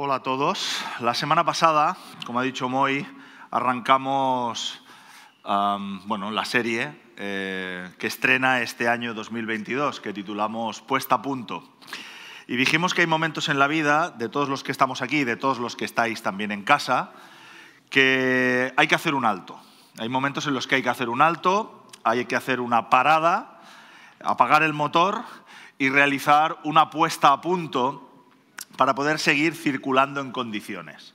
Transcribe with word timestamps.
Hola 0.00 0.14
a 0.14 0.22
todos. 0.22 0.80
La 1.00 1.12
semana 1.12 1.44
pasada, 1.44 1.96
como 2.24 2.38
ha 2.38 2.44
dicho 2.44 2.68
Moy, 2.68 3.04
arrancamos 3.50 4.80
bueno, 5.42 6.30
la 6.30 6.44
serie 6.44 6.96
eh, 7.16 7.90
que 7.98 8.06
estrena 8.06 8.60
este 8.60 8.88
año 8.88 9.12
2022, 9.12 10.00
que 10.00 10.12
titulamos 10.12 10.82
Puesta 10.82 11.16
a 11.16 11.22
punto. 11.22 11.64
Y 12.46 12.54
dijimos 12.54 12.94
que 12.94 13.00
hay 13.00 13.08
momentos 13.08 13.48
en 13.48 13.58
la 13.58 13.66
vida, 13.66 14.10
de 14.10 14.28
todos 14.28 14.48
los 14.48 14.62
que 14.62 14.70
estamos 14.70 15.02
aquí, 15.02 15.24
de 15.24 15.34
todos 15.34 15.58
los 15.58 15.74
que 15.74 15.84
estáis 15.84 16.22
también 16.22 16.52
en 16.52 16.62
casa, 16.62 17.10
que 17.90 18.72
hay 18.76 18.86
que 18.86 18.94
hacer 18.94 19.16
un 19.16 19.24
alto. 19.24 19.60
Hay 19.98 20.08
momentos 20.08 20.46
en 20.46 20.54
los 20.54 20.68
que 20.68 20.76
hay 20.76 20.82
que 20.84 20.90
hacer 20.90 21.08
un 21.08 21.22
alto, 21.22 21.88
hay 22.04 22.26
que 22.26 22.36
hacer 22.36 22.60
una 22.60 22.88
parada, 22.88 23.62
apagar 24.22 24.62
el 24.62 24.74
motor 24.74 25.24
y 25.76 25.88
realizar 25.88 26.56
una 26.62 26.88
puesta 26.88 27.32
a 27.32 27.40
punto 27.40 28.07
para 28.78 28.94
poder 28.94 29.18
seguir 29.18 29.56
circulando 29.56 30.20
en 30.20 30.30
condiciones. 30.30 31.12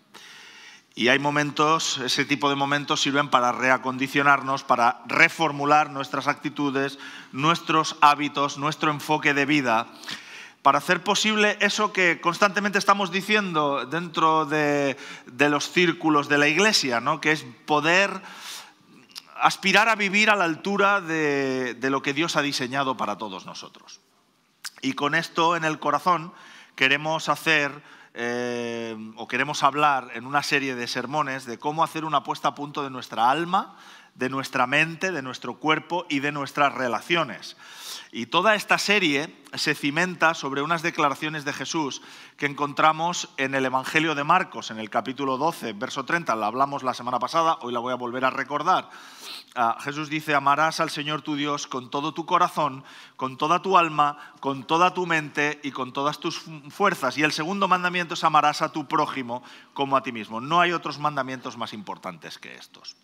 Y 0.95 1.07
hay 1.07 1.17
momentos, 1.17 1.97
ese 1.99 2.25
tipo 2.25 2.49
de 2.49 2.57
momentos 2.57 3.01
sirven 3.01 3.29
para 3.29 3.53
reacondicionarnos, 3.53 4.65
para 4.65 5.01
reformular 5.07 5.89
nuestras 5.89 6.27
actitudes, 6.27 6.99
nuestros 7.31 7.95
hábitos, 8.01 8.57
nuestro 8.57 8.91
enfoque 8.91 9.33
de 9.33 9.45
vida, 9.45 9.87
para 10.61 10.79
hacer 10.79 11.03
posible 11.03 11.57
eso 11.61 11.93
que 11.93 12.19
constantemente 12.19 12.79
estamos 12.79 13.11
diciendo 13.11 13.85
dentro 13.85 14.45
de, 14.45 14.97
los 15.39 15.71
círculos 15.71 16.27
de 16.27 16.39
la 16.39 16.49
iglesia, 16.49 16.99
¿no? 16.99 17.21
que 17.21 17.31
es 17.31 17.45
poder 17.65 18.21
aspirar 19.39 19.87
a 19.87 19.95
vivir 19.95 20.29
a 20.29 20.35
la 20.35 20.43
altura 20.43 20.99
de, 20.99 21.77
lo 21.79 22.01
que 22.01 22.13
Dios 22.13 22.35
ha 22.35 22.41
diseñado 22.41 22.97
para 22.97 23.17
todos 23.17 23.45
nosotros. 23.45 24.01
Y 24.81 24.93
con 24.93 25.15
esto 25.15 25.55
en 25.55 25.63
el 25.63 25.79
corazón 25.79 26.33
queremos 26.75 27.29
hacer 27.29 27.71
eh, 28.13 28.95
o 29.15 29.27
queremos 29.27 29.63
hablar 29.63 30.11
en 30.13 30.25
una 30.25 30.43
serie 30.43 30.75
de 30.75 30.87
sermones 30.87 31.45
de 31.45 31.57
cómo 31.57 31.83
hacer 31.83 32.05
una 32.05 32.23
puesta 32.23 32.49
a 32.49 32.55
punto 32.55 32.83
de 32.83 32.89
nuestra 32.89 33.29
alma, 33.29 33.77
de 34.15 34.29
nuestra 34.29 34.67
mente, 34.67 35.11
de 35.11 35.21
nuestro 35.21 35.55
cuerpo 35.55 36.05
y 36.09 36.19
de 36.19 36.31
nuestras 36.31 36.73
relaciones. 36.73 37.57
Y 38.15 38.27
toda 38.27 38.53
esta 38.53 38.77
serie 38.77 39.35
se 39.55 39.73
cimenta 39.73 40.35
sobre 40.35 40.61
unas 40.61 40.83
declaraciones 40.83 41.45
de 41.45 41.53
Jesús 41.53 42.03
que 42.37 42.45
encontramos 42.45 43.29
en 43.37 43.55
el 43.55 43.65
Evangelio 43.65 44.13
de 44.13 44.23
Marcos, 44.23 44.69
en 44.69 44.77
el 44.77 44.91
capítulo 44.91 45.39
12, 45.39 45.73
verso 45.73 46.05
30. 46.05 46.35
La 46.35 46.45
hablamos 46.45 46.83
la 46.83 46.93
semana 46.93 47.17
pasada, 47.17 47.57
hoy 47.61 47.73
la 47.73 47.79
voy 47.79 47.91
a 47.91 47.95
volver 47.95 48.23
a 48.23 48.29
recordar. 48.29 48.91
Ah, 49.55 49.77
Jesús 49.81 50.09
dice, 50.09 50.35
amarás 50.35 50.79
al 50.79 50.91
Señor 50.91 51.23
tu 51.23 51.35
Dios 51.35 51.65
con 51.65 51.89
todo 51.89 52.13
tu 52.13 52.27
corazón, 52.27 52.83
con 53.15 53.35
toda 53.35 53.63
tu 53.63 53.79
alma, 53.79 54.33
con 54.39 54.63
toda 54.67 54.93
tu 54.93 55.07
mente 55.07 55.59
y 55.63 55.71
con 55.71 55.91
todas 55.91 56.19
tus 56.19 56.43
fuerzas. 56.69 57.17
Y 57.17 57.23
el 57.23 57.31
segundo 57.31 57.67
mandamiento 57.67 58.13
es 58.13 58.23
amarás 58.23 58.61
a 58.61 58.71
tu 58.71 58.87
prójimo 58.87 59.41
como 59.73 59.97
a 59.97 60.03
ti 60.03 60.11
mismo. 60.11 60.39
No 60.39 60.61
hay 60.61 60.71
otros 60.71 60.99
mandamientos 60.99 61.57
más 61.57 61.73
importantes 61.73 62.37
que 62.37 62.53
estos. 62.53 62.95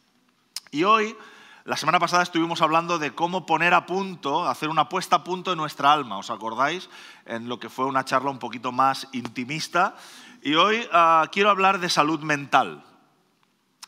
Y 0.70 0.84
hoy 0.84 1.18
la 1.66 1.76
semana 1.76 2.00
pasada 2.00 2.24
estuvimos 2.24 2.62
hablando 2.62 3.00
de 3.00 3.14
cómo 3.14 3.46
poner 3.46 3.74
a 3.74 3.86
punto, 3.86 4.48
hacer 4.48 4.70
una 4.70 4.88
puesta 4.88 5.18
a 5.18 5.24
punto 5.24 5.52
de 5.52 5.58
nuestra 5.58 5.92
alma, 5.92 6.18
¿os 6.18 6.30
acordáis? 6.30 6.90
En 7.26 7.50
lo 7.50 7.60
que 7.60 7.70
fue 7.70 7.86
una 7.86 8.06
charla 8.06 8.32
un 8.32 8.40
poquito 8.40 8.72
más 8.72 9.08
intimista. 9.12 9.96
Y 10.42 10.56
hoy 10.56 10.88
ah, 10.94 11.28
quiero 11.32 11.50
hablar 11.50 11.80
de 11.80 11.90
salud 11.90 12.22
mental, 12.22 12.84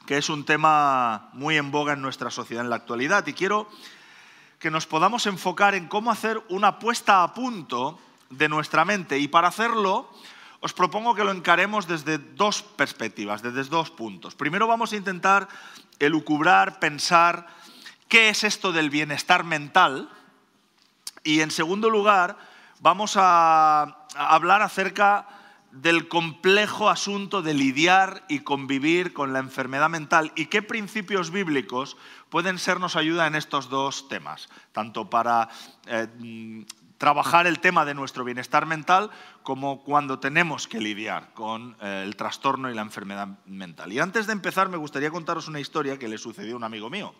que 0.05 0.17
es 0.17 0.30
un 0.30 0.44
tema 0.45 1.30
muy 1.33 1.58
en 1.58 1.72
boga 1.72 1.94
en 1.94 2.02
nuestra 2.02 2.30
sociedad 2.30 2.63
en 2.63 2.69
la 2.69 2.75
actualidad. 2.75 3.25
Y 3.25 3.33
quiero 3.33 3.69
que 4.59 4.69
nos 4.69 4.85
podamos 4.85 5.25
enfocar 5.25 5.73
en 5.73 5.88
cómo 5.88 6.11
hacer 6.11 6.44
una 6.50 6.78
puesta 6.78 7.23
a 7.23 7.33
punto 7.33 7.97
de 8.30 8.50
nuestra 8.50 8.83
mente. 8.83 9.17
Y 9.17 9.30
para 9.30 9.47
hacerlo, 9.47 10.11
os 10.59 10.73
propongo 10.73 11.16
que 11.16 11.23
lo 11.23 11.31
encaremos 11.31 11.88
desde 11.88 12.17
dos 12.17 12.61
perspectivas, 12.61 13.41
desde 13.41 13.63
dos 13.63 13.89
puntos. 13.91 14.35
Primero 14.35 14.67
vamos 14.67 14.91
a 14.91 14.97
intentar 14.97 15.47
elucubrar, 16.00 16.79
pensar 16.79 17.47
qué 18.11 18.27
es 18.27 18.44
esto 18.44 18.73
del 18.73 18.89
bienestar 18.89 19.45
mental. 19.45 20.09
Y 21.23 21.39
en 21.39 21.49
segundo 21.49 21.89
lugar, 21.89 22.38
vamos 22.81 23.13
a 23.16 24.05
hablar 24.13 24.61
acerca 24.61 25.29
del 25.72 26.09
complejo 26.09 26.89
asunto 26.89 27.41
de 27.41 27.53
lidiar 27.53 28.25
y 28.27 28.39
convivir 28.39 29.13
con 29.13 29.31
la 29.31 29.39
enfermedad 29.39 29.89
mental 29.89 30.33
y 30.35 30.47
qué 30.47 30.61
principios 30.61 31.31
bíblicos 31.31 31.95
pueden 32.29 32.59
sernos 32.59 32.97
ayuda 32.97 33.27
en 33.27 33.35
estos 33.35 33.69
dos 33.69 34.09
temas, 34.09 34.50
tanto 34.73 35.09
para 35.09 35.47
eh, 35.85 36.66
trabajar 36.97 37.47
el 37.47 37.61
tema 37.61 37.85
de 37.85 37.94
nuestro 37.94 38.25
bienestar 38.25 38.66
mental 38.66 39.09
como 39.41 39.85
cuando 39.85 40.19
tenemos 40.19 40.67
que 40.67 40.81
lidiar 40.81 41.33
con 41.33 41.77
eh, 41.79 42.03
el 42.03 42.17
trastorno 42.17 42.69
y 42.69 42.75
la 42.75 42.81
enfermedad 42.81 43.29
mental. 43.45 43.94
Y 43.94 44.00
antes 44.00 44.27
de 44.27 44.33
empezar 44.33 44.67
me 44.67 44.75
gustaría 44.75 45.11
contaros 45.11 45.47
una 45.47 45.61
historia 45.61 45.97
que 45.97 46.09
le 46.09 46.17
sucedió 46.17 46.55
a 46.55 46.57
un 46.57 46.66
amigo 46.66 46.89
mío. 46.89 47.16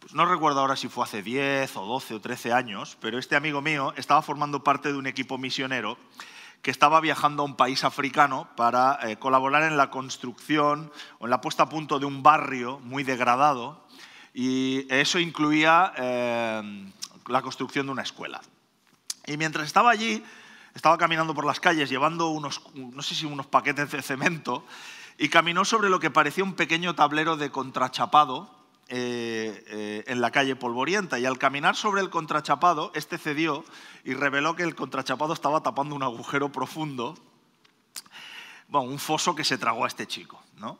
Pues 0.00 0.14
no 0.14 0.24
recuerdo 0.26 0.60
ahora 0.60 0.76
si 0.76 0.88
fue 0.88 1.04
hace 1.04 1.22
10 1.22 1.76
o 1.76 1.84
12 1.84 2.14
o 2.14 2.20
13 2.20 2.52
años, 2.52 2.96
pero 3.00 3.18
este 3.18 3.34
amigo 3.34 3.60
mío 3.60 3.92
estaba 3.96 4.22
formando 4.22 4.62
parte 4.62 4.92
de 4.92 4.98
un 4.98 5.06
equipo 5.06 5.38
misionero 5.38 5.98
que 6.62 6.70
estaba 6.70 7.00
viajando 7.00 7.42
a 7.42 7.46
un 7.46 7.56
país 7.56 7.82
africano 7.82 8.48
para 8.56 8.98
eh, 9.02 9.16
colaborar 9.16 9.64
en 9.64 9.76
la 9.76 9.90
construcción 9.90 10.92
o 11.18 11.26
en 11.26 11.30
la 11.30 11.40
puesta 11.40 11.64
a 11.64 11.68
punto 11.68 11.98
de 11.98 12.06
un 12.06 12.22
barrio 12.22 12.78
muy 12.80 13.02
degradado 13.02 13.84
y 14.32 14.86
eso 14.88 15.18
incluía 15.18 15.92
eh, 15.96 16.92
la 17.26 17.42
construcción 17.42 17.86
de 17.86 17.92
una 17.92 18.02
escuela. 18.02 18.40
Y 19.26 19.36
mientras 19.36 19.66
estaba 19.66 19.90
allí, 19.90 20.22
estaba 20.74 20.96
caminando 20.96 21.34
por 21.34 21.44
las 21.44 21.58
calles 21.58 21.90
llevando 21.90 22.28
unos, 22.28 22.62
no 22.74 23.02
sé 23.02 23.16
si 23.16 23.26
unos 23.26 23.46
paquetes 23.46 23.90
de 23.90 24.02
cemento 24.02 24.64
y 25.18 25.28
caminó 25.28 25.64
sobre 25.64 25.90
lo 25.90 25.98
que 25.98 26.10
parecía 26.10 26.44
un 26.44 26.54
pequeño 26.54 26.94
tablero 26.94 27.36
de 27.36 27.50
contrachapado 27.50 28.57
eh, 28.90 29.64
eh, 29.66 30.04
en 30.06 30.22
la 30.22 30.30
calle 30.30 30.56
polvorienta 30.56 31.18
y 31.18 31.26
al 31.26 31.36
caminar 31.36 31.76
sobre 31.76 32.00
el 32.00 32.08
contrachapado, 32.08 32.90
este 32.94 33.18
cedió 33.18 33.62
y 34.02 34.14
reveló 34.14 34.56
que 34.56 34.62
el 34.62 34.74
contrachapado 34.74 35.34
estaba 35.34 35.62
tapando 35.62 35.94
un 35.94 36.02
agujero 36.02 36.50
profundo, 36.50 37.14
bueno, 38.68 38.88
un 38.88 38.98
foso 38.98 39.34
que 39.34 39.44
se 39.44 39.58
tragó 39.58 39.84
a 39.84 39.88
este 39.88 40.06
chico. 40.06 40.42
¿no? 40.56 40.78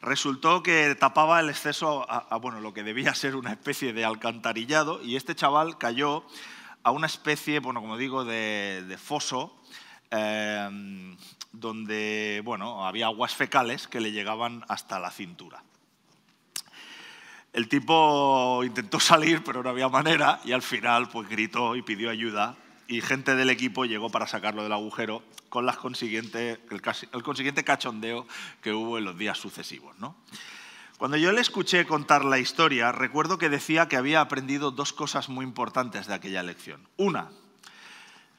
Resultó 0.00 0.64
que 0.64 0.96
tapaba 0.96 1.38
el 1.38 1.48
exceso 1.48 2.04
a, 2.10 2.36
bueno, 2.38 2.60
lo 2.60 2.74
que 2.74 2.82
debía 2.82 3.14
ser 3.14 3.36
una 3.36 3.52
especie 3.52 3.92
de 3.92 4.04
alcantarillado 4.04 5.00
y 5.00 5.14
este 5.14 5.36
chaval 5.36 5.78
cayó 5.78 6.24
a 6.82 6.90
una 6.90 7.06
especie, 7.06 7.60
bueno, 7.60 7.80
como 7.80 7.96
digo, 7.96 8.24
de, 8.24 8.98
foso 9.00 9.56
eh, 10.10 11.16
donde 11.52 12.42
bueno, 12.44 12.84
había 12.84 13.06
aguas 13.06 13.32
fecales 13.32 13.86
que 13.86 14.00
le 14.00 14.10
llegaban 14.10 14.64
hasta 14.66 14.98
la 14.98 15.12
cintura. 15.12 15.62
El 17.54 17.68
tipo 17.68 18.62
intentó 18.64 18.98
salir, 18.98 19.44
pero 19.44 19.62
no 19.62 19.70
había 19.70 19.88
manera, 19.88 20.40
y 20.44 20.50
al 20.50 20.62
final 20.62 21.08
pues, 21.08 21.28
gritó 21.28 21.76
y 21.76 21.82
pidió 21.82 22.10
ayuda, 22.10 22.56
y 22.88 23.00
gente 23.00 23.36
del 23.36 23.48
equipo 23.48 23.84
llegó 23.84 24.10
para 24.10 24.26
sacarlo 24.26 24.64
del 24.64 24.72
agujero 24.72 25.22
con 25.48 25.64
las 25.64 25.76
consiguiente, 25.76 26.58
el, 26.68 27.22
consiguiente 27.22 27.62
cachondeo 27.62 28.26
que 28.60 28.72
hubo 28.72 28.98
en 28.98 29.04
los 29.04 29.16
días 29.16 29.38
sucesivos. 29.38 29.94
Cuando 30.98 31.16
yo 31.16 31.30
le 31.30 31.40
escuché 31.40 31.86
contar 31.86 32.24
la 32.24 32.40
historia, 32.40 32.90
recuerdo 32.90 33.38
que 33.38 33.48
decía 33.48 33.86
que 33.86 33.96
había 33.96 34.20
aprendido 34.20 34.72
dos 34.72 34.92
cosas 34.92 35.28
muy 35.28 35.44
importantes 35.44 36.08
de 36.08 36.14
aquella 36.14 36.42
lección. 36.42 36.80
Una, 36.96 37.30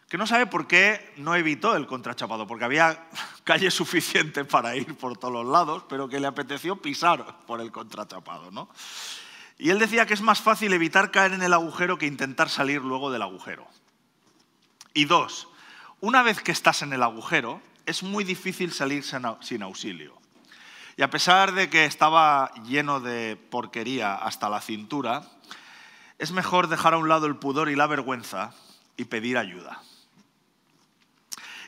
que 0.09 0.17
no 0.17 0.27
sabe 0.27 0.45
por 0.45 0.67
qué 0.67 1.13
no 1.15 1.35
evitó 1.35 1.77
el 1.77 1.87
contrachapado, 1.87 2.47
porque 2.47 2.65
había 2.65 3.07
calle 3.45 3.71
suficiente 3.71 4.43
para 4.43 4.75
ir 4.75 4.97
por 4.97 5.17
todos 5.17 5.45
lados, 5.45 5.83
pero 5.87 6.09
que 6.09 6.19
le 6.19 6.27
apeteció 6.27 6.75
pisar 6.75 7.45
por 7.45 7.61
el 7.61 7.71
contrachapado. 7.71 8.51
¿no? 8.51 8.67
Y 9.57 9.69
él 9.69 9.79
decía 9.79 10.05
que 10.05 10.15
es 10.15 10.21
más 10.21 10.41
fácil 10.41 10.73
evitar 10.73 11.11
caer 11.11 11.31
en 11.31 11.43
el 11.43 11.53
agujero 11.53 11.97
que 11.97 12.07
intentar 12.07 12.49
salir 12.49 12.81
luego 12.81 13.11
del 13.11 13.21
agujero. 13.21 13.65
Y 14.93 15.05
dos, 15.05 15.47
una 16.01 16.23
vez 16.23 16.41
que 16.41 16.51
estás 16.51 16.81
en 16.81 16.91
el 16.91 17.03
agujero, 17.03 17.61
es 17.85 18.03
muy 18.03 18.23
difícil 18.23 18.73
salir 18.73 19.03
sin 19.03 19.61
auxilio. 19.61 20.17
Y 20.97 21.03
a 21.03 21.09
pesar 21.09 21.53
de 21.53 21.69
que 21.69 21.85
estaba 21.85 22.51
lleno 22.63 22.99
de 22.99 23.35
porquería 23.35 24.15
hasta 24.15 24.49
la 24.49 24.61
cintura, 24.61 25.23
es 26.17 26.31
mejor 26.31 26.67
dejar 26.67 26.93
a 26.93 26.97
un 26.97 27.09
lado 27.09 27.27
el 27.27 27.35
pudor 27.35 27.69
y 27.69 27.75
la 27.75 27.85
vergüenza 27.85 28.55
y 28.97 29.05
pedir 29.05 29.37
ayuda. 29.37 29.81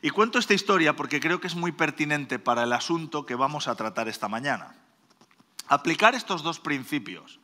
Y 0.02 0.10
cuento 0.10 0.40
esta 0.40 0.54
historia 0.54 0.96
porque 0.96 1.20
creo 1.20 1.40
que 1.40 1.48
es 1.48 1.56
muy 1.56 1.72
pertinente 1.72 2.40
para 2.40 2.64
el 2.64 2.74
asunto 2.74 3.26
que 3.26 3.36
vamos 3.36 3.68
a 3.68 3.76
tratar 3.76 4.08
esta 4.08 4.28
mañana. 4.28 4.76
Aplicar 5.68 6.16
estos 6.16 6.44
dos 6.44 6.60
principios 6.60 7.40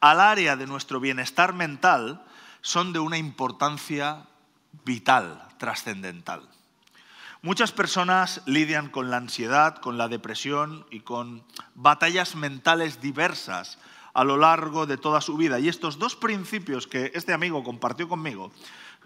al 0.00 0.20
área 0.20 0.56
de 0.56 0.66
nuestro 0.66 1.00
bienestar 1.00 1.54
mental 1.54 2.24
son 2.60 2.92
de 2.92 2.98
una 2.98 3.18
importancia 3.18 4.26
vital, 4.84 5.48
trascendental. 5.58 6.48
Muchas 7.42 7.72
personas 7.72 8.42
lidian 8.46 8.88
con 8.88 9.10
la 9.10 9.18
ansiedad, 9.18 9.76
con 9.76 9.98
la 9.98 10.08
depresión 10.08 10.86
y 10.90 11.00
con 11.00 11.44
batallas 11.74 12.36
mentales 12.36 13.02
diversas 13.02 13.78
a 14.14 14.24
lo 14.24 14.38
largo 14.38 14.86
de 14.86 14.96
toda 14.96 15.20
su 15.20 15.36
vida. 15.36 15.58
Y 15.58 15.68
estos 15.68 15.98
dos 15.98 16.16
principios 16.16 16.86
que 16.86 17.12
este 17.14 17.34
amigo 17.34 17.62
compartió 17.62 18.08
conmigo, 18.08 18.50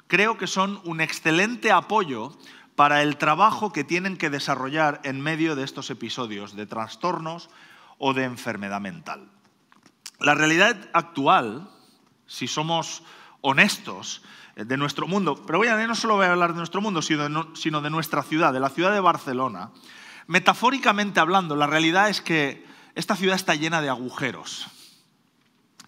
creo 0.07 0.39
que 0.39 0.47
son 0.47 0.81
un 0.85 1.01
excelente 1.01 1.73
apoyo 1.73 2.37
para 2.79 3.03
el 3.03 3.17
trabajo 3.17 3.73
que 3.73 3.83
tienen 3.83 4.17
que 4.17 4.31
desarrollar 4.31 5.01
en 5.03 5.21
medio 5.21 5.57
de 5.57 5.65
estos 5.65 5.91
episodios 5.91 6.55
de 6.55 6.65
trastornos 6.65 7.51
o 7.99 8.15
de 8.15 8.23
enfermedad 8.23 8.81
mental. 8.81 9.29
La 10.21 10.37
realidad 10.37 10.77
actual, 10.93 11.69
si 12.29 12.47
somos 12.47 13.03
honestos, 13.41 14.23
eh, 14.55 14.65
de 14.65 14.77
nuestro 14.77 15.09
mundo, 15.09 15.43
pero 15.45 15.59
voy 15.59 15.67
a, 15.67 15.87
no 15.89 15.97
solo 15.97 16.15
voy 16.15 16.27
a 16.27 16.31
hablar 16.31 16.53
de 16.53 16.59
nuestro 16.59 16.81
mundo, 16.81 17.03
sino 17.03 17.81
de 17.81 17.91
nuestra 17.91 18.23
ciudad, 18.23 18.53
de 18.53 18.61
la 18.61 18.71
ciudad 18.71 18.93
de 18.93 19.01
Barcelona, 19.01 19.71
metafóricamente 20.29 21.19
hablando, 21.19 21.57
la 21.57 21.67
realidad 21.67 22.09
es 22.09 22.21
que 22.21 22.65
esta 22.95 23.17
ciudad 23.17 23.35
está 23.35 23.57
llena 23.57 23.83
de 23.83 23.89
agujeros. 23.89 24.69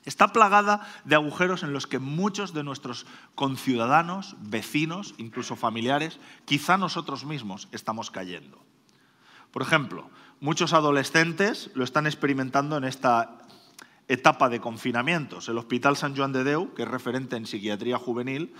Está 0.04 0.32
plagada 0.32 0.86
de 1.04 1.14
agujeros 1.14 1.62
en 1.62 1.72
los 1.72 1.86
que 1.86 1.98
muchos 1.98 2.54
de 2.54 2.64
nuestros 2.64 3.06
conciudadanos, 3.34 4.36
vecinos, 4.40 5.14
incluso 5.18 5.56
familiares, 5.56 6.18
quizá 6.46 6.78
nosotros 6.78 7.24
mismos 7.24 7.68
estamos 7.72 8.10
cayendo. 8.10 8.64
Por 9.50 9.62
ejemplo, 9.62 10.08
muchos 10.40 10.72
adolescentes 10.72 11.70
lo 11.74 11.84
están 11.84 12.06
experimentando 12.06 12.76
en 12.76 12.84
esta 12.84 13.38
etapa 14.08 14.48
de 14.48 14.60
confinamientos. 14.60 15.48
El 15.48 15.58
Hospital 15.58 15.96
San 15.96 16.16
Joan 16.16 16.32
de 16.32 16.44
Deu, 16.44 16.74
que 16.74 16.82
es 16.82 16.88
referente 16.88 17.36
en 17.36 17.46
psiquiatría 17.46 17.98
juvenil, 17.98 18.54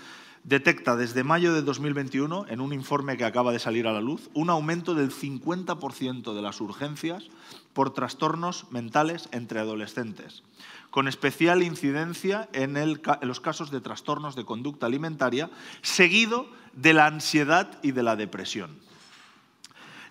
detecta 0.44 0.96
desde 0.96 1.24
mayo 1.24 1.52
de 1.52 1.62
2021, 1.62 2.46
en 2.48 2.60
un 2.60 2.72
informe 2.72 3.16
que 3.16 3.24
acaba 3.24 3.52
de 3.52 3.58
salir 3.58 3.86
a 3.86 3.92
la 3.92 4.00
luz, 4.00 4.30
un 4.34 4.50
aumento 4.50 4.94
del 4.94 5.10
50% 5.10 6.34
de 6.34 6.42
las 6.42 6.60
urgencias 6.60 7.28
por 7.72 7.92
trastornos 7.92 8.70
mentales 8.70 9.28
entre 9.32 9.60
adolescentes, 9.60 10.42
con 10.90 11.08
especial 11.08 11.62
incidencia 11.62 12.48
en, 12.52 12.76
en, 12.76 13.00
los 13.22 13.40
casos 13.40 13.70
de 13.70 13.80
trastornos 13.80 14.34
de 14.34 14.44
conducta 14.44 14.86
alimentaria, 14.86 15.50
seguido 15.82 16.48
de 16.72 16.94
la 16.94 17.06
ansiedad 17.06 17.78
y 17.82 17.92
de 17.92 18.02
la 18.02 18.16
depresión. 18.16 18.78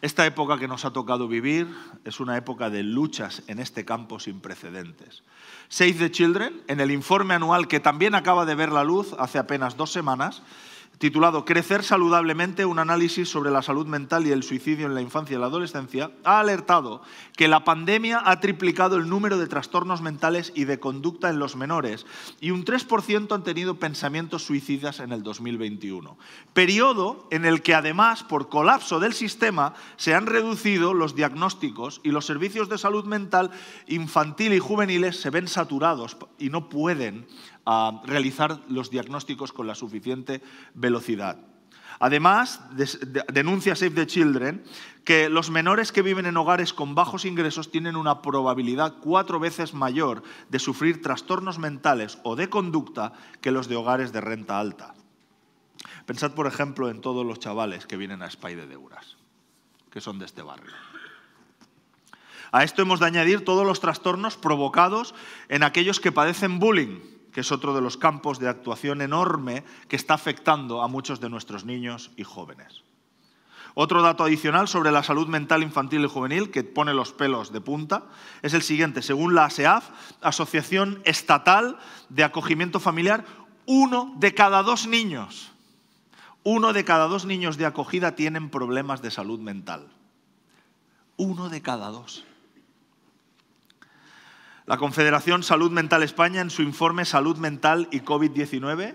Esta 0.02 0.26
época 0.26 0.58
que 0.58 0.70
nos 0.70 0.86
ha 0.86 0.94
tocado 0.94 1.28
vivir 1.28 1.68
es 2.06 2.22
una 2.22 2.38
época 2.38 2.70
de 2.70 2.84
luchas 2.84 3.44
en 3.48 3.60
este 3.60 3.84
campo 3.84 4.20
sin 4.20 4.40
precedentes. 4.40 5.24
Save 5.68 5.94
the 5.94 6.12
Children, 6.12 6.62
en 6.68 6.80
el 6.80 6.92
informe 6.92 7.34
anual 7.34 7.68
que 7.68 7.82
también 7.82 8.16
acaba 8.16 8.46
de 8.46 8.56
ver 8.56 8.72
la 8.72 8.86
luz 8.86 9.14
hace 9.20 9.40
apenas 9.40 9.76
dos 9.76 9.92
semanas, 9.92 10.42
titulado 11.00 11.46
Crecer 11.46 11.84
saludablemente, 11.84 12.66
un 12.66 12.78
análisis 12.78 13.30
sobre 13.30 13.52
la 13.52 13.62
salud 13.62 13.88
mental 13.88 14.28
y 14.28 14.32
el 14.32 14.44
suicidio 14.44 14.86
en 14.86 14.94
la 14.94 15.02
infancia 15.02 15.38
y 15.38 15.40
la 15.40 15.46
adolescencia, 15.46 16.12
ha 16.26 16.42
alertado 16.42 17.02
que 17.38 17.48
la 17.48 17.64
pandemia 17.64 18.22
ha 18.24 18.42
triplicado 18.42 18.98
el 18.98 19.08
número 19.08 19.38
de 19.38 19.48
trastornos 19.48 20.02
mentales 20.02 20.52
y 20.56 20.66
de 20.66 20.80
conducta 20.80 21.30
en 21.30 21.40
los 21.40 21.56
menores 21.56 22.06
y 22.42 22.52
un 22.52 22.66
3% 22.66 23.34
han 23.34 23.44
tenido 23.44 23.80
pensamientos 23.80 24.44
suicidas 24.44 25.00
en 25.00 25.14
el 25.14 25.24
2021. 25.24 26.18
Periodo 26.54 27.28
en 27.32 27.46
el 27.46 27.62
que 27.62 27.76
además, 27.76 28.24
por 28.24 28.50
colapso 28.50 29.00
del 29.00 29.14
sistema, 29.14 29.76
se 29.96 30.14
han 30.14 30.26
reducido 30.26 30.94
los 30.94 31.16
diagnósticos 31.16 32.02
y 32.04 32.10
los 32.10 32.26
servicios 32.26 32.68
de 32.68 32.78
salud 32.78 33.06
mental 33.06 33.52
infantil 33.88 34.54
y 34.54 34.60
juveniles 34.60 35.22
se 35.22 35.30
ven 35.30 35.48
saturados 35.48 36.18
y 36.38 36.50
no 36.50 36.68
pueden 36.68 37.26
a 37.66 38.02
realizar 38.06 38.60
los 38.68 38.90
diagnósticos 38.90 39.54
con 39.54 39.68
la 39.68 39.76
suficiente 39.76 40.42
velocidad. 40.74 41.38
Además, 42.00 42.62
denuncia 43.34 43.76
Save 43.76 43.92
the 43.92 44.08
Children 44.08 44.64
que 45.04 45.28
los 45.28 45.50
menores 45.50 45.92
que 45.92 46.02
viven 46.02 46.26
en 46.26 46.38
hogares 46.38 46.74
con 46.74 46.96
bajos 46.96 47.26
ingresos 47.26 47.72
tienen 47.72 47.98
una 47.98 48.22
probabilidad 48.22 48.96
cuatro 49.02 49.40
veces 49.40 49.74
mayor 49.74 50.24
de 50.50 50.60
sufrir 50.60 51.02
trastornos 51.02 51.60
mentales 51.60 52.20
o 52.24 52.38
de 52.38 52.50
conducta 52.50 53.14
que 53.42 53.52
los 53.52 53.68
de 53.68 53.76
hogares 53.76 54.14
de 54.14 54.22
renta 54.22 54.60
alta. 54.60 54.94
Pensad, 56.06 56.32
por 56.32 56.48
ejemplo, 56.48 56.90
en 56.90 57.02
todos 57.02 57.26
los 57.26 57.40
chavales 57.40 57.86
que 57.86 57.98
vienen 57.98 58.22
a 58.22 58.30
Spy 58.32 58.56
de 58.56 58.68
Deuras, 58.68 59.18
que 59.92 60.00
son 60.00 60.20
de 60.20 60.26
este 60.26 60.42
barrio. 60.42 60.72
A 62.52 62.64
esto 62.64 62.82
hemos 62.82 63.00
de 63.00 63.08
añadir 63.08 63.44
todos 63.44 63.66
los 63.66 63.80
trastornos 63.80 64.38
provocados 64.38 65.14
en 65.50 65.64
aquellos 65.64 66.00
que 66.00 66.12
padecen 66.12 66.60
bullying, 66.60 67.00
que 67.32 67.42
es 67.42 67.52
otro 67.52 67.74
de 67.74 67.82
los 67.82 67.98
campos 67.98 68.40
de 68.40 68.50
actuación 68.50 69.02
enorme 69.02 69.64
que 69.88 69.96
está 69.96 70.14
afectando 70.14 70.82
a 70.82 70.88
muchos 70.88 71.20
de 71.20 71.30
nuestros 71.30 71.66
niños 71.66 72.12
y 72.18 72.24
jóvenes. 72.24 72.84
Otro 73.76 74.02
dato 74.02 74.24
adicional 74.24 74.68
sobre 74.68 74.92
la 74.92 75.04
salud 75.04 75.28
mental 75.28 75.64
infantil 75.64 76.04
y 76.04 76.08
juvenil 76.08 76.52
que 76.52 76.64
pone 76.64 76.94
los 76.94 77.14
pelos 77.14 77.54
de 77.54 77.62
punta 77.62 78.04
es 78.42 78.54
el 78.54 78.62
siguiente. 78.62 79.02
Según 79.02 79.36
la 79.36 79.46
ASEAF, 79.46 79.90
Asociación 80.22 81.02
Estatal 81.06 81.78
de 82.10 82.24
Acogimiento 82.24 82.80
Familiar, 82.80 83.26
uno 83.66 84.14
de 84.18 84.34
cada 84.34 84.64
dos 84.64 84.88
niños, 84.88 85.52
uno 86.44 86.74
de 86.74 86.84
cada 86.84 87.08
dos 87.08 87.26
niños 87.26 87.58
de 87.58 87.66
acogida 87.66 88.16
tienen 88.16 88.50
problemas 88.50 89.02
de 89.02 89.12
salud 89.12 89.40
mental. 89.40 89.88
Uno 91.18 91.50
de 91.50 91.62
cada 91.62 91.90
dos. 91.90 92.26
La 94.70 94.78
Confederación 94.78 95.42
Salud 95.42 95.72
Mental 95.72 96.04
España, 96.04 96.42
en 96.42 96.52
su 96.52 96.62
informe 96.62 97.04
Salud 97.04 97.38
Mental 97.38 97.88
y 97.90 98.02
COVID-19, 98.02 98.94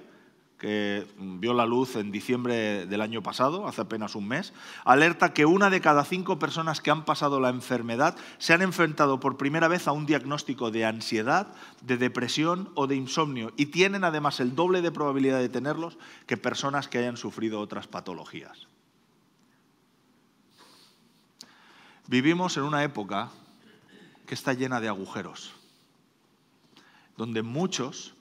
que 0.57 1.05
vio 1.19 1.53
la 1.53 1.67
luz 1.67 1.97
en 1.97 2.13
diciembre 2.13 2.87
del 2.87 3.01
año 3.01 3.25
pasado, 3.25 3.67
hace 3.67 3.81
apenas 3.81 4.15
un 4.15 4.29
mes, 4.29 4.53
alerta 4.85 5.33
que 5.35 5.47
una 5.47 5.71
de 5.71 5.81
cada 5.81 6.05
cinco 6.05 6.39
personas 6.39 6.81
que 6.81 6.93
han 6.93 7.05
pasado 7.05 7.41
la 7.41 7.49
enfermedad 7.49 8.17
se 8.39 8.53
han 8.53 8.63
enfrentado 8.63 9.19
por 9.19 9.37
primera 9.37 9.67
vez 9.67 9.89
a 9.89 9.91
un 9.91 10.07
diagnóstico 10.07 10.71
de 10.71 10.85
ansiedad, 10.85 11.49
de 11.83 11.97
depresión 11.97 12.71
o 12.77 12.87
de 12.87 12.95
insomnio 12.95 13.53
y 13.57 13.67
tienen 13.67 14.05
además 14.05 14.39
el 14.39 14.55
doble 14.55 14.81
de 14.81 14.93
probabilidad 14.93 15.41
de 15.41 15.49
tenerlos 15.49 15.99
que 16.29 16.37
personas 16.37 16.87
que 16.87 16.99
hayan 16.99 17.17
sufrido 17.17 17.59
otras 17.59 17.89
patologías. 17.89 18.69
Vivimos 22.07 22.57
en 22.59 22.63
una 22.63 22.85
época 22.85 23.31
que 24.25 24.35
está 24.35 24.53
llena 24.53 24.81
de 24.81 24.87
agujeros 24.87 25.64
donde 27.17 27.43
muchos 27.43 28.15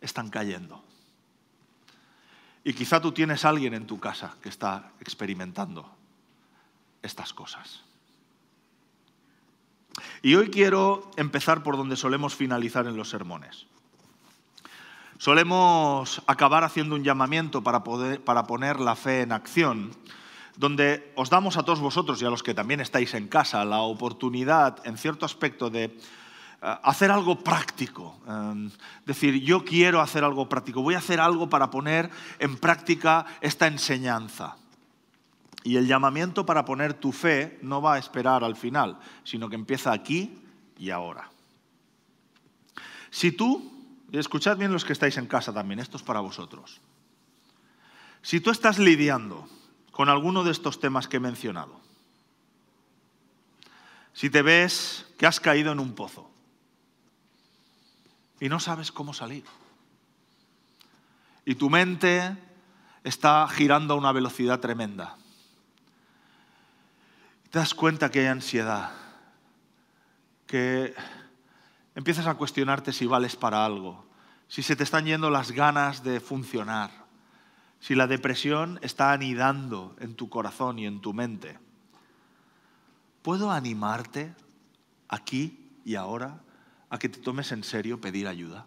están 0.00 0.30
cayendo. 0.30 0.82
Y 2.64 2.74
quizá 2.74 3.00
tú 3.00 3.12
tienes 3.12 3.44
a 3.44 3.50
alguien 3.50 3.74
en 3.74 3.86
tu 3.86 3.98
casa 3.98 4.36
que 4.42 4.48
está 4.48 4.92
experimentando 5.00 5.90
estas 7.02 7.32
cosas. 7.32 7.82
Y 10.22 10.34
hoy 10.34 10.50
quiero 10.50 11.10
empezar 11.16 11.62
por 11.62 11.76
donde 11.76 11.96
solemos 11.96 12.34
finalizar 12.34 12.86
en 12.86 12.96
los 12.96 13.10
sermones. 13.10 13.66
Solemos 15.18 16.22
acabar 16.26 16.62
haciendo 16.62 16.94
un 16.94 17.02
llamamiento 17.02 17.62
para, 17.62 17.82
poder, 17.82 18.22
para 18.22 18.46
poner 18.46 18.78
la 18.78 18.94
fe 18.94 19.22
en 19.22 19.32
acción, 19.32 19.90
donde 20.56 21.12
os 21.16 21.30
damos 21.30 21.56
a 21.56 21.64
todos 21.64 21.80
vosotros 21.80 22.22
y 22.22 22.24
a 22.24 22.30
los 22.30 22.42
que 22.42 22.54
también 22.54 22.80
estáis 22.80 23.14
en 23.14 23.26
casa 23.26 23.64
la 23.64 23.80
oportunidad, 23.80 24.78
en 24.86 24.96
cierto 24.96 25.26
aspecto, 25.26 25.70
de 25.70 25.96
hacer 26.60 27.10
algo 27.10 27.38
práctico. 27.42 28.20
Em, 28.26 28.70
decir, 29.06 29.42
yo 29.42 29.64
quiero 29.64 30.00
hacer 30.00 30.24
algo 30.24 30.48
práctico, 30.48 30.82
voy 30.82 30.94
a 30.94 30.98
hacer 30.98 31.20
algo 31.20 31.48
para 31.48 31.70
poner 31.70 32.10
en 32.38 32.56
práctica 32.56 33.26
esta 33.40 33.66
enseñanza. 33.66 34.56
Y 35.64 35.76
el 35.76 35.86
llamamiento 35.86 36.46
para 36.46 36.64
poner 36.64 36.94
tu 36.94 37.12
fe 37.12 37.58
no 37.62 37.82
va 37.82 37.94
a 37.94 37.98
esperar 37.98 38.44
al 38.44 38.56
final, 38.56 38.98
sino 39.24 39.48
que 39.48 39.56
empieza 39.56 39.92
aquí 39.92 40.38
y 40.78 40.90
ahora. 40.90 41.30
Si 43.10 43.32
tú, 43.32 43.72
escuchad 44.12 44.56
bien 44.56 44.72
los 44.72 44.84
que 44.84 44.92
estáis 44.92 45.16
en 45.16 45.26
casa 45.26 45.52
también, 45.52 45.80
esto 45.80 45.96
es 45.96 46.02
para 46.02 46.20
vosotros. 46.20 46.80
Si 48.22 48.40
tú 48.40 48.50
estás 48.50 48.78
lidiando 48.78 49.48
con 49.90 50.08
alguno 50.08 50.44
de 50.44 50.52
estos 50.52 50.80
temas 50.80 51.08
que 51.08 51.16
he 51.16 51.20
mencionado, 51.20 51.80
si 54.12 54.30
te 54.30 54.42
ves 54.42 55.06
que 55.16 55.26
has 55.26 55.40
caído 55.40 55.72
en 55.72 55.80
un 55.80 55.94
pozo, 55.94 56.30
y 58.40 58.48
no 58.48 58.60
sabes 58.60 58.92
cómo 58.92 59.12
salir. 59.12 59.44
Y 61.44 61.54
tu 61.54 61.70
mente 61.70 62.36
está 63.04 63.46
girando 63.48 63.94
a 63.94 63.96
una 63.96 64.12
velocidad 64.12 64.60
tremenda. 64.60 65.16
Te 67.50 67.58
das 67.58 67.74
cuenta 67.74 68.10
que 68.10 68.20
hay 68.20 68.26
ansiedad, 68.26 68.90
que 70.46 70.94
empiezas 71.94 72.26
a 72.26 72.34
cuestionarte 72.34 72.92
si 72.92 73.06
vales 73.06 73.36
para 73.36 73.64
algo, 73.64 74.06
si 74.48 74.62
se 74.62 74.76
te 74.76 74.84
están 74.84 75.06
yendo 75.06 75.30
las 75.30 75.52
ganas 75.52 76.04
de 76.04 76.20
funcionar, 76.20 76.90
si 77.80 77.94
la 77.94 78.06
depresión 78.06 78.78
está 78.82 79.12
anidando 79.12 79.96
en 80.00 80.14
tu 80.14 80.28
corazón 80.28 80.78
y 80.78 80.86
en 80.86 81.00
tu 81.00 81.14
mente. 81.14 81.58
¿Puedo 83.22 83.50
animarte 83.50 84.34
aquí 85.08 85.70
y 85.84 85.94
ahora 85.94 86.40
a 86.90 86.98
que 86.98 87.08
te 87.08 87.20
tomes 87.20 87.52
en 87.52 87.64
serio 87.64 88.00
pedir 88.00 88.28
ayuda? 88.28 88.66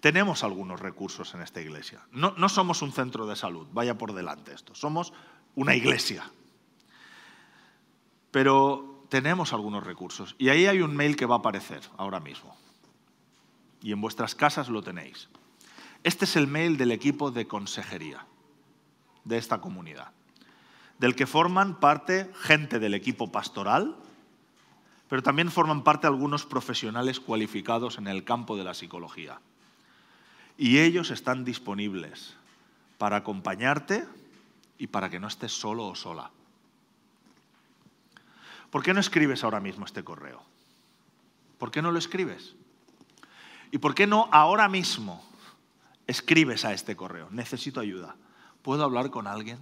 Tenemos 0.00 0.44
algunos 0.44 0.78
recursos 0.78 1.34
en 1.34 1.42
esta 1.42 1.60
iglesia. 1.60 2.00
No, 2.12 2.32
no, 2.36 2.48
somos 2.48 2.82
un 2.82 2.92
centro 2.92 3.26
de 3.26 3.34
salud, 3.34 3.66
vaya 3.72 3.98
por 3.98 4.12
delante 4.12 4.54
esto. 4.54 4.74
Somos 4.74 5.12
una 5.56 5.74
iglesia. 5.74 6.30
Pero 8.30 9.04
tenemos 9.08 9.52
algunos 9.52 9.82
recursos. 9.84 10.36
Y 10.38 10.50
ahí 10.50 10.66
hay 10.66 10.82
un 10.82 10.94
mail 10.94 11.16
que 11.16 11.26
va 11.26 11.36
a 11.36 11.38
aparecer 11.38 11.80
ahora 11.96 12.20
mismo. 12.20 12.56
Y 13.82 13.92
en 13.92 14.00
vuestras 14.00 14.34
casas 14.34 14.68
lo 14.68 14.82
tenéis. 14.82 15.28
Este 16.04 16.26
es 16.26 16.36
el 16.36 16.46
mail 16.46 16.76
del 16.76 16.92
equipo 16.92 17.30
de 17.30 17.48
consejería 17.48 18.26
de 19.24 19.36
esta 19.36 19.60
comunidad, 19.60 20.12
del 20.98 21.14
que 21.14 21.26
forman 21.26 21.80
parte 21.80 22.30
gente 22.40 22.78
del 22.78 22.94
equipo 22.94 23.30
pastoral, 23.30 23.96
pero 25.08 25.22
también 25.22 25.50
forman 25.50 25.82
parte 25.82 26.06
algunos 26.06 26.44
profesionales 26.44 27.20
cualificados 27.20 27.98
en 27.98 28.06
el 28.06 28.24
campo 28.24 28.56
de 28.56 28.64
la 28.64 28.74
psicología. 28.74 29.40
Y 30.56 30.78
ellos 30.78 31.10
están 31.10 31.44
disponibles 31.44 32.36
para 32.98 33.16
acompañarte 33.16 34.06
y 34.76 34.88
para 34.88 35.08
que 35.08 35.20
no 35.20 35.28
estés 35.28 35.52
solo 35.52 35.86
o 35.86 35.94
sola. 35.94 36.30
¿Por 38.70 38.82
qué 38.82 38.92
no 38.92 39.00
escribes 39.00 39.44
ahora 39.44 39.60
mismo 39.60 39.86
este 39.86 40.04
correo? 40.04 40.42
¿Por 41.58 41.70
qué 41.70 41.80
no 41.80 41.90
lo 41.90 41.98
escribes? 41.98 42.54
¿Y 43.70 43.78
por 43.78 43.94
qué 43.94 44.06
no 44.06 44.28
ahora 44.30 44.68
mismo 44.68 45.24
escribes 46.06 46.64
a 46.64 46.72
este 46.72 46.96
correo? 46.96 47.28
Necesito 47.30 47.80
ayuda. 47.80 48.16
¿Puedo 48.62 48.84
hablar 48.84 49.10
con 49.10 49.26
alguien? 49.26 49.58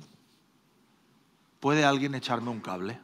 ¿Puede 1.61 1.85
alguien 1.85 2.15
echarme 2.15 2.51
un 2.51 2.61
cable? 2.61 2.99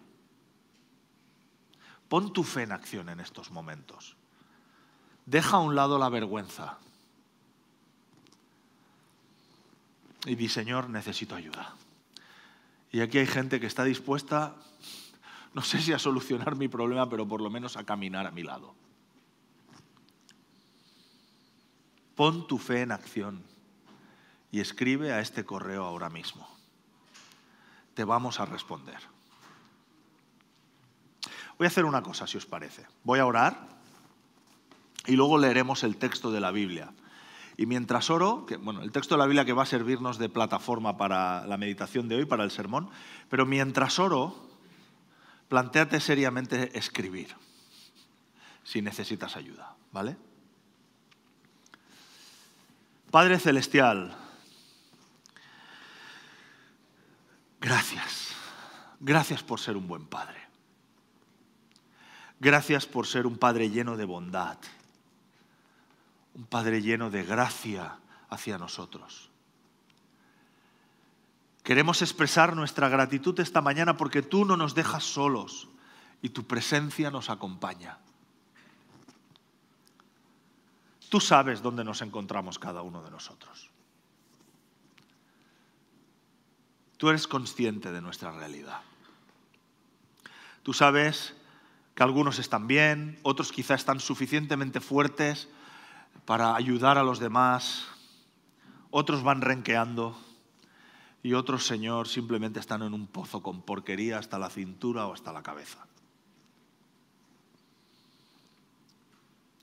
Pon 2.13 2.31
tu 2.31 2.45
fe 2.45 2.65
en 2.65 2.73
acción 2.73 3.09
en 3.09 3.21
estos 3.21 3.51
momentos. 3.51 4.19
Deja 5.25 5.57
a 5.57 5.61
un 5.61 5.75
lado 5.75 5.99
la 5.99 6.11
vergüenza. 6.11 6.77
Y 10.27 10.35
di, 10.35 10.51
Señor, 10.51 10.91
necesito 10.91 11.35
ayuda. 11.35 11.75
Y 12.91 13.01
aquí 13.01 13.17
hay 13.17 13.27
gente 13.27 13.61
que 13.61 13.67
está 13.67 13.85
dispuesta, 13.85 14.57
no 15.55 15.63
sé 15.63 15.81
si 15.81 15.95
a 15.95 15.99
solucionar 15.99 16.55
mi 16.55 16.69
problema, 16.69 17.09
pero 17.09 17.27
por 17.27 17.41
lo 17.41 17.49
menos 17.49 17.79
a 17.79 17.85
caminar 17.85 18.27
a 18.27 18.31
mi 18.31 18.43
lado. 18.43 18.75
Pon 22.15 22.47
tu 22.47 22.59
fe 22.59 22.83
en 22.83 22.93
acción 22.93 23.43
y 24.51 24.61
escribe 24.61 25.15
a 25.15 25.21
este 25.21 25.47
correo 25.47 25.87
ahora 25.87 26.11
mismo. 26.11 26.47
Te 27.95 28.05
vamos 28.05 28.39
a 28.39 28.45
responder. 28.45 29.12
Voy 31.59 31.67
a 31.67 31.69
hacer 31.69 31.85
una 31.85 32.03
cosa, 32.03 32.27
si 32.27 32.37
os 32.37 32.47
parece. 32.47 32.87
Voy 33.05 33.19
a 33.19 33.27
orar 33.27 33.69
y 35.07 35.13
luego 35.13 35.39
leeremos 35.39 35.85
el 35.85 35.97
texto 35.97 36.31
de 36.31 36.41
la 36.41 36.51
Biblia. 36.51 36.93
Y 37.57 37.67
mientras 37.67 38.11
oro, 38.11 38.47
bueno, 38.61 38.83
el 38.83 38.93
texto 38.93 39.15
de 39.15 39.19
la 39.19 39.27
Biblia 39.27 39.45
que 39.45 39.53
va 39.53 39.65
a 39.65 39.67
servirnos 39.67 40.19
de 40.19 40.29
plataforma 40.29 40.97
para 40.97 41.47
la 41.47 41.57
meditación 41.57 42.09
de 42.09 42.17
hoy, 42.17 42.25
para 42.25 42.45
el 42.45 42.51
sermón, 42.51 42.89
pero 43.29 43.45
mientras 43.45 43.99
oro, 43.99 44.49
planteate 45.49 46.01
seriamente 46.01 46.77
escribir, 46.79 47.35
si 48.65 48.81
necesitas 48.81 49.37
ayuda, 49.37 49.77
¿vale? 49.93 50.17
Padre 53.11 53.39
Celestial, 53.39 54.17
gracias. 57.61 58.33
Gracias 59.05 59.43
por 59.43 59.59
ser 59.59 59.77
un 59.77 59.89
buen 59.89 60.07
Padre. 60.07 60.42
Gracias 62.43 62.87
por 62.87 63.07
ser 63.07 63.25
un 63.25 63.39
Padre 63.39 63.71
lleno 63.71 63.97
de 63.97 64.05
bondad 64.05 64.59
un 66.35 66.47
Padre 66.47 66.81
lleno 66.81 67.11
de 67.11 67.25
gracia 67.25 67.99
hacia 68.29 68.59
nosotros. 68.59 69.31
Queremos 71.63 72.03
expresar 72.03 72.57
nuestra 72.57 72.89
gratitud 72.89 73.39
esta 73.39 73.61
mañana 73.61 73.97
porque 73.97 74.23
tú 74.23 74.45
no 74.45 74.57
nos 74.57 74.75
dejas 74.75 75.05
solos 75.05 75.69
y 76.23 76.31
tu 76.31 76.45
presencia 76.45 77.11
nos 77.11 77.31
acompaña. 77.31 77.99
Tú 81.09 81.21
sabes 81.21 81.61
dónde 81.61 81.85
nos 81.85 82.01
encontramos 82.01 82.59
cada 82.59 82.83
uno 82.83 83.03
de 83.03 83.11
nosotros. 83.11 83.71
Tú 86.97 87.11
eres 87.11 87.29
consciente 87.29 87.93
de 87.93 88.01
nuestra 88.01 88.33
realidad. 88.33 88.81
Tú 90.63 90.73
sabes 90.73 91.35
que 91.95 92.03
algunos 92.03 92.39
están 92.39 92.67
bien, 92.67 93.19
otros 93.23 93.53
quizá 93.53 93.75
están 93.75 94.01
suficientemente 94.01 94.81
fuertes 94.81 95.49
para 96.25 96.55
ayudar 96.55 96.99
a 96.99 97.03
los 97.03 97.19
demás, 97.19 97.87
otros 98.91 99.23
van 99.23 99.41
renqueando 99.41 100.19
y 101.23 101.35
otros, 101.35 101.67
Señor, 101.67 102.09
simplemente 102.09 102.61
están 102.61 102.83
en 102.83 102.95
un 102.95 103.07
pozo 103.07 103.43
con 103.43 103.63
porquería 103.63 104.19
hasta 104.19 104.39
la 104.39 104.51
cintura 104.51 105.07
o 105.07 105.15
hasta 105.15 105.33
la 105.33 105.43
cabeza. 105.43 105.87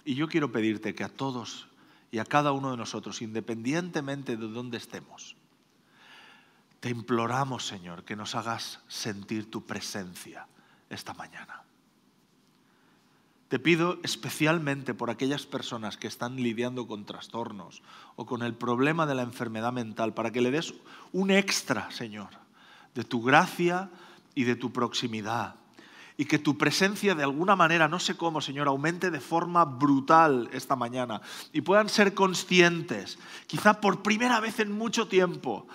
Y 0.06 0.16
yo 0.16 0.28
quiero 0.28 0.52
pedirte 0.52 0.96
que 0.96 1.04
a 1.04 1.10
todos 1.10 1.68
y 2.12 2.20
a 2.20 2.26
cada 2.26 2.52
uno 2.52 2.72
de 2.72 2.78
nosotros, 2.78 3.22
independientemente 3.22 4.38
de 4.38 4.48
dónde 4.48 4.78
estemos, 4.78 5.36
te 6.80 6.90
imploramos, 6.90 7.68
Señor, 7.68 8.06
que 8.06 8.16
nos 8.16 8.36
hagas 8.36 8.80
sentir 8.88 9.52
tu 9.52 9.66
presencia 9.66 10.48
esta 10.90 11.14
mañana. 11.14 11.64
Te 13.50 13.58
pido 13.58 13.98
especialmente 14.04 14.94
por 14.94 15.10
aquellas 15.10 15.48
personas 15.48 15.98
que 15.98 16.08
están 16.08 16.36
lidiando 16.36 16.86
con 16.86 17.06
trastornos 17.06 17.82
o 18.16 18.28
con 18.28 18.44
el 18.44 18.54
problema 18.54 19.08
de 19.08 19.16
la 19.16 19.24
enfermedad 19.24 19.74
mental, 19.74 20.14
para 20.14 20.32
que 20.32 20.42
le 20.42 20.52
des 20.52 20.76
un 21.14 21.32
extra, 21.32 21.90
Señor, 21.90 22.30
de 22.94 23.04
tu 23.04 23.24
gracia 23.24 23.90
y 24.36 24.44
de 24.44 24.56
tu 24.56 24.72
proximidad. 24.72 25.56
Y 26.16 26.26
que 26.26 26.38
tu 26.38 26.60
presencia 26.60 27.16
de 27.16 27.24
alguna 27.24 27.56
manera, 27.56 27.88
no 27.88 27.98
sé 27.98 28.16
cómo, 28.16 28.40
Señor, 28.40 28.68
aumente 28.68 29.10
de 29.10 29.20
forma 29.20 29.66
brutal 29.66 30.48
esta 30.54 30.76
mañana. 30.76 31.20
Y 31.52 31.62
puedan 31.62 31.90
ser 31.90 32.14
conscientes, 32.14 33.18
quizá 33.48 33.82
por 33.82 34.04
primera 34.04 34.40
vez 34.40 34.60
en 34.60 34.72
mucho 34.72 35.08
tiempo, 35.08 35.66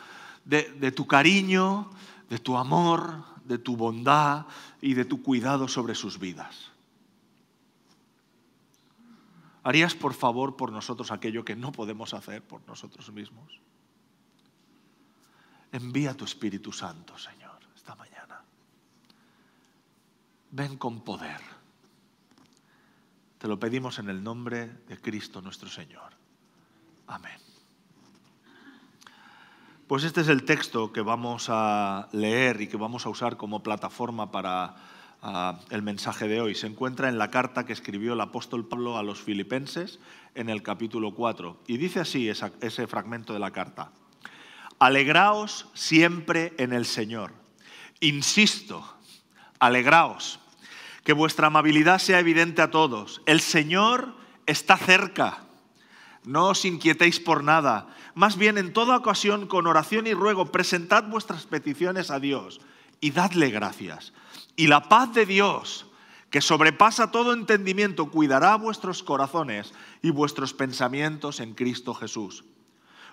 de, 0.45 0.93
tu 0.93 1.09
cariño, 1.09 1.91
de 2.31 2.39
tu 2.39 2.57
amor, 2.57 3.25
de 3.45 3.59
tu 3.59 3.77
bondad 3.77 4.47
y 4.81 4.95
de 4.95 5.05
tu 5.05 5.23
cuidado 5.23 5.67
sobre 5.67 5.97
sus 5.97 6.21
vidas. 6.21 6.74
¿Harías 9.65 9.95
por 9.95 10.13
favor 10.13 10.57
por 10.57 10.71
nosotros 10.71 11.11
aquello 11.11 11.45
que 11.45 11.57
no 11.57 11.73
podemos 11.73 12.13
hacer 12.13 12.43
por 12.43 12.61
nosotros 12.69 13.11
mismos? 13.11 13.59
Envía 15.73 16.15
tu 16.15 16.27
Espíritu 16.27 16.71
Santo, 16.71 17.17
Señor, 17.17 17.59
esta 17.75 17.95
mañana. 17.97 18.43
Ven 20.51 20.77
con 20.77 21.01
poder. 21.01 21.41
Te 23.39 23.49
lo 23.49 23.59
pedimos 23.59 23.99
en 23.99 24.11
el 24.11 24.23
nombre 24.23 24.67
de 24.87 25.01
Cristo 25.01 25.41
nuestro 25.41 25.71
Señor. 25.71 26.13
Amén. 27.07 27.39
Pues 29.87 30.05
este 30.05 30.21
es 30.21 30.29
el 30.29 30.45
texto 30.45 30.93
que 30.93 31.01
vamos 31.01 31.47
a 31.49 32.09
leer 32.13 32.61
y 32.61 32.69
que 32.69 32.77
vamos 32.77 33.07
a 33.07 33.09
usar 33.09 33.39
como 33.39 33.63
plataforma 33.63 34.31
para 34.31 34.77
el 35.71 35.83
mensaje 35.83 36.29
de 36.29 36.41
hoy. 36.41 36.55
Se 36.55 36.67
encuentra 36.67 37.09
en 37.09 37.19
la 37.19 37.31
carta 37.31 37.65
que 37.65 37.73
escribió 37.73 38.13
el 38.13 38.21
apóstol 38.21 38.67
Pablo 38.67 38.99
a 38.99 39.03
los 39.03 39.21
filipenses 39.21 39.99
en 40.35 40.51
el 40.51 40.63
capítulo 40.63 41.15
4. 41.15 41.63
Y 41.67 41.79
dice 41.79 42.01
así 42.01 42.29
ese 42.29 42.87
fragmento 42.87 43.33
de 43.33 43.39
la 43.39 43.51
carta. 43.51 43.91
Alegraos 44.79 45.67
siempre 45.73 46.53
en 46.59 46.73
el 46.73 46.85
Señor. 46.85 47.33
Insisto, 48.01 48.85
alegraos. 49.59 50.41
Que 51.05 51.13
vuestra 51.13 51.47
amabilidad 51.47 51.99
sea 51.99 52.19
evidente 52.19 52.63
a 52.63 52.71
todos. 52.71 53.23
El 53.27 53.41
Señor 53.41 54.15
está 54.47 54.77
cerca. 54.77 55.45
No 56.25 56.49
os 56.49 56.65
inquietéis 56.65 57.21
por 57.21 57.45
nada. 57.45 57.89
Más 58.15 58.37
bien, 58.37 58.57
en 58.57 58.73
toda 58.73 58.97
ocasión, 58.97 59.47
con 59.47 59.67
oración 59.67 60.07
y 60.07 60.15
ruego, 60.15 60.47
presentad 60.47 61.05
vuestras 61.05 61.47
peticiones 61.47 62.11
a 62.11 62.21
Dios 62.21 62.61
y 63.01 63.11
dadle 63.11 63.51
gracias 63.51 64.13
y 64.57 64.67
la 64.67 64.89
paz 64.89 65.13
de 65.15 65.27
Dios, 65.27 65.87
que 66.31 66.41
sobrepasa 66.41 67.11
todo 67.11 67.33
entendimiento, 67.33 68.11
cuidará 68.11 68.57
vuestros 68.57 69.03
corazones 69.03 69.73
y 70.03 70.11
vuestros 70.11 70.53
pensamientos 70.53 71.41
en 71.41 71.55
Cristo 71.55 71.95
Jesús. 71.95 72.45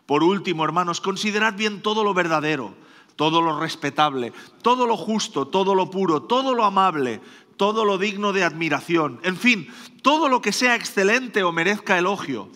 Por 0.06 0.24
último, 0.24 0.64
hermanos, 0.64 1.02
considerad 1.02 1.56
bien 1.56 1.82
todo 1.82 2.04
lo 2.04 2.14
verdadero, 2.14 2.76
todo 3.16 3.42
lo 3.42 3.60
respetable, 3.60 4.34
todo 4.62 4.88
lo 4.88 4.98
justo, 4.98 5.48
todo 5.48 5.76
lo 5.76 5.90
puro, 5.90 6.24
todo 6.24 6.56
lo 6.56 6.66
amable, 6.66 7.22
todo 7.58 7.86
lo 7.86 7.98
digno 7.98 8.34
de 8.34 8.44
admiración, 8.44 9.20
en 9.24 9.38
fin, 9.38 9.68
todo 10.02 10.30
lo 10.30 10.42
que 10.42 10.52
sea 10.52 10.76
excelente 10.76 11.44
o 11.44 11.52
merezca 11.52 11.98
elogio. 11.98 12.50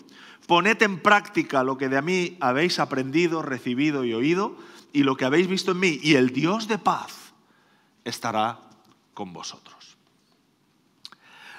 Poned 0.48 0.80
en 0.82 1.00
práctica 1.00 1.64
lo 1.64 1.76
que 1.76 1.88
de 1.88 2.02
mí 2.02 2.36
habéis 2.40 2.78
aprendido, 2.78 3.42
recibido 3.42 4.04
y 4.04 4.14
oído, 4.14 4.56
y 4.96 5.02
lo 5.02 5.14
que 5.14 5.26
habéis 5.26 5.46
visto 5.46 5.72
en 5.72 5.80
mí, 5.80 6.00
y 6.02 6.14
el 6.14 6.30
Dios 6.30 6.68
de 6.68 6.78
paz 6.78 7.34
estará 8.02 8.60
con 9.12 9.34
vosotros. 9.34 9.98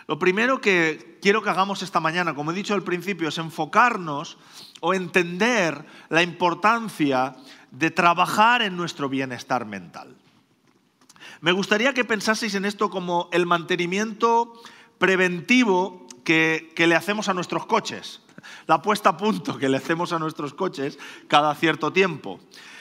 Lo 0.08 0.17
primero 0.17 0.60
que 0.60 1.20
quiero 1.22 1.44
que 1.44 1.51
hagamos 1.51 1.84
esta 1.84 2.00
mañana, 2.00 2.34
como 2.34 2.50
he 2.50 2.56
dicho 2.56 2.74
al 2.74 2.82
principio, 2.82 3.29
es 3.29 3.38
enfocarnos 3.38 4.39
o 4.79 4.96
entender 4.96 5.86
la 6.10 6.24
importancia 6.24 7.36
de 7.70 7.91
trabajar 7.91 8.63
en 8.63 8.75
nuestro 8.75 9.08
bienestar 9.08 9.67
mental. 9.67 10.15
Me 11.39 11.51
gustaría 11.51 11.94
que 11.94 12.06
pensaseis 12.06 12.56
en 12.56 12.65
esto 12.65 12.89
como 12.89 13.29
el 13.32 13.46
mantenimiento 13.46 14.51
preventivo 14.98 16.08
que, 16.24 16.74
le 16.75 16.96
hacemos 16.96 17.29
a 17.29 17.36
nuestros 17.36 17.67
coches. 17.67 18.24
la 18.65 18.82
puesta 18.82 19.10
a 19.10 19.17
punto 19.17 19.60
que 19.60 19.70
le 19.70 19.77
hacemos 19.77 20.12
a 20.12 20.17
nuestros 20.17 20.56
coches 20.56 20.98
cada 21.27 21.53
cierto 21.53 21.94
tiempo. 21.94 22.39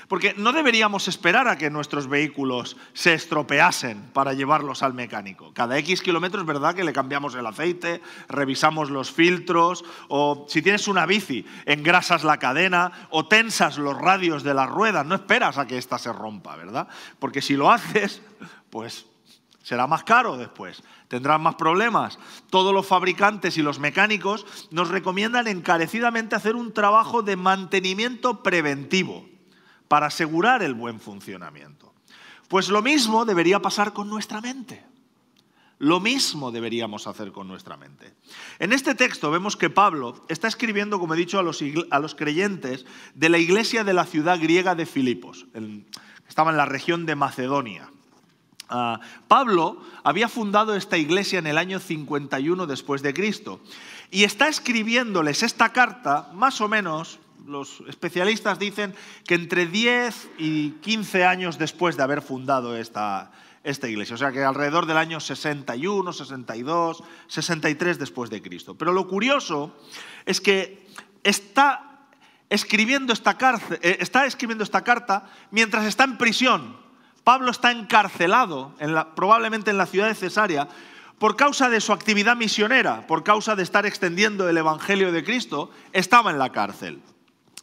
Porque 0.08 0.34
no 0.36 0.52
deberíamos 0.52 1.08
esperar 1.08 1.48
a 1.48 1.58
que 1.58 1.68
nuestros 1.68 2.06
vehículos 2.06 2.76
se 2.92 3.14
estropeasen 3.14 4.10
para 4.12 4.34
llevarlos 4.34 4.84
al 4.84 4.94
mecánico. 4.94 5.52
Cada 5.52 5.78
X 5.78 6.00
kilómetros 6.00 6.46
verdad 6.46 6.76
que 6.76 6.84
le 6.84 6.92
cambiamos 6.92 7.34
el 7.34 7.46
aceite, 7.46 8.00
revisamos 8.28 8.90
los 8.90 9.10
filtros, 9.10 9.84
o 10.08 10.46
si 10.48 10.62
tienes 10.62 10.86
una 10.86 11.06
bici, 11.06 11.44
engrasas 11.64 12.22
la 12.22 12.38
cadena 12.38 13.08
o 13.10 13.26
tensas 13.26 13.78
los 13.78 13.98
radios 13.98 14.44
de 14.44 14.54
las 14.54 14.70
ruedas. 14.70 15.04
No 15.04 15.16
esperas 15.16 15.58
a 15.58 15.66
que 15.66 15.78
ésta 15.78 15.98
se 15.98 16.12
rompa, 16.12 16.54
¿verdad? 16.54 16.86
Porque 17.18 17.42
si 17.42 17.56
lo 17.56 17.72
haces, 17.72 18.22
pues 18.70 19.06
será 19.64 19.88
más 19.88 20.04
caro 20.04 20.36
después, 20.36 20.84
tendrán 21.08 21.42
más 21.42 21.56
problemas. 21.56 22.20
Todos 22.50 22.72
los 22.72 22.86
fabricantes 22.86 23.58
y 23.58 23.62
los 23.62 23.80
mecánicos 23.80 24.46
nos 24.70 24.88
recomiendan 24.88 25.48
encarecidamente 25.48 26.36
hacer 26.36 26.54
un 26.54 26.72
trabajo 26.72 27.22
de 27.22 27.34
mantenimiento 27.34 28.44
preventivo 28.44 29.35
para 29.88 30.06
asegurar 30.06 30.62
el 30.62 30.74
buen 30.74 31.00
funcionamiento. 31.00 31.92
Pues 32.48 32.68
lo 32.68 32.82
mismo 32.82 33.24
debería 33.24 33.60
pasar 33.60 33.92
con 33.92 34.08
nuestra 34.08 34.40
mente. 34.40 34.84
Lo 35.78 36.00
mismo 36.00 36.52
deberíamos 36.52 37.06
hacer 37.06 37.32
con 37.32 37.48
nuestra 37.48 37.76
mente. 37.76 38.14
En 38.58 38.72
este 38.72 38.94
texto 38.94 39.30
vemos 39.30 39.56
que 39.56 39.68
Pablo 39.68 40.24
está 40.28 40.48
escribiendo, 40.48 40.98
como 40.98 41.14
he 41.14 41.18
dicho, 41.18 41.38
a 41.38 41.42
los, 41.42 42.14
creyentes 42.14 42.86
de 43.14 43.28
la 43.28 43.38
iglesia 43.38 43.84
de 43.84 43.92
la 43.92 44.06
ciudad 44.06 44.40
griega 44.40 44.74
de 44.74 44.86
Filipos. 44.86 45.46
estaba 46.26 46.50
en 46.50 46.56
la 46.56 46.64
región 46.64 47.04
de 47.04 47.14
Macedonia. 47.14 47.90
Ah, 48.68 49.00
Pablo 49.28 49.80
había 50.02 50.28
fundado 50.28 50.74
esta 50.74 50.96
iglesia 50.96 51.38
en 51.38 51.46
el 51.46 51.58
año 51.58 51.78
51 51.78 52.66
después 52.66 53.02
de 53.02 53.14
Cristo 53.14 53.60
y 54.10 54.24
está 54.24 54.48
escribiéndoles 54.48 55.42
esta 55.42 55.72
carta 55.72 56.30
más 56.32 56.60
o 56.60 56.68
menos 56.68 57.20
los 57.46 57.82
especialistas 57.88 58.58
dicen 58.58 58.94
que 59.24 59.34
entre 59.34 59.66
10 59.66 60.30
y 60.38 60.70
15 60.82 61.24
años 61.24 61.58
después 61.58 61.96
de 61.96 62.02
haber 62.02 62.22
fundado 62.22 62.76
esta, 62.76 63.30
iglesia, 63.64 64.14
o 64.14 64.18
sea 64.18 64.32
que 64.32 64.44
alrededor 64.44 64.86
del 64.86 64.96
año 64.96 65.20
61, 65.20 66.12
62, 66.12 67.02
63 67.26 67.98
después 67.98 68.30
de 68.30 68.42
Cristo. 68.42 68.76
Pero 68.76 68.92
lo 68.92 69.08
curioso 69.08 69.76
es 70.24 70.40
que 70.40 70.86
está 71.22 72.08
escribiendo 72.48 73.12
esta, 73.12 73.36
eh, 73.82 73.98
está 74.00 74.26
escribiendo 74.26 74.64
esta 74.64 74.84
carta 74.84 75.28
mientras 75.50 75.84
está 75.86 76.04
en 76.04 76.18
prisión. 76.18 76.76
Pablo 77.24 77.50
está 77.50 77.72
encarcelado, 77.72 78.72
probablemente 79.16 79.72
en 79.72 79.78
la 79.78 79.86
ciudad 79.86 80.06
de 80.06 80.14
Cesarea, 80.14 80.68
por 81.18 81.34
causa 81.34 81.68
de 81.68 81.80
su 81.80 81.92
actividad 81.92 82.36
misionera, 82.36 83.06
por 83.08 83.24
causa 83.24 83.56
de 83.56 83.64
estar 83.64 83.84
extendiendo 83.84 84.48
el 84.48 84.56
Evangelio 84.56 85.10
de 85.10 85.24
Cristo, 85.24 85.72
estaba 85.92 86.30
en 86.30 86.38
la 86.38 86.52
cárcel. 86.52 87.02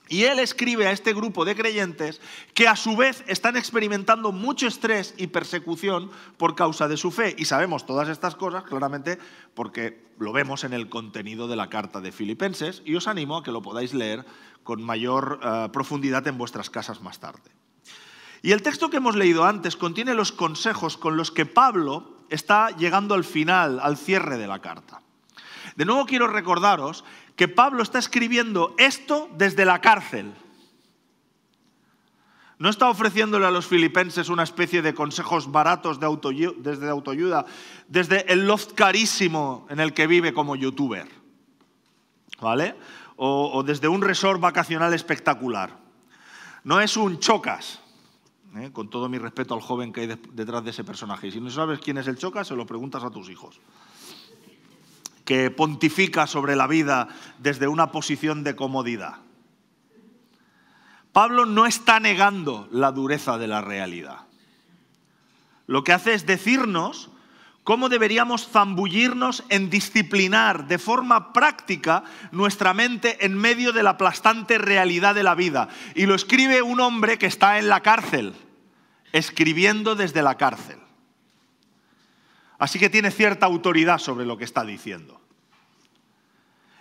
Y 0.09 0.25
él 0.25 0.39
escribe 0.39 0.87
a 0.87 0.91
este 0.91 1.13
grupo 1.13 1.45
de 1.45 1.55
creyentes 1.55 2.19
que 2.53 2.67
a 2.67 2.75
su 2.75 2.95
vez 2.97 3.23
están 3.27 3.55
experimentando 3.55 4.31
mucho 4.31 4.67
estrés 4.67 5.13
y 5.17 5.27
persecución 5.27 6.11
por 6.37 6.55
causa 6.55 6.87
de 6.87 6.97
su 6.97 7.09
fe. 7.09 7.35
Y 7.37 7.45
sabemos 7.45 7.85
todas 7.85 8.09
estas 8.09 8.35
cosas 8.35 8.63
claramente 8.63 9.17
porque 9.53 10.03
lo 10.19 10.33
vemos 10.33 10.63
en 10.63 10.73
el 10.73 10.89
contenido 10.89 11.47
de 11.47 11.55
la 11.55 11.69
carta 11.69 12.01
de 12.01 12.11
Filipenses 12.11 12.81
y 12.85 12.95
os 12.95 13.07
animo 13.07 13.37
a 13.37 13.43
que 13.43 13.51
lo 13.51 13.61
podáis 13.61 13.93
leer 13.93 14.25
con 14.63 14.83
mayor 14.83 15.39
eh, 15.41 15.69
profundidad 15.71 16.27
en 16.27 16.37
vuestras 16.37 16.69
casas 16.69 17.01
más 17.01 17.19
tarde. 17.19 17.51
Y 18.41 18.51
el 18.51 18.61
texto 18.61 18.89
que 18.89 18.97
hemos 18.97 19.15
leído 19.15 19.45
antes 19.45 19.77
contiene 19.77 20.13
los 20.13 20.33
consejos 20.33 20.97
con 20.97 21.15
los 21.15 21.31
que 21.31 21.45
Pablo 21.45 22.25
está 22.29 22.71
llegando 22.71 23.15
al 23.15 23.23
final, 23.23 23.79
al 23.79 23.95
cierre 23.95 24.37
de 24.37 24.47
la 24.47 24.59
carta. 24.59 25.01
De 25.75 25.85
nuevo 25.85 26.05
quiero 26.05 26.27
recordaros 26.27 27.03
que 27.35 27.47
Pablo 27.47 27.81
está 27.83 27.99
escribiendo 27.99 28.75
esto 28.77 29.29
desde 29.37 29.65
la 29.65 29.81
cárcel. 29.81 30.33
No 32.59 32.69
está 32.69 32.89
ofreciéndole 32.89 33.45
a 33.45 33.51
los 33.51 33.65
filipenses 33.65 34.29
una 34.29 34.43
especie 34.43 34.81
de 34.81 34.93
consejos 34.93 35.51
baratos 35.51 35.99
de 35.99 36.05
autoayuda, 36.05 36.53
desde 36.59 36.89
autoayuda, 36.89 37.45
desde 37.87 38.31
el 38.31 38.45
loft 38.47 38.73
carísimo 38.73 39.65
en 39.69 39.79
el 39.79 39.93
que 39.93 40.07
vive 40.07 40.33
como 40.33 40.55
youtuber, 40.55 41.07
¿vale? 42.39 42.75
O, 43.15 43.63
desde 43.63 43.87
un 43.87 44.01
resort 44.01 44.39
vacacional 44.39 44.93
espectacular. 44.93 45.77
No 46.63 46.79
es 46.79 46.95
un 46.95 47.19
chocas, 47.19 47.81
¿eh? 48.55 48.71
con 48.71 48.89
todo 48.89 49.09
mi 49.09 49.17
respeto 49.17 49.53
al 49.53 49.61
joven 49.61 49.91
que 49.91 50.01
hay 50.01 50.19
detrás 50.31 50.63
de 50.63 50.69
ese 50.69 50.83
personaje. 50.83 51.27
Y 51.27 51.31
si 51.31 51.41
no 51.41 51.49
sabes 51.49 51.79
quién 51.79 51.97
es 51.97 52.07
el 52.07 52.17
chocas, 52.17 52.47
se 52.47 52.55
lo 52.55 52.65
preguntas 52.65 53.03
a 53.03 53.09
tus 53.09 53.29
hijos 53.29 53.59
que 55.25 55.51
pontifica 55.51 56.27
sobre 56.27 56.55
la 56.55 56.67
vida 56.67 57.07
desde 57.39 57.67
una 57.67 57.91
posición 57.91 58.43
de 58.43 58.55
comodidad. 58.55 59.15
Pablo 61.11 61.45
no 61.45 61.65
está 61.65 61.99
negando 61.99 62.67
la 62.71 62.91
dureza 62.91 63.37
de 63.37 63.47
la 63.47 63.61
realidad. 63.61 64.21
Lo 65.67 65.83
que 65.83 65.93
hace 65.93 66.13
es 66.13 66.25
decirnos 66.25 67.11
cómo 67.63 67.87
deberíamos 67.87 68.49
zambullirnos 68.49 69.43
en 69.49 69.69
disciplinar 69.69 70.67
de 70.67 70.77
forma 70.77 71.31
práctica 71.31 72.03
nuestra 72.31 72.73
mente 72.73 73.25
en 73.25 73.37
medio 73.37 73.71
de 73.71 73.83
la 73.83 73.91
aplastante 73.91 74.57
realidad 74.57 75.15
de 75.15 75.23
la 75.23 75.35
vida. 75.35 75.69
Y 75.95 76.05
lo 76.05 76.15
escribe 76.15 76.61
un 76.61 76.79
hombre 76.81 77.17
que 77.17 77.27
está 77.27 77.59
en 77.59 77.69
la 77.69 77.81
cárcel, 77.81 78.33
escribiendo 79.13 79.95
desde 79.95 80.21
la 80.23 80.35
cárcel. 80.35 80.82
Así 82.63 82.79
que 82.79 82.89
tiene 82.89 83.11
cierta 83.11 83.45
autoridad 83.45 83.97
sobre 83.97 84.25
lo 84.25 84.37
que 84.37 84.45
está 84.45 84.63
diciendo. 84.63 85.19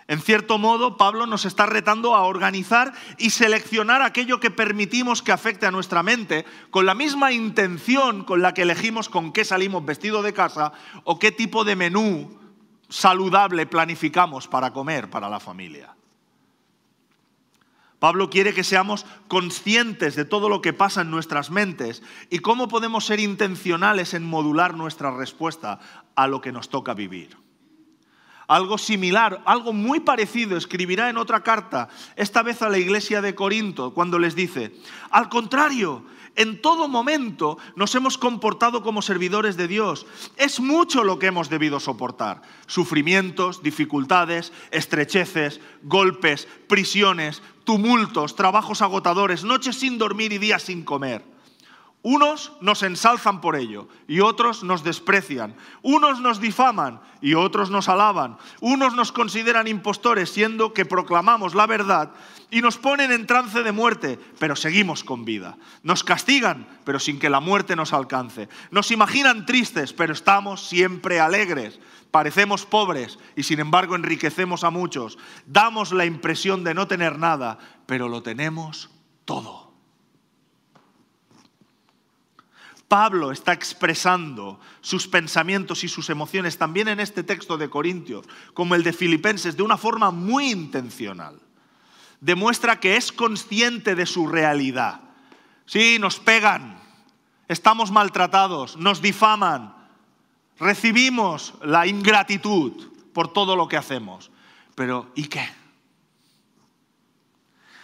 En 0.07 0.21
cierto 0.21 0.57
modo, 0.57 0.95
Pablo 0.95 1.25
nos 1.25 1.43
está 1.43 1.65
retando 1.65 2.15
a 2.15 2.21
organizar 2.21 2.93
y 3.17 3.31
seleccionar 3.31 4.01
aquello 4.01 4.39
que 4.39 4.49
permitimos 4.49 5.21
que 5.21 5.33
afecte 5.33 5.65
a 5.65 5.71
nuestra 5.71 6.01
mente, 6.01 6.45
con 6.71 6.85
la 6.85 6.95
misma 6.95 7.33
intención 7.33 8.23
con 8.23 8.41
la 8.41 8.53
que 8.53 8.61
elegimos 8.61 9.09
con 9.09 9.33
qué 9.33 9.43
salimos 9.43 9.83
vestidos 9.83 10.23
de 10.23 10.31
casa 10.31 10.71
o 11.03 11.19
qué 11.19 11.33
tipo 11.33 11.65
de 11.65 11.75
menú 11.75 12.39
saludable 12.87 13.65
planificamos 13.65 14.47
para 14.47 14.71
comer 14.71 15.09
para 15.09 15.27
la 15.27 15.41
familia. 15.41 15.93
Pablo 18.03 18.29
quiere 18.29 18.53
que 18.53 18.65
seamos 18.65 19.05
conscientes 19.29 20.17
de 20.17 20.25
todo 20.25 20.49
lo 20.49 20.61
que 20.61 20.73
pasa 20.73 21.03
en 21.03 21.09
nuestras 21.09 21.51
mentes 21.51 22.03
y 22.29 22.39
cómo 22.39 22.67
podemos 22.67 23.05
ser 23.05 23.21
intencionales 23.21 24.13
en 24.13 24.25
modular 24.25 24.73
nuestra 24.73 25.15
respuesta 25.15 25.79
a 26.13 26.27
lo 26.27 26.41
que 26.41 26.51
nos 26.51 26.67
toca 26.67 26.93
vivir. 26.93 27.37
Algo 28.45 28.77
similar, 28.77 29.41
algo 29.45 29.71
muy 29.71 30.01
parecido 30.01 30.57
escribirá 30.57 31.09
en 31.09 31.15
otra 31.15 31.43
carta, 31.43 31.87
esta 32.17 32.43
vez 32.43 32.61
a 32.61 32.67
la 32.67 32.77
iglesia 32.77 33.21
de 33.21 33.35
Corinto, 33.35 33.93
cuando 33.93 34.19
les 34.19 34.35
dice, 34.35 34.75
al 35.09 35.29
contrario, 35.29 36.03
en 36.35 36.61
todo 36.61 36.87
momento 36.87 37.57
nos 37.75 37.93
hemos 37.95 38.17
comportado 38.17 38.81
como 38.81 39.01
servidores 39.01 39.57
de 39.57 39.67
Dios. 39.67 40.05
Es 40.37 40.59
mucho 40.59 41.03
lo 41.03 41.19
que 41.19 41.27
hemos 41.27 41.49
debido 41.49 41.79
soportar. 41.79 42.41
Sufrimientos, 42.65 43.61
dificultades, 43.61 44.51
estrecheces, 44.71 45.61
golpes, 45.83 46.47
prisiones, 46.67 47.41
tumultos, 47.63 48.35
trabajos 48.35 48.81
agotadores, 48.81 49.43
noches 49.43 49.77
sin 49.77 49.97
dormir 49.97 50.33
y 50.33 50.37
días 50.37 50.63
sin 50.63 50.83
comer. 50.83 51.33
Unos 52.05 52.51
nos 52.59 52.83
ensalzan 52.83 53.39
por 53.39 53.55
ello 53.55 53.87
y 54.09 54.19
otros 54.19 54.65
nos 54.65 54.83
desprecian. 54.83 55.55
Unos 55.81 56.19
nos 56.19 56.41
difaman 56.41 56.99
y 57.21 57.35
otros 57.35 57.69
nos 57.69 57.87
alaban. 57.87 58.37
Unos 58.59 58.93
nos 58.93 59.13
consideran 59.13 59.67
impostores 59.67 60.29
siendo 60.29 60.73
que 60.73 60.83
proclamamos 60.83 61.55
la 61.55 61.65
verdad 61.65 62.11
y 62.53 62.61
nos 62.61 62.77
ponen 62.77 63.11
en 63.11 63.25
trance 63.25 63.63
de 63.63 63.71
muerte, 63.71 64.19
pero 64.37 64.55
seguimos 64.55 65.03
con 65.03 65.25
vida. 65.25 65.57
Nos 65.81 66.03
castigan, 66.03 66.67
pero 66.85 66.99
sin 66.99 67.17
que 67.17 67.31
la 67.31 67.39
muerte 67.39 67.75
nos 67.75 67.93
alcance. 67.93 68.47
Nos 68.69 68.91
imaginan 68.91 69.47
tristes, 69.47 69.91
pero 69.91 70.13
estamos 70.13 70.67
siempre 70.69 71.19
alegres. 71.19 71.79
Parecemos 72.11 72.67
pobres 72.67 73.17
y 73.35 73.41
sin 73.41 73.59
embargo 73.59 73.95
enriquecemos 73.95 74.63
a 74.63 74.69
muchos. 74.69 75.17
Damos 75.47 75.91
la 75.93 76.05
impresión 76.05 76.63
de 76.63 76.75
no 76.75 76.87
tener 76.87 77.17
nada, 77.17 77.57
pero 77.87 78.07
lo 78.07 78.21
tenemos 78.21 78.91
todo. 79.25 79.73
Pablo 82.87 83.31
está 83.31 83.51
expresando 83.51 84.59
sus 84.81 85.07
pensamientos 85.07 85.83
y 85.83 85.87
sus 85.87 86.11
emociones 86.11 86.59
también 86.59 86.87
en 86.87 86.99
este 86.99 87.23
texto 87.23 87.57
de 87.57 87.71
Corintios, 87.71 88.27
como 88.53 88.75
el 88.75 88.83
de 88.83 88.93
Filipenses, 88.93 89.57
de 89.57 89.63
una 89.63 89.77
forma 89.77 90.11
muy 90.11 90.51
intencional. 90.51 91.39
Demuestra 92.23 92.79
que 92.79 92.95
es 92.95 93.11
consciente 93.11 93.95
de 93.95 94.05
su 94.05 94.27
realidad. 94.27 95.01
Sí, 95.65 95.99
nos 95.99 96.19
pegan, 96.19 96.79
estamos 97.47 97.91
maltratados, 97.91 98.77
nos 98.77 99.01
difaman, 99.01 99.75
recibimos 100.57 101.53
la 101.61 101.85
ingratitud 101.85 102.91
por 103.13 103.31
todo 103.33 103.55
lo 103.55 103.67
que 103.67 103.77
hacemos. 103.77 104.31
Pero 104.73 105.11
¿y 105.15 105.25
qué? 105.25 105.47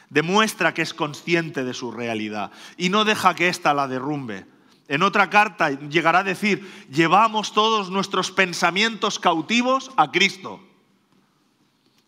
Demuestra 0.09 0.73
que 0.73 0.81
es 0.81 0.93
consciente 0.93 1.63
de 1.63 1.73
su 1.73 1.91
realidad 1.91 2.51
y 2.77 2.89
no 2.89 3.03
deja 3.05 3.35
que 3.35 3.49
ésta 3.49 3.73
la 3.73 3.87
derrumbe 3.87 4.47
en 4.89 5.03
otra 5.03 5.29
carta 5.29 5.69
llegará 5.69 6.19
a 6.19 6.23
decir, 6.23 6.87
llevamos 6.89 7.53
todos 7.53 7.91
nuestros 7.91 8.31
pensamientos 8.31 9.19
cautivos 9.19 9.91
a 9.97 10.11
Cristo. 10.11 10.59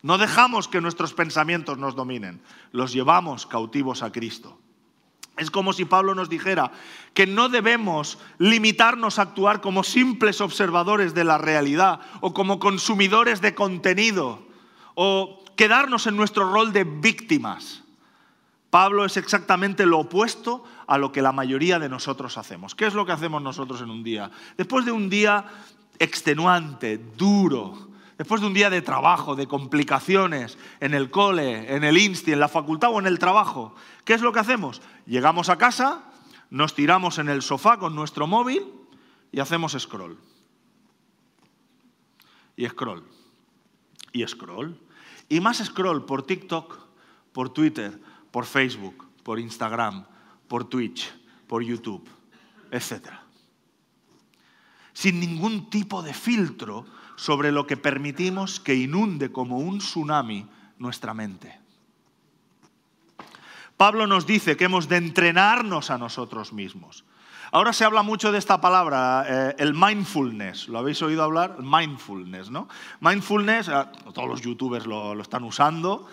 No 0.02 0.18
dejamos 0.18 0.66
que 0.66 0.80
nuestros 0.80 1.14
pensamientos 1.14 1.78
nos 1.78 1.94
dominen, 1.94 2.42
los 2.72 2.92
llevamos 2.92 3.46
cautivos 3.46 4.02
a 4.02 4.10
Cristo. 4.10 4.58
Es 5.36 5.50
como 5.50 5.72
si 5.72 5.84
Pablo 5.84 6.14
nos 6.14 6.28
dijera 6.28 6.72
que 7.14 7.26
no 7.26 7.48
debemos 7.48 8.18
limitarnos 8.38 9.18
a 9.18 9.22
actuar 9.22 9.60
como 9.60 9.82
simples 9.82 10.40
observadores 10.40 11.14
de 11.14 11.24
la 11.24 11.38
realidad 11.38 12.00
o 12.20 12.34
como 12.34 12.58
consumidores 12.58 13.40
de 13.40 13.54
contenido 13.54 14.42
o 14.94 15.42
quedarnos 15.56 16.06
en 16.06 16.16
nuestro 16.16 16.52
rol 16.52 16.72
de 16.72 16.84
víctimas. 16.84 17.82
Pablo 18.68 19.04
es 19.04 19.16
exactamente 19.16 19.86
lo 19.86 20.00
opuesto 20.00 20.64
a 20.86 20.98
lo 20.98 21.12
que 21.12 21.22
la 21.22 21.32
mayoría 21.32 21.78
de 21.78 21.88
nosotros 21.88 22.36
hacemos. 22.38 22.74
¿Qué 22.74 22.86
es 22.86 22.94
lo 22.94 23.06
que 23.06 23.12
hacemos 23.12 23.42
nosotros 23.42 23.80
en 23.80 23.90
un 23.90 24.02
día? 24.02 24.30
Después 24.56 24.84
de 24.84 24.92
un 24.92 25.08
día 25.08 25.44
extenuante, 25.98 26.98
duro, 27.16 27.91
después 28.22 28.40
de 28.40 28.46
un 28.46 28.54
día 28.54 28.70
de 28.70 28.82
trabajo, 28.82 29.34
de 29.34 29.48
complicaciones 29.48 30.56
en 30.78 30.94
el 30.94 31.10
cole, 31.10 31.74
en 31.74 31.82
el 31.82 31.98
insti, 31.98 32.30
en 32.30 32.38
la 32.38 32.46
facultad 32.46 32.92
o 32.92 33.00
en 33.00 33.08
el 33.08 33.18
trabajo, 33.18 33.74
¿qué 34.04 34.14
es 34.14 34.20
lo 34.20 34.32
que 34.32 34.38
hacemos? 34.38 34.80
Llegamos 35.06 35.48
a 35.48 35.58
casa, 35.58 36.04
nos 36.48 36.76
tiramos 36.76 37.18
en 37.18 37.28
el 37.28 37.42
sofá 37.42 37.80
con 37.80 37.96
nuestro 37.96 38.28
móvil 38.28 38.64
y 39.32 39.40
hacemos 39.40 39.72
scroll. 39.76 40.16
Y 42.54 42.68
scroll. 42.68 43.02
Y 44.12 44.24
scroll. 44.24 44.78
Y 45.28 45.40
más 45.40 45.58
scroll 45.58 46.04
por 46.04 46.22
TikTok, 46.22 46.78
por 47.32 47.52
Twitter, 47.52 48.00
por 48.30 48.46
Facebook, 48.46 49.04
por 49.24 49.40
Instagram, 49.40 50.06
por 50.46 50.62
Twitch, 50.68 51.12
por 51.48 51.64
YouTube, 51.64 52.08
etc. 52.70 53.14
Sin 54.92 55.18
ningún 55.18 55.68
tipo 55.70 56.04
de 56.04 56.14
filtro 56.14 56.86
sobre 57.16 57.52
lo 57.52 57.66
que 57.66 57.76
permitimos 57.76 58.60
que 58.60 58.74
inunde 58.74 59.32
como 59.32 59.58
un 59.58 59.78
tsunami 59.78 60.46
nuestra 60.78 61.14
mente. 61.14 61.60
Pablo 63.76 64.06
nos 64.06 64.26
dice 64.26 64.56
que 64.56 64.64
hemos 64.64 64.88
de 64.88 64.96
entrenarnos 64.96 65.90
a 65.90 65.98
nosotros 65.98 66.52
mismos. 66.52 67.04
Ahora 67.50 67.72
se 67.72 67.84
habla 67.84 68.02
mucho 68.02 68.32
de 68.32 68.38
esta 68.38 68.60
palabra, 68.60 69.26
eh, 69.28 69.54
el 69.58 69.74
mindfulness. 69.74 70.68
¿Lo 70.68 70.78
habéis 70.78 71.02
oído 71.02 71.22
hablar? 71.22 71.56
Mindfulness, 71.58 72.50
¿no? 72.50 72.68
Mindfulness, 73.00 73.68
eh, 73.68 73.84
todos 74.14 74.28
los 74.28 74.40
youtubers 74.40 74.86
lo, 74.86 75.14
lo 75.14 75.20
están 75.22 75.44
usando. 75.44 76.06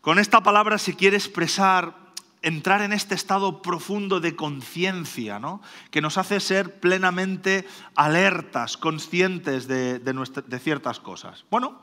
Con 0.00 0.18
esta 0.18 0.42
palabra 0.42 0.78
se 0.78 0.94
quiere 0.94 1.16
expresar 1.16 2.03
entrar 2.44 2.82
en 2.82 2.92
este 2.92 3.14
estado 3.14 3.62
profundo 3.62 4.20
de 4.20 4.36
conciencia, 4.36 5.38
¿no? 5.38 5.62
que 5.90 6.02
nos 6.02 6.18
hace 6.18 6.38
ser 6.40 6.78
plenamente 6.78 7.66
alertas, 7.96 8.76
conscientes 8.76 9.66
de, 9.66 10.00
ciertas 10.62 11.00
cosas. 11.00 11.44
Bueno, 11.50 11.80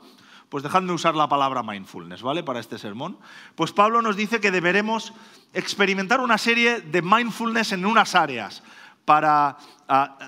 pues 0.48 0.62
dejadme 0.62 0.92
usar 0.92 1.16
la 1.16 1.28
palabra 1.28 1.62
mindfulness, 1.62 2.22
¿vale? 2.22 2.42
Para 2.42 2.60
este 2.60 2.78
sermón. 2.78 3.18
Pues 3.54 3.72
Pablo 3.72 4.02
nos 4.02 4.16
dice 4.16 4.40
que 4.40 4.50
deberemos 4.50 5.12
experimentar 5.52 6.20
una 6.20 6.38
serie 6.38 6.80
de 6.80 7.02
mindfulness 7.02 7.72
en 7.72 7.84
unas 7.84 8.14
áreas 8.14 8.62
para 9.04 9.56
ah, 9.88 10.18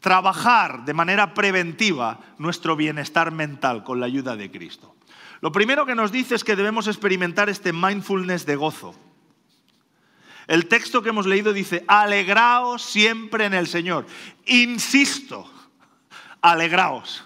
trabajar 0.00 0.84
de 0.84 0.94
manera 0.94 1.34
preventiva 1.34 2.20
nuestro 2.38 2.76
bienestar 2.76 3.30
mental 3.30 3.84
con 3.84 4.00
la 4.00 4.06
ayuda 4.06 4.36
de 4.36 4.50
Cristo. 4.50 4.94
Lo 5.40 5.52
primero 5.52 5.84
que 5.84 5.94
nos 5.94 6.12
dice 6.12 6.34
es 6.34 6.44
que 6.44 6.56
debemos 6.56 6.86
experimentar 6.86 7.50
este 7.50 7.74
mindfulness 7.74 8.46
de 8.46 8.56
gozo. 8.56 8.94
El 10.46 10.66
texto 10.66 11.02
que 11.02 11.08
hemos 11.08 11.26
leído 11.26 11.52
dice, 11.52 11.84
alegraos 11.86 12.82
siempre 12.82 13.46
en 13.46 13.54
el 13.54 13.66
Señor. 13.66 14.06
Insisto, 14.46 15.50
alegraos. 16.42 17.24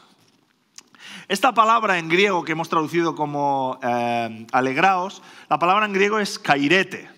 Esta 1.26 1.52
palabra 1.52 1.98
en 1.98 2.09
griego 2.09 2.44
que 2.44 2.52
hemos 2.52 2.68
traducido 2.68 3.14
como 3.14 3.78
eh, 3.83 4.46
alegraos, 4.52 5.22
la 5.50 5.59
palabra 5.59 5.85
en 5.85 5.92
griego 5.92 6.18
es 6.18 6.38
kairete 6.38 7.11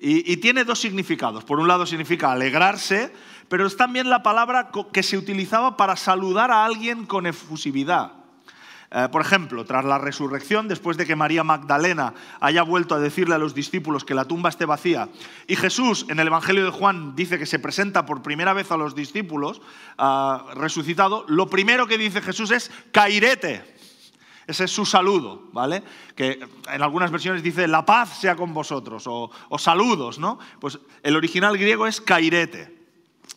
y, 0.00 0.32
y 0.32 0.38
tiene 0.38 0.64
dos 0.64 0.80
significados. 0.80 1.44
Por 1.44 1.60
un 1.60 1.68
lado 1.68 1.86
significa 1.86 2.32
alegrarse, 2.32 3.12
pero 3.48 3.66
es 3.66 3.76
también 3.76 4.10
la 4.10 4.22
palabra 4.22 4.70
que 4.92 5.02
se 5.02 5.18
utilizaba 5.18 5.76
para 5.76 5.94
saludar 5.94 6.50
a 6.50 6.64
alguien 6.64 7.06
con 7.06 7.26
efusividad. 7.26 8.23
Eh, 8.96 9.08
por 9.10 9.22
ejemplo, 9.22 9.64
tras 9.64 9.84
la 9.84 9.98
resurrección, 9.98 10.68
después 10.68 10.96
de 10.96 11.04
que 11.04 11.16
María 11.16 11.42
Magdalena 11.42 12.14
haya 12.38 12.62
vuelto 12.62 12.94
a 12.94 13.00
decirle 13.00 13.34
a 13.34 13.38
los 13.38 13.52
discípulos 13.52 14.04
que 14.04 14.14
la 14.14 14.24
tumba 14.24 14.50
esté 14.50 14.66
vacía, 14.66 15.08
y 15.48 15.56
Jesús 15.56 16.06
en 16.08 16.20
el 16.20 16.28
Evangelio 16.28 16.64
de 16.64 16.70
Juan 16.70 17.16
dice 17.16 17.36
que 17.36 17.44
se 17.44 17.58
presenta 17.58 18.06
por 18.06 18.22
primera 18.22 18.52
vez 18.52 18.70
a 18.70 18.76
los 18.76 18.94
discípulos 18.94 19.60
ah, 19.98 20.46
resucitado, 20.54 21.24
lo 21.26 21.50
primero 21.50 21.88
que 21.88 21.98
dice 21.98 22.22
Jesús 22.22 22.52
es 22.52 22.70
cairete. 22.92 23.74
Ese 24.46 24.64
es 24.64 24.70
su 24.70 24.86
saludo, 24.86 25.48
¿vale? 25.52 25.82
Que 26.14 26.38
en 26.70 26.82
algunas 26.82 27.10
versiones 27.10 27.42
dice 27.42 27.66
la 27.66 27.84
paz 27.84 28.20
sea 28.20 28.36
con 28.36 28.54
vosotros 28.54 29.08
o, 29.08 29.28
o 29.48 29.58
saludos, 29.58 30.20
¿no? 30.20 30.38
Pues 30.60 30.78
el 31.02 31.16
original 31.16 31.58
griego 31.58 31.88
es 31.88 32.00
cairete, 32.00 32.78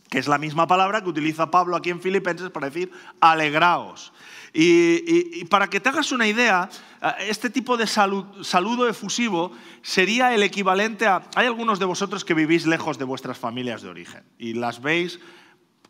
que 0.09 0.19
es 0.19 0.27
la 0.27 0.37
misma 0.37 0.67
palabra 0.67 1.01
que 1.01 1.09
utiliza 1.09 1.49
Pablo 1.49 1.75
aquí 1.75 1.89
en 1.89 2.01
Filipenses 2.01 2.51
para 2.51 2.67
decir 2.67 2.91
alegraos. 3.21 4.13
Y, 4.53 5.45
para 5.45 5.69
que 5.69 5.79
te 5.79 5.89
hagas 5.89 6.11
una 6.11 6.27
idea, 6.27 6.69
eh, 7.01 7.27
este 7.29 7.49
tipo 7.49 7.77
de 7.77 7.87
saludo 7.87 8.87
efusivo 8.87 9.51
sería 9.81 10.33
el 10.33 10.43
equivalente 10.43 11.05
a... 11.05 11.23
Hay 11.35 11.47
algunos 11.47 11.79
de 11.79 11.85
vosotros 11.85 12.25
que 12.25 12.33
vivís 12.33 12.65
lejos 12.65 12.97
de 12.97 13.05
vuestras 13.05 13.37
familias 13.37 13.81
de 13.81 13.89
origen 13.89 14.23
y 14.37 14.53
las 14.53 14.81
veis 14.81 15.19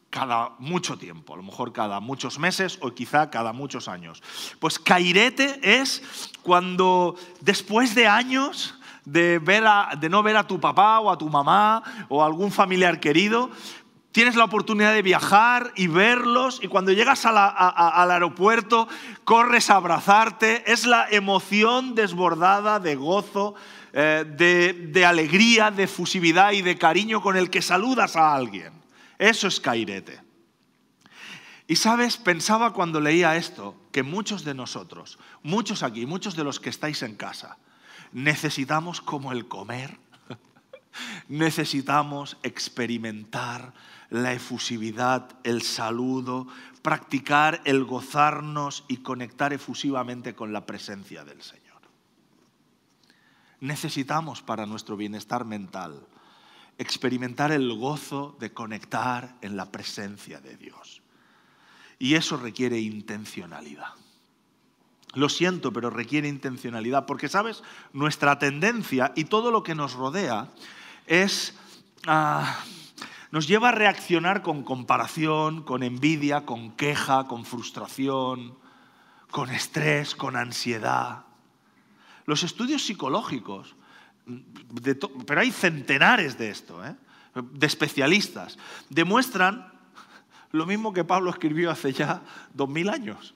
cada 0.10 0.56
mucho 0.60 0.98
tiempo, 0.98 1.34
a 1.34 1.38
lo 1.38 1.44
mejor 1.44 1.74
cada 1.74 2.00
muchos 2.00 2.40
meses 2.40 2.78
o 2.82 2.92
quizá 2.92 3.30
cada 3.30 3.54
muchos 3.54 3.88
años. 3.88 4.24
Pues 4.60 4.80
cairete 4.80 5.60
es 5.62 6.02
cuando 6.42 7.16
después 7.42 7.94
de 7.94 8.08
años 8.08 8.76
de, 9.06 9.40
no 10.10 10.24
ver 10.24 10.38
a 10.38 10.48
tu 10.48 10.60
papá 10.60 11.00
o 11.00 11.12
a 11.12 11.18
tu 11.18 11.30
mamá 11.30 11.84
o 12.10 12.22
a 12.22 12.26
algún 12.26 12.52
familiar 12.52 13.00
querido, 13.00 13.50
tienes 14.18 14.36
la 14.36 14.46
oportunidad 14.46 14.96
de 14.96 15.04
viajar 15.04 15.74
y 15.76 15.86
verlos 15.86 16.60
y 16.64 16.68
cuando 16.68 16.92
llegas 16.92 17.24
al 17.28 18.10
aeropuerto 18.10 18.88
corres 19.24 19.70
a 19.70 19.76
abrazarte. 19.76 20.64
Es 20.66 20.88
la 20.88 21.08
emoción 21.12 21.94
desbordada 21.94 22.80
de 22.80 22.96
gozo, 22.96 23.54
eh, 23.94 24.26
de, 24.28 24.74
de 24.74 25.06
alegría, 25.06 25.70
de 25.70 25.86
fusividad 25.86 26.54
y 26.54 26.64
de 26.64 26.80
cariño 26.80 27.22
con 27.22 27.38
el 27.38 27.52
que 27.52 27.62
saludas 27.62 28.16
a 28.16 28.34
alguien. 28.34 28.74
Eso 29.20 29.48
es 29.48 29.60
cairete. 29.60 30.20
Y 31.68 31.76
sabes, 31.76 32.18
pensaba 32.18 32.74
cuando 32.74 33.00
leía 33.00 33.36
esto 33.36 33.76
que 33.92 34.02
muchos 34.02 34.44
de 34.44 34.56
nosotros, 34.56 35.20
muchos 35.44 35.84
aquí, 35.84 36.08
muchos 36.08 36.36
de 36.36 36.44
los 36.44 36.60
que 36.60 36.72
estáis 36.72 37.04
en 37.04 37.18
casa, 37.18 37.60
necesitamos 38.14 39.00
como 39.00 39.32
el 39.32 39.48
comer, 39.48 40.00
necesitamos 41.28 42.38
experimentar 42.42 43.74
la 44.10 44.34
efusividad, 44.34 45.38
el 45.44 45.62
saludo, 45.62 46.48
practicar 46.82 47.62
el 47.66 47.84
gozarnos 47.84 48.86
y 48.88 48.98
conectar 48.98 49.54
efusivamente 49.54 50.36
con 50.36 50.54
la 50.54 50.66
presencia 50.66 51.26
del 51.26 51.42
Señor. 51.42 51.82
Necesitamos 53.60 54.42
para 54.42 54.66
nuestro 54.66 54.96
bienestar 54.96 55.44
mental 55.46 56.08
experimentar 56.78 57.52
el 57.52 57.74
gozo 57.74 58.36
de 58.40 58.54
conectar 58.54 59.36
en 59.42 59.58
la 59.58 59.72
presencia 59.72 60.40
de 60.40 60.58
Dios. 60.58 61.02
Y 62.00 62.14
eso 62.14 62.38
requiere 62.38 62.80
intencionalidad. 62.80 63.94
Lo 65.14 65.30
siento, 65.30 65.74
pero 65.74 65.90
requiere 65.90 66.28
intencionalidad, 66.28 67.06
porque 67.08 67.30
sabes, 67.30 67.64
nuestra 67.94 68.38
tendencia 68.38 69.12
y 69.16 69.26
todo 69.26 69.52
lo 69.52 69.64
que 69.64 69.76
nos 69.76 69.94
rodea 69.94 70.50
es... 71.08 71.56
Ah, 72.06 72.64
nos 73.38 73.48
lleva 73.48 73.70
a 73.70 73.72
reaccionar 73.72 74.42
con 74.42 74.64
comparación, 74.64 75.62
con 75.62 75.84
envidia, 75.84 76.44
con 76.44 76.72
queja, 76.72 77.28
con 77.28 77.46
frustración, 77.46 78.58
con 79.30 79.52
estrés, 79.52 80.16
con 80.16 80.36
ansiedad. 80.36 81.26
Los 82.26 82.42
estudios 82.42 82.84
psicológicos, 82.84 83.76
pero 85.28 85.42
hay 85.42 85.52
centenares 85.52 86.40
de 86.40 86.50
esto, 86.50 86.84
¿eh? 86.84 86.96
de 87.36 87.68
especialistas, 87.68 88.58
demuestran 88.90 89.72
lo 90.50 90.66
mismo 90.66 90.92
que 90.92 91.04
Pablo 91.04 91.30
escribió 91.30 91.70
hace 91.70 91.94
ya 91.94 92.24
dos 92.56 92.68
mil 92.68 92.90
años, 92.90 93.36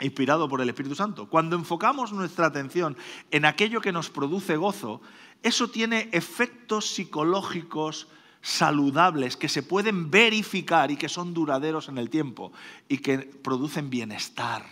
inspirado 0.00 0.48
por 0.48 0.60
el 0.60 0.70
Espíritu 0.70 0.96
Santo. 0.96 1.28
Cuando 1.28 1.54
enfocamos 1.54 2.12
nuestra 2.12 2.46
atención 2.46 2.96
en 3.30 3.44
aquello 3.44 3.80
que 3.80 3.92
nos 3.92 4.10
produce 4.10 4.56
gozo, 4.56 5.00
eso 5.44 5.70
tiene 5.70 6.08
efectos 6.10 6.86
psicológicos 6.86 8.08
saludables 8.44 9.38
que 9.38 9.48
se 9.48 9.62
pueden 9.62 10.10
verificar 10.10 10.90
y 10.90 10.98
que 10.98 11.08
son 11.08 11.32
duraderos 11.32 11.88
en 11.88 11.96
el 11.96 12.10
tiempo 12.10 12.52
y 12.86 12.98
que 12.98 13.18
producen 13.18 13.88
bienestar 13.88 14.62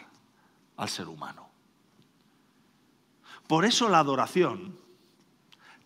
al 0.76 0.90
ser 0.90 1.08
humano. 1.08 1.48
Por 3.46 3.64
eso 3.64 3.88
la 3.88 4.00
adoración, 4.00 4.78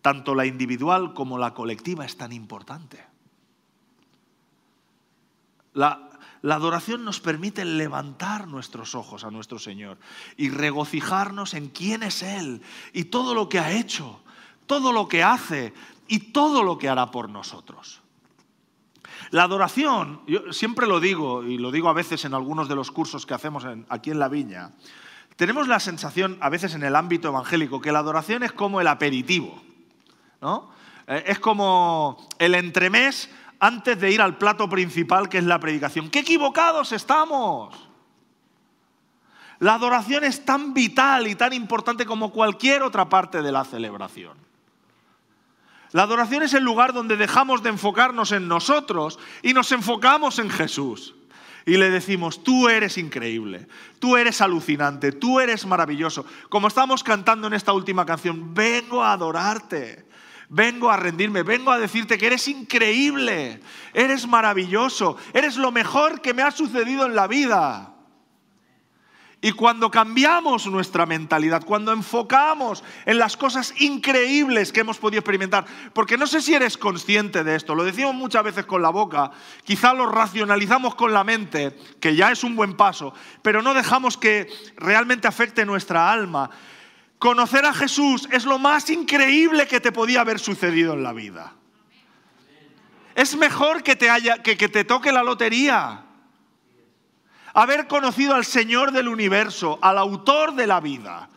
tanto 0.01 0.35
la 0.35 0.45
individual 0.45 1.13
como 1.13 1.37
la 1.37 1.53
colectiva, 1.53 2.03
es 2.03 2.17
tan 2.17 2.33
importante. 2.33 3.05
La, 5.73 6.09
La 6.41 6.55
adoración 6.55 7.03
nos 7.03 7.19
permite 7.19 7.65
levantar 7.65 8.47
nuestros 8.47 8.95
ojos 8.95 9.23
a 9.23 9.31
nuestro 9.31 9.59
Señor 9.59 9.97
y 10.37 10.49
regocijarnos 10.49 11.53
en 11.53 11.69
quién 11.69 12.03
es 12.03 12.21
Él 12.21 12.61
y 12.93 13.05
todo 13.05 13.33
lo 13.33 13.47
que 13.47 13.59
ha 13.59 13.71
hecho, 13.71 14.21
todo 14.65 14.91
lo 14.91 15.07
que 15.07 15.23
hace 15.23 15.73
y 16.07 16.31
todo 16.31 16.63
lo 16.63 16.77
que 16.77 16.89
hará 16.89 17.11
por 17.11 17.29
nosotros. 17.29 18.01
La 19.31 19.43
adoración, 19.43 20.21
yo 20.27 20.53
siempre 20.53 20.87
lo 20.87 20.99
digo 20.99 21.43
y 21.43 21.57
lo 21.57 21.71
digo 21.71 21.89
a 21.89 21.93
veces 21.93 22.23
en 22.25 22.33
algunos 22.33 22.69
de 22.69 22.75
los 22.75 22.91
cursos 22.91 23.25
que 23.25 23.33
hacemos 23.33 23.65
aquí 23.89 24.11
en 24.11 24.19
la 24.19 24.29
viña, 24.29 24.71
tenemos 25.35 25.67
la 25.67 25.79
sensación 25.79 26.37
a 26.41 26.49
veces 26.49 26.73
en 26.73 26.83
el 26.83 26.95
ámbito 26.95 27.27
evangélico 27.27 27.81
que 27.81 27.91
la 27.91 27.99
adoración 27.99 28.43
es 28.43 28.51
como 28.51 28.81
el 28.81 28.87
aperitivo, 28.87 29.61
¿no? 30.41 30.69
Eh, 31.07 31.23
es 31.27 31.39
como 31.39 32.27
el 32.39 32.55
entremés 32.55 33.29
antes 33.59 33.99
de 33.99 34.11
ir 34.11 34.21
al 34.21 34.37
plato 34.37 34.69
principal 34.69 35.29
que 35.29 35.37
es 35.37 35.43
la 35.43 35.59
predicación. 35.59 36.09
¡Qué 36.09 36.19
equivocados 36.19 36.91
estamos! 36.91 37.87
La 39.59 39.75
adoración 39.75 40.23
es 40.23 40.45
tan 40.45 40.73
vital 40.73 41.27
y 41.27 41.35
tan 41.35 41.53
importante 41.53 42.05
como 42.05 42.31
cualquier 42.31 42.83
otra 42.83 43.09
parte 43.09 43.41
de 43.41 43.51
la 43.51 43.63
celebración. 43.63 44.46
La 45.91 46.03
adoración 46.03 46.43
es 46.43 46.53
el 46.53 46.63
lugar 46.63 46.93
donde 46.93 47.17
dejamos 47.17 47.63
de 47.63 47.69
enfocarnos 47.69 48.31
en 48.31 48.47
nosotros 48.47 49.19
y 49.41 49.53
nos 49.53 49.71
enfocamos 49.71 50.39
en 50.39 50.49
Jesús. 50.49 51.15
Y 51.65 51.75
le 51.75 51.89
decimos, 51.89 52.43
tú 52.43 52.69
eres 52.69 52.97
increíble, 52.97 53.67
tú 53.99 54.15
eres 54.15 54.39
alucinante, 54.39 55.11
tú 55.11 55.39
eres 55.41 55.65
maravilloso. 55.65 56.25
Como 56.49 56.69
estamos 56.69 57.03
cantando 57.03 57.47
en 57.47 57.53
esta 57.53 57.73
última 57.73 58.05
canción, 58.05 58.53
vengo 58.53 59.03
a 59.03 59.11
adorarte, 59.11 60.05
vengo 60.47 60.89
a 60.89 60.95
rendirme, 60.95 61.43
vengo 61.43 61.71
a 61.71 61.77
decirte 61.77 62.17
que 62.17 62.27
eres 62.27 62.47
increíble, 62.47 63.59
eres 63.93 64.27
maravilloso, 64.27 65.17
eres 65.33 65.57
lo 65.57 65.73
mejor 65.73 66.21
que 66.21 66.33
me 66.33 66.41
ha 66.41 66.51
sucedido 66.51 67.05
en 67.05 67.15
la 67.15 67.27
vida. 67.27 67.96
Y 69.39 69.51
cuando 69.51 69.91
cambiamos 69.91 70.65
nuestra 70.65 71.05
mentalidad, 71.05 71.63
cuando 71.63 71.93
enfocamos 71.93 72.83
en 73.05 73.19
las 73.19 73.37
cosas 73.37 73.71
increíbles 73.79 74.71
que 74.71 74.79
hemos 74.79 74.97
podido 74.97 75.19
experimentar, 75.19 75.63
porque 75.93 76.17
no 76.17 76.25
sé 76.25 76.41
si 76.41 76.55
eres 76.55 76.75
consciente 76.75 77.43
de 77.43 77.55
esto, 77.55 77.75
lo 77.75 77.83
decimos 77.83 78.15
muchas 78.15 78.43
veces 78.43 78.65
con 78.65 78.81
la 78.81 78.89
boca, 78.89 79.29
quizá 79.63 79.93
lo 79.93 80.07
racionalizamos 80.07 80.95
con 80.95 81.13
la 81.13 81.23
mente, 81.23 81.77
que 81.99 82.15
ya 82.15 82.31
es 82.31 82.43
un 82.43 82.55
buen 82.55 82.75
paso, 82.75 83.13
pero 83.43 83.61
no 83.61 83.75
dejamos 83.75 84.17
que 84.17 84.51
realmente 84.75 85.27
afecte 85.27 85.67
nuestra 85.67 86.11
alma. 86.11 86.49
Conocer 87.19 87.63
a 87.65 87.73
Jesús 87.73 88.27
es 88.31 88.43
lo 88.43 88.57
más 88.57 88.89
increíble 88.89 89.67
que 89.67 89.79
te 89.79 89.91
podía 89.91 90.21
haber 90.21 90.39
sucedido 90.39 90.93
en 90.93 91.03
la 91.03 91.13
vida. 91.13 91.53
Es 93.13 93.35
mejor 93.35 93.83
que 93.83 93.95
te, 93.95 94.07
te 94.55 94.83
toque 94.83 95.11
la 95.11 95.21
lotería 95.21 96.06
haber 97.57 97.87
conocido 97.87 98.35
al 98.35 98.45
Señor 98.45 98.91
del 98.91 99.07
universo, 99.07 99.79
al 99.81 99.97
autor 99.97 100.53
de 100.53 100.67
la 100.67 100.79
vida. 100.79 101.27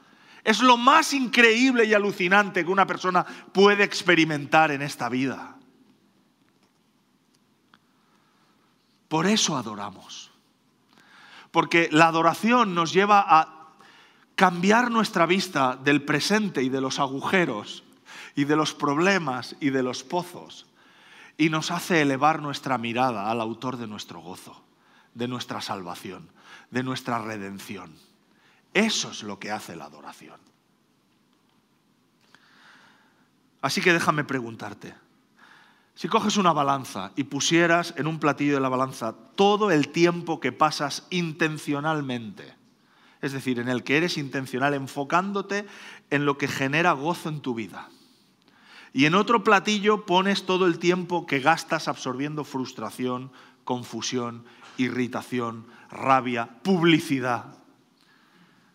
Es 0.44 0.60
lo 0.60 0.76
más 0.76 1.14
increíble 1.14 1.86
y 1.86 1.94
alucinante 1.94 2.62
que 2.62 2.70
una 2.70 2.86
persona 2.86 3.24
puede 3.24 3.84
experimentar 3.84 4.70
en 4.70 4.82
esta 4.82 5.08
vida. 5.08 5.56
Por 9.08 9.26
eso 9.26 9.56
adoramos. 9.56 10.30
Porque 11.52 11.88
la 11.90 12.08
adoración 12.08 12.74
nos 12.74 12.92
lleva 12.92 13.24
a 13.26 13.70
cambiar 14.34 14.90
nuestra 14.90 15.24
vista 15.24 15.78
del 15.82 16.02
presente 16.02 16.62
y 16.62 16.68
de 16.68 16.82
los 16.82 16.98
agujeros 16.98 17.82
y 18.36 18.44
de 18.44 18.56
los 18.56 18.74
problemas 18.74 19.56
y 19.58 19.70
de 19.70 19.82
los 19.82 20.04
pozos 20.04 20.66
y 21.38 21.48
nos 21.48 21.70
hace 21.70 22.02
elevar 22.02 22.42
nuestra 22.42 22.76
mirada 22.76 23.30
al 23.30 23.40
autor 23.40 23.78
de 23.78 23.86
nuestro 23.86 24.20
gozo 24.20 24.69
de 25.20 25.28
nuestra 25.28 25.60
salvación, 25.60 26.30
de 26.70 26.82
nuestra 26.82 27.18
redención. 27.18 27.92
Eso 28.72 29.10
es 29.10 29.22
lo 29.22 29.38
que 29.38 29.50
hace 29.50 29.76
la 29.76 29.84
adoración. 29.84 30.40
Así 33.60 33.82
que 33.82 33.92
déjame 33.92 34.24
preguntarte, 34.24 34.94
si 35.94 36.08
coges 36.08 36.38
una 36.38 36.54
balanza 36.54 37.12
y 37.16 37.24
pusieras 37.24 37.92
en 37.98 38.06
un 38.06 38.18
platillo 38.18 38.54
de 38.54 38.60
la 38.60 38.70
balanza 38.70 39.14
todo 39.34 39.70
el 39.70 39.88
tiempo 39.88 40.40
que 40.40 40.52
pasas 40.52 41.06
intencionalmente, 41.10 42.54
es 43.20 43.32
decir, 43.32 43.58
en 43.58 43.68
el 43.68 43.84
que 43.84 43.98
eres 43.98 44.16
intencional, 44.16 44.72
enfocándote 44.72 45.66
en 46.08 46.24
lo 46.24 46.38
que 46.38 46.48
genera 46.48 46.92
gozo 46.92 47.28
en 47.28 47.42
tu 47.42 47.54
vida, 47.54 47.90
y 48.94 49.04
en 49.04 49.14
otro 49.14 49.44
platillo 49.44 50.06
pones 50.06 50.46
todo 50.46 50.64
el 50.64 50.78
tiempo 50.78 51.26
que 51.26 51.40
gastas 51.40 51.88
absorbiendo 51.88 52.44
frustración, 52.44 53.30
confusión 53.64 54.46
irritación, 54.76 55.66
rabia, 55.90 56.48
publicidad. 56.62 57.56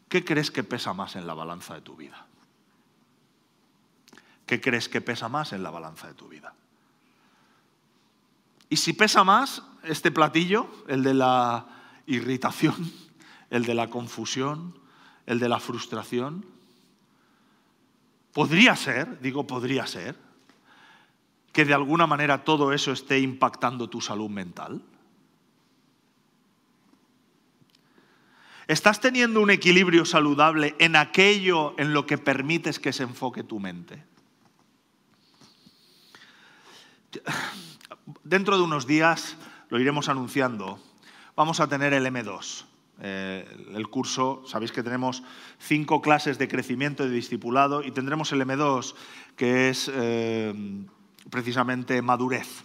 ¿Qué 0.09 0.23
crees 0.23 0.51
que 0.51 0.63
pesa 0.63 0.93
más 0.93 1.15
en 1.15 1.27
la 1.27 1.33
balanza 1.33 1.73
de 1.73 1.81
tu 1.81 1.95
vida? 1.95 2.25
¿Qué 4.45 4.61
crees 4.61 4.89
que 4.89 5.01
pesa 5.01 5.27
más 5.27 5.53
en 5.53 5.63
la 5.63 5.71
balanza 5.71 6.07
de 6.07 6.13
tu 6.13 6.27
vida? 6.27 6.53
Y 8.69 8.77
si 8.77 8.93
pesa 8.93 9.23
más 9.23 9.63
este 9.83 10.11
platillo, 10.11 10.67
el 10.87 11.03
de 11.03 11.13
la 11.13 11.65
irritación, 12.05 12.91
el 13.49 13.65
de 13.65 13.75
la 13.75 13.89
confusión, 13.89 14.77
el 15.25 15.39
de 15.39 15.49
la 15.49 15.59
frustración, 15.59 16.45
podría 18.33 18.75
ser, 18.75 19.19
digo 19.21 19.47
podría 19.47 19.87
ser, 19.87 20.15
que 21.51 21.63
de 21.63 21.73
alguna 21.73 22.05
manera 22.05 22.43
todo 22.43 22.73
eso 22.73 22.91
esté 22.91 23.19
impactando 23.19 23.89
tu 23.89 24.01
salud 24.01 24.29
mental. 24.29 24.81
¿Estás 28.67 28.99
teniendo 28.99 29.41
un 29.41 29.51
equilibrio 29.51 30.05
saludable 30.05 30.75
en 30.79 30.95
aquello 30.95 31.75
en 31.77 31.93
lo 31.93 32.07
que 32.07 32.17
permites 32.17 32.79
que 32.79 32.93
se 32.93 33.03
enfoque 33.03 33.43
tu 33.43 33.59
mente? 33.59 34.03
Dentro 38.23 38.57
de 38.57 38.63
unos 38.63 38.87
días, 38.87 39.37
lo 39.69 39.79
iremos 39.79 40.09
anunciando, 40.09 40.79
vamos 41.35 41.59
a 41.59 41.67
tener 41.67 41.93
el 41.93 42.05
M2. 42.07 42.65
Eh, 43.01 43.45
el 43.75 43.87
curso, 43.89 44.43
sabéis 44.47 44.71
que 44.71 44.81
tenemos 44.81 45.21
cinco 45.59 46.01
clases 46.01 46.39
de 46.39 46.47
crecimiento 46.47 47.05
y 47.05 47.09
de 47.09 47.15
discipulado 47.15 47.83
y 47.83 47.91
tendremos 47.91 48.31
el 48.31 48.41
M2, 48.41 48.95
que 49.35 49.69
es 49.69 49.91
eh, 49.93 50.53
precisamente 51.29 52.01
madurez. 52.01 52.63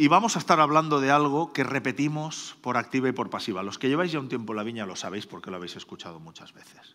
Y 0.00 0.06
vamos 0.06 0.36
a 0.36 0.38
estar 0.38 0.60
hablando 0.60 1.00
de 1.00 1.10
algo 1.10 1.52
que 1.52 1.64
repetimos 1.64 2.56
por 2.60 2.76
activa 2.76 3.08
y 3.08 3.12
por 3.12 3.30
pasiva. 3.30 3.64
Los 3.64 3.80
que 3.80 3.88
lleváis 3.88 4.12
ya 4.12 4.20
un 4.20 4.28
tiempo 4.28 4.52
en 4.52 4.58
la 4.58 4.62
viña 4.62 4.86
lo 4.86 4.94
sabéis 4.94 5.26
porque 5.26 5.50
lo 5.50 5.56
habéis 5.56 5.74
escuchado 5.74 6.20
muchas 6.20 6.52
veces. 6.52 6.94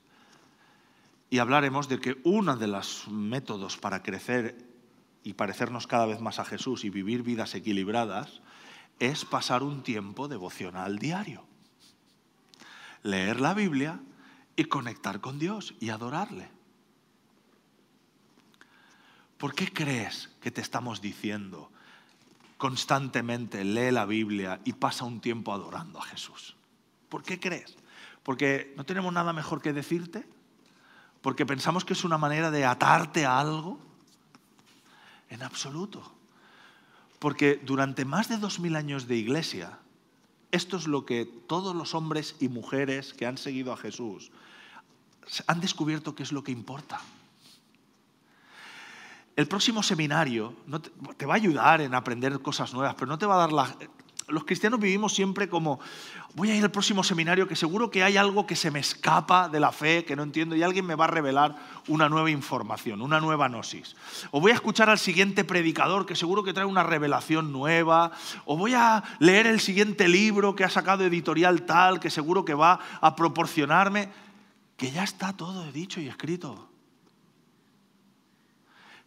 Y 1.30 1.40
hablaremos 1.40 1.90
de 1.90 2.00
que 2.00 2.22
uno 2.24 2.56
de 2.56 2.68
los 2.68 3.10
métodos 3.10 3.76
para 3.76 4.02
crecer 4.04 4.56
y 5.22 5.34
parecernos 5.34 5.86
cada 5.86 6.06
vez 6.06 6.22
más 6.22 6.40
a 6.40 6.46
Jesús 6.46 6.86
y 6.86 6.90
vivir 6.90 7.24
vidas 7.24 7.56
equilibradas 7.56 8.40
es 9.00 9.26
pasar 9.26 9.64
un 9.64 9.84
tiempo 9.84 10.30
devocional 10.30 10.98
diario. 10.98 11.44
Leer 13.02 13.42
la 13.42 13.54
Biblia 13.54 14.00
y 14.56 14.64
conectar 14.64 15.20
con 15.20 15.40
Dios 15.40 15.76
y 15.82 15.90
adorarle. 15.90 16.48
¿Por 19.38 19.54
qué 19.54 19.74
crees 19.74 20.30
que 20.40 20.52
te 20.52 20.62
estamos 20.62 21.02
diciendo 21.02 21.70
constantemente 22.64 23.66
lee 23.66 23.92
la 23.92 24.06
Biblia 24.06 24.62
y 24.64 24.72
pasa 24.72 25.04
un 25.04 25.20
tiempo 25.20 25.52
adorando 25.52 26.00
a 26.00 26.04
Jesús. 26.04 26.56
¿Por 27.10 27.22
qué 27.22 27.38
crees? 27.38 27.76
Porque 28.24 28.74
no 28.78 28.86
tenemos 28.86 29.12
nada 29.12 29.34
mejor 29.34 29.62
que 29.62 29.74
decirte, 29.74 30.26
porque 31.22 31.46
pensamos 31.46 31.84
que 31.84 31.92
es 31.92 32.06
una 32.06 32.18
manera 32.18 32.52
de 32.52 32.64
atarte 32.64 33.26
a 33.26 33.38
algo. 33.38 33.80
En 35.28 35.44
absoluto. 35.44 36.16
Porque 37.20 37.60
durante 37.66 38.06
más 38.06 38.30
de 38.30 38.38
dos 38.38 38.62
mil 38.62 38.78
años 38.78 39.10
de 39.10 39.18
iglesia, 39.18 39.80
esto 40.52 40.78
es 40.78 40.88
lo 40.88 41.06
que 41.06 41.26
todos 41.26 41.76
los 41.76 41.94
hombres 41.94 42.38
y 42.40 42.48
mujeres 42.48 43.14
que 43.14 43.26
han 43.26 43.38
seguido 43.38 43.74
a 43.74 43.78
Jesús 43.78 44.32
han 45.48 45.60
descubierto 45.60 46.16
que 46.16 46.24
es 46.24 46.32
lo 46.32 46.46
que 46.46 46.54
importa 46.54 47.02
el 49.36 49.48
próximo 49.48 49.82
seminario 49.82 50.54
te, 51.18 51.26
va 51.26 51.34
a 51.34 51.38
ayudar 51.38 51.82
en 51.82 51.96
aprender 51.96 52.40
cosas 52.42 52.74
nuevas, 52.74 52.96
pero 52.96 53.08
no 53.08 53.18
te 53.18 53.26
va 53.26 53.36
a 53.36 53.40
dar 53.40 53.52
la... 53.52 53.76
Los 54.30 54.46
cristianos 54.46 54.80
vivimos 54.80 55.14
siempre 55.14 55.50
como, 55.50 55.82
voy 56.34 56.50
a 56.50 56.56
ir 56.56 56.64
al 56.64 56.72
próximo 56.72 57.04
seminario 57.04 57.46
que 57.46 57.58
seguro 57.58 57.92
que 57.92 58.04
hay 58.04 58.16
algo 58.16 58.48
que 58.48 58.56
se 58.56 58.72
me 58.72 58.80
escapa 58.80 59.50
de 59.50 59.60
la 59.60 59.74
fe, 59.74 60.06
que 60.06 60.16
no 60.16 60.24
entiendo, 60.24 60.56
y 60.56 60.64
alguien 60.64 60.86
me 60.86 60.96
va 60.96 61.06
a 61.06 61.10
revelar 61.10 61.58
una 61.90 62.08
nueva 62.08 62.32
información, 62.32 63.02
una 63.02 63.20
nueva 63.20 63.50
gnosis. 63.50 63.98
O 64.32 64.40
voy 64.40 64.52
a 64.52 64.56
escuchar 64.56 64.90
al 64.90 64.98
siguiente 64.98 65.44
predicador 65.44 66.06
que 66.06 66.16
seguro 66.16 66.42
que 66.42 66.54
trae 66.54 66.66
una 66.66 66.84
revelación 66.84 67.52
nueva. 67.52 68.12
O 68.46 68.56
voy 68.56 68.76
a 68.76 69.04
leer 69.20 69.46
el 69.46 69.60
siguiente 69.60 70.08
libro 70.08 70.56
que 70.56 70.64
ha 70.64 70.70
sacado 70.70 71.04
editorial 71.04 71.64
tal, 71.64 72.00
que 72.00 72.10
seguro 72.10 72.46
que 72.46 72.54
va 72.54 72.80
a 73.02 73.18
proporcionarme, 73.18 74.10
que 74.78 74.90
ya 74.90 75.04
está 75.04 75.34
todo 75.34 75.70
dicho 75.74 76.00
y 76.00 76.08
escrito 76.08 76.70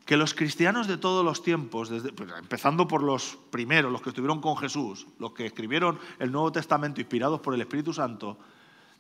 que 0.07 0.17
los 0.17 0.35
cristianos 0.35 0.87
de 0.87 0.97
todos 0.97 1.25
los 1.25 1.43
tiempos, 1.43 1.91
desde, 1.91 2.13
pues, 2.13 2.31
empezando 2.39 2.87
por 2.87 3.03
los 3.03 3.39
primeros, 3.51 3.91
los 3.91 4.01
que 4.01 4.11
estuvieron 4.11 4.41
con 4.41 4.57
Jesús, 4.57 5.07
los 5.19 5.33
que 5.33 5.47
escribieron 5.47 5.99
el 6.21 6.31
Nuevo 6.31 6.53
Testamento 6.53 7.01
inspirados 7.01 7.41
por 7.41 7.53
el 7.53 7.61
Espíritu 7.61 7.93
Santo, 7.93 8.39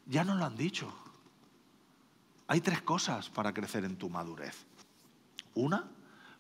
ya 0.06 0.24
nos 0.24 0.36
lo 0.36 0.44
han 0.44 0.56
dicho. 0.56 0.92
Hay 2.48 2.60
tres 2.60 2.82
cosas 2.82 3.30
para 3.30 3.54
crecer 3.54 3.84
en 3.84 3.96
tu 3.96 4.10
madurez. 4.10 4.66
Una, 5.54 5.84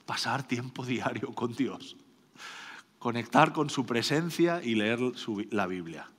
pasar 0.04 0.42
tiempo 0.42 0.84
diario 0.86 1.32
con 1.32 1.54
Dios, 1.54 1.96
conectar 2.98 3.52
con 3.52 3.70
su 3.70 3.86
presencia 3.86 4.60
y 4.64 4.74
leer 4.74 4.98
la 5.52 5.68
Biblia. 5.68 6.10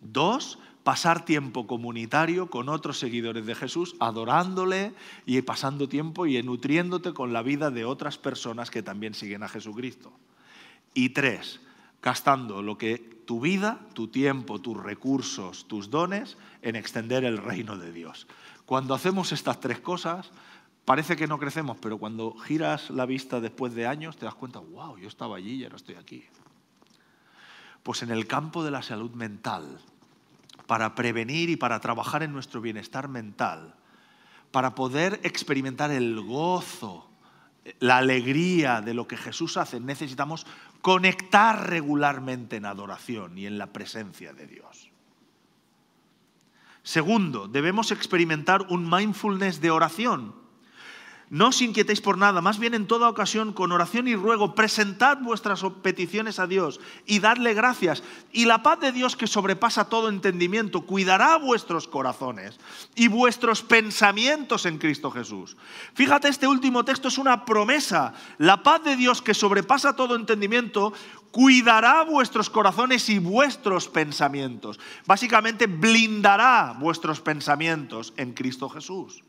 Dos, 0.00 0.58
pasar 0.90 1.24
tiempo 1.24 1.68
comunitario 1.68 2.50
con 2.50 2.68
otros 2.68 2.98
seguidores 2.98 3.46
de 3.46 3.54
Jesús, 3.54 3.94
adorándole 4.00 4.92
y 5.24 5.40
pasando 5.42 5.88
tiempo 5.88 6.26
y 6.26 6.42
nutriéndote 6.42 7.14
con 7.14 7.32
la 7.32 7.42
vida 7.42 7.70
de 7.70 7.84
otras 7.84 8.18
personas 8.18 8.72
que 8.72 8.82
también 8.82 9.14
siguen 9.14 9.44
a 9.44 9.48
Jesucristo. 9.48 10.10
Y 10.92 11.10
tres, 11.10 11.60
gastando 12.02 12.60
lo 12.60 12.76
que 12.76 12.98
tu 12.98 13.40
vida, 13.40 13.78
tu 13.94 14.08
tiempo, 14.08 14.60
tus 14.60 14.82
recursos, 14.82 15.68
tus 15.68 15.90
dones 15.90 16.36
en 16.60 16.74
extender 16.74 17.22
el 17.22 17.38
reino 17.38 17.78
de 17.78 17.92
Dios. 17.92 18.26
Cuando 18.66 18.92
hacemos 18.92 19.30
estas 19.30 19.60
tres 19.60 19.78
cosas, 19.78 20.32
parece 20.84 21.14
que 21.14 21.28
no 21.28 21.38
crecemos, 21.38 21.76
pero 21.80 21.98
cuando 21.98 22.34
giras 22.34 22.90
la 22.90 23.06
vista 23.06 23.40
después 23.40 23.76
de 23.76 23.86
años 23.86 24.16
te 24.16 24.24
das 24.24 24.34
cuenta, 24.34 24.58
wow, 24.58 24.98
yo 24.98 25.06
estaba 25.06 25.36
allí 25.36 25.52
y 25.52 25.62
ahora 25.62 25.76
estoy 25.76 25.94
aquí. 25.94 26.24
Pues 27.84 28.02
en 28.02 28.10
el 28.10 28.26
campo 28.26 28.64
de 28.64 28.72
la 28.72 28.82
salud 28.82 29.12
mental, 29.12 29.78
para 30.70 30.94
prevenir 30.94 31.50
y 31.50 31.56
para 31.56 31.80
trabajar 31.80 32.22
en 32.22 32.32
nuestro 32.32 32.60
bienestar 32.60 33.08
mental, 33.08 33.74
para 34.52 34.76
poder 34.76 35.18
experimentar 35.24 35.90
el 35.90 36.20
gozo, 36.20 37.10
la 37.80 37.96
alegría 37.96 38.80
de 38.80 38.94
lo 38.94 39.08
que 39.08 39.16
Jesús 39.16 39.56
hace, 39.56 39.80
necesitamos 39.80 40.46
conectar 40.80 41.68
regularmente 41.68 42.54
en 42.54 42.66
adoración 42.66 43.36
y 43.36 43.46
en 43.46 43.58
la 43.58 43.72
presencia 43.72 44.32
de 44.32 44.46
Dios. 44.46 44.92
Segundo, 46.84 47.48
debemos 47.48 47.90
experimentar 47.90 48.62
un 48.68 48.88
mindfulness 48.88 49.60
de 49.60 49.72
oración 49.72 50.36
no 51.30 51.54
os 51.54 51.62
inquietéis 51.62 52.02
por 52.02 52.18
nada, 52.18 52.42
más 52.42 52.58
bien 52.58 52.74
en 52.74 52.88
toda 52.90 53.08
ocasión, 53.08 53.52
con 53.52 53.70
oración 53.70 54.08
y 54.08 54.16
ruego, 54.16 54.56
presentad 54.56 55.18
vuestras 55.22 55.62
peticiones 55.80 56.40
a 56.40 56.48
Dios 56.48 56.80
y 57.06 57.20
dadle 57.20 57.54
gracias. 57.54 58.02
Y 58.32 58.46
la 58.46 58.64
paz 58.64 58.80
de 58.80 58.90
Dios 58.90 59.14
que 59.14 59.28
sobrepasa 59.28 59.88
todo 59.88 60.08
entendimiento, 60.08 60.82
cuidará 60.82 61.36
vuestros 61.36 61.86
corazones 61.86 62.58
y 62.96 63.06
vuestros 63.06 63.62
pensamientos 63.62 64.66
en 64.66 64.78
Cristo 64.78 65.12
Jesús. 65.12 65.56
Fíjate, 65.94 66.26
este 66.26 66.48
último 66.48 66.84
texto 66.84 67.06
es 67.06 67.16
una 67.16 67.44
promesa. 67.44 68.12
La 68.38 68.64
paz 68.64 68.82
de 68.82 68.96
Dios 68.96 69.22
que 69.22 69.32
sobrepasa 69.32 69.94
todo 69.94 70.16
entendimiento, 70.16 70.92
cuidará 71.30 72.02
vuestros 72.02 72.50
corazones 72.50 73.08
y 73.08 73.20
vuestros 73.20 73.86
pensamientos. 73.86 74.80
Básicamente, 75.06 75.68
blindará 75.68 76.74
vuestros 76.76 77.20
pensamientos 77.20 78.12
en 78.16 78.32
Cristo 78.32 78.68
Jesús. 78.68 79.22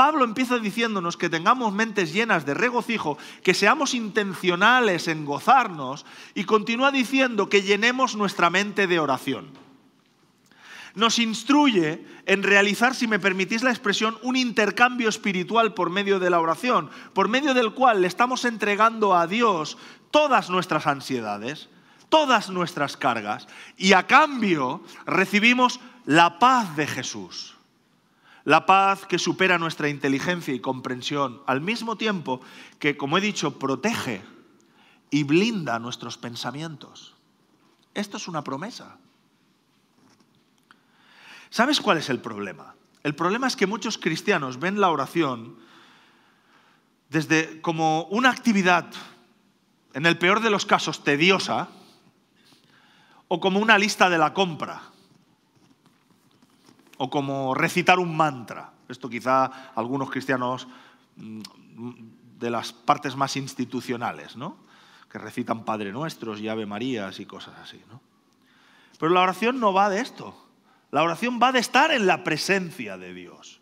Pablo 0.00 0.24
empieza 0.24 0.58
diciéndonos 0.58 1.18
que 1.18 1.28
tengamos 1.28 1.74
mentes 1.74 2.14
llenas 2.14 2.46
de 2.46 2.54
regocijo, 2.54 3.18
que 3.42 3.52
seamos 3.52 3.92
intencionales 3.92 5.08
en 5.08 5.26
gozarnos 5.26 6.06
y 6.34 6.44
continúa 6.44 6.90
diciendo 6.90 7.50
que 7.50 7.60
llenemos 7.60 8.16
nuestra 8.16 8.48
mente 8.48 8.86
de 8.86 8.98
oración. 8.98 9.50
Nos 10.94 11.18
instruye 11.18 12.02
en 12.24 12.42
realizar, 12.42 12.94
si 12.94 13.08
me 13.08 13.18
permitís 13.18 13.62
la 13.62 13.72
expresión, 13.72 14.16
un 14.22 14.36
intercambio 14.36 15.10
espiritual 15.10 15.74
por 15.74 15.90
medio 15.90 16.18
de 16.18 16.30
la 16.30 16.40
oración, 16.40 16.88
por 17.12 17.28
medio 17.28 17.52
del 17.52 17.74
cual 17.74 18.00
le 18.00 18.08
estamos 18.08 18.46
entregando 18.46 19.14
a 19.14 19.26
Dios 19.26 19.76
todas 20.10 20.48
nuestras 20.48 20.86
ansiedades, 20.86 21.68
todas 22.08 22.48
nuestras 22.48 22.96
cargas, 22.96 23.48
y 23.76 23.92
a 23.92 24.06
cambio 24.06 24.82
recibimos 25.04 25.78
la 26.06 26.38
paz 26.38 26.74
de 26.74 26.86
Jesús 26.86 27.59
la 28.44 28.66
paz 28.66 29.06
que 29.06 29.18
supera 29.18 29.58
nuestra 29.58 29.88
inteligencia 29.88 30.54
y 30.54 30.60
comprensión, 30.60 31.42
al 31.46 31.60
mismo 31.60 31.96
tiempo 31.96 32.40
que, 32.78 32.96
como 32.96 33.18
he 33.18 33.20
dicho, 33.20 33.58
protege 33.58 34.22
y 35.10 35.24
blinda 35.24 35.78
nuestros 35.78 36.16
pensamientos. 36.16 37.14
Esto 37.94 38.16
es 38.16 38.28
una 38.28 38.44
promesa. 38.44 38.96
¿Sabes 41.50 41.80
cuál 41.80 41.98
es 41.98 42.08
el 42.08 42.20
problema? 42.20 42.74
El 43.02 43.14
problema 43.14 43.46
es 43.46 43.56
que 43.56 43.66
muchos 43.66 43.98
cristianos 43.98 44.60
ven 44.60 44.80
la 44.80 44.90
oración 44.90 45.56
desde 47.08 47.60
como 47.60 48.04
una 48.04 48.30
actividad, 48.30 48.86
en 49.94 50.06
el 50.06 50.16
peor 50.16 50.40
de 50.40 50.50
los 50.50 50.64
casos, 50.64 51.02
tediosa, 51.02 51.68
o 53.26 53.40
como 53.40 53.58
una 53.58 53.78
lista 53.78 54.08
de 54.08 54.18
la 54.18 54.32
compra 54.32 54.90
o 57.00 57.08
como 57.08 57.56
recitar 57.56 57.98
un 57.98 58.12
mantra. 58.12 58.76
Esto 58.84 59.08
quizá 59.08 59.72
algunos 59.72 60.10
cristianos 60.10 60.68
mm, 61.16 61.40
de 62.38 62.50
las 62.50 62.74
partes 62.74 63.16
más 63.16 63.36
institucionales, 63.36 64.36
¿no? 64.36 64.58
que 65.10 65.18
recitan 65.18 65.64
Padre 65.64 65.92
Nuestros 65.92 66.40
y 66.40 66.48
Ave 66.48 66.66
Marías 66.66 67.18
y 67.18 67.24
cosas 67.24 67.54
así. 67.58 67.82
¿no? 67.90 68.02
Pero 68.98 69.12
la 69.12 69.22
oración 69.22 69.58
no 69.60 69.72
va 69.72 69.88
de 69.88 70.00
esto. 70.00 70.36
La 70.90 71.02
oración 71.02 71.40
va 71.42 71.52
de 71.52 71.60
estar 71.60 71.90
en 71.90 72.06
la 72.06 72.22
presencia 72.22 72.98
de 72.98 73.14
Dios. 73.14 73.59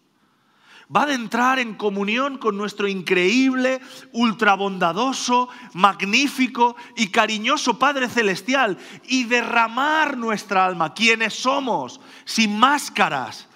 Va 0.94 1.04
de 1.04 1.12
entrar 1.12 1.58
en 1.58 1.74
comunión 1.74 2.38
con 2.38 2.56
nuestro 2.56 2.88
increíble, 2.88 3.80
ultrabondadoso, 4.12 5.50
magnífico 5.74 6.76
y 6.96 7.08
cariñoso 7.08 7.78
Padre 7.78 8.08
Celestial 8.08 8.78
y 9.06 9.24
derramar 9.24 10.16
nuestra 10.16 10.64
alma, 10.64 10.94
quienes 10.94 11.34
somos, 11.34 12.00
sin 12.24 12.58
máscaras, 12.58 13.48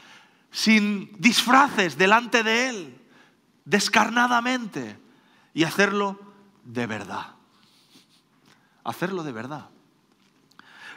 sin 0.50 1.10
disfraces 1.18 1.96
delante 1.96 2.42
de 2.42 2.68
Él, 2.68 3.00
descarnadamente, 3.64 4.98
y 5.54 5.64
hacerlo 5.64 6.20
de 6.64 6.86
verdad. 6.86 7.28
Hacerlo 8.84 9.22
de 9.22 9.32
verdad. 9.32 9.70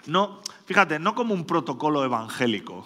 No, 0.06 0.41
fíjate, 0.65 1.00
no 1.00 1.15
como 1.15 1.34
un 1.34 1.45
protocolo 1.45 2.04
evangélico 2.04 2.86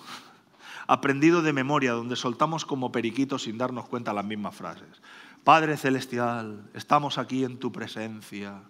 aprendido 0.90 1.44
de 1.44 1.54
memoria, 1.54 1.92
donde 1.92 2.16
soltamos 2.16 2.66
como 2.66 2.92
periquitos 2.92 3.44
sin 3.44 3.60
darnos 3.60 3.88
cuenta 3.88 4.12
las 4.12 4.26
mismas 4.26 4.56
frases. 4.56 5.04
Padre 5.44 5.78
Celestial, 5.78 6.68
estamos 6.74 7.20
aquí 7.20 7.44
en 7.44 7.60
tu 7.60 7.72
presencia, 7.72 8.64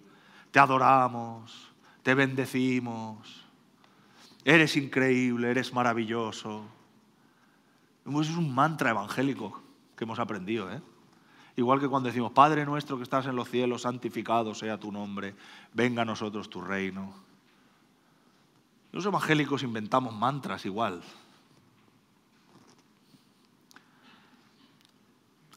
te 0.52 0.60
adoramos, 0.60 1.70
te 2.04 2.14
bendecimos, 2.16 3.46
eres 4.44 4.76
increíble, 4.76 5.50
eres 5.50 5.74
maravilloso. 5.74 6.66
Es 8.06 8.30
un 8.32 8.54
mantra 8.54 8.90
evangélico 8.90 9.62
que 9.96 10.04
hemos 10.04 10.20
aprendido, 10.20 10.70
¿eh? 10.74 10.82
Igual 11.56 11.80
que 11.80 11.88
cuando 11.88 12.08
decimos, 12.08 12.34
Padre 12.34 12.66
nuestro 12.66 12.98
que 12.98 13.04
estás 13.04 13.28
en 13.28 13.38
los 13.38 13.50
cielos, 13.50 13.84
santificado 13.84 14.54
sea 14.54 14.78
tu 14.78 14.92
nombre, 14.92 15.36
venga 15.74 16.02
a 16.02 16.06
nosotros 16.06 16.50
tu 16.50 16.60
reino. 16.60 17.14
Los 18.92 19.06
evangélicos 19.06 19.64
inventamos 19.64 20.14
mantras 20.14 20.66
igual. 20.66 21.02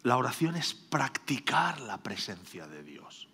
La 0.02 0.16
oración 0.16 0.56
es 0.56 0.74
practicar 0.74 1.80
la 1.80 1.98
presencia 1.98 2.66
de 2.66 2.82
Dios. 2.82 3.28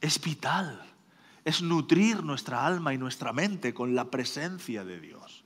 Es 0.00 0.20
vital, 0.20 0.82
es 1.44 1.62
nutrir 1.62 2.22
nuestra 2.22 2.66
alma 2.66 2.94
y 2.94 2.98
nuestra 2.98 3.32
mente 3.32 3.74
con 3.74 3.94
la 3.94 4.10
presencia 4.10 4.84
de 4.84 5.00
Dios. 5.00 5.44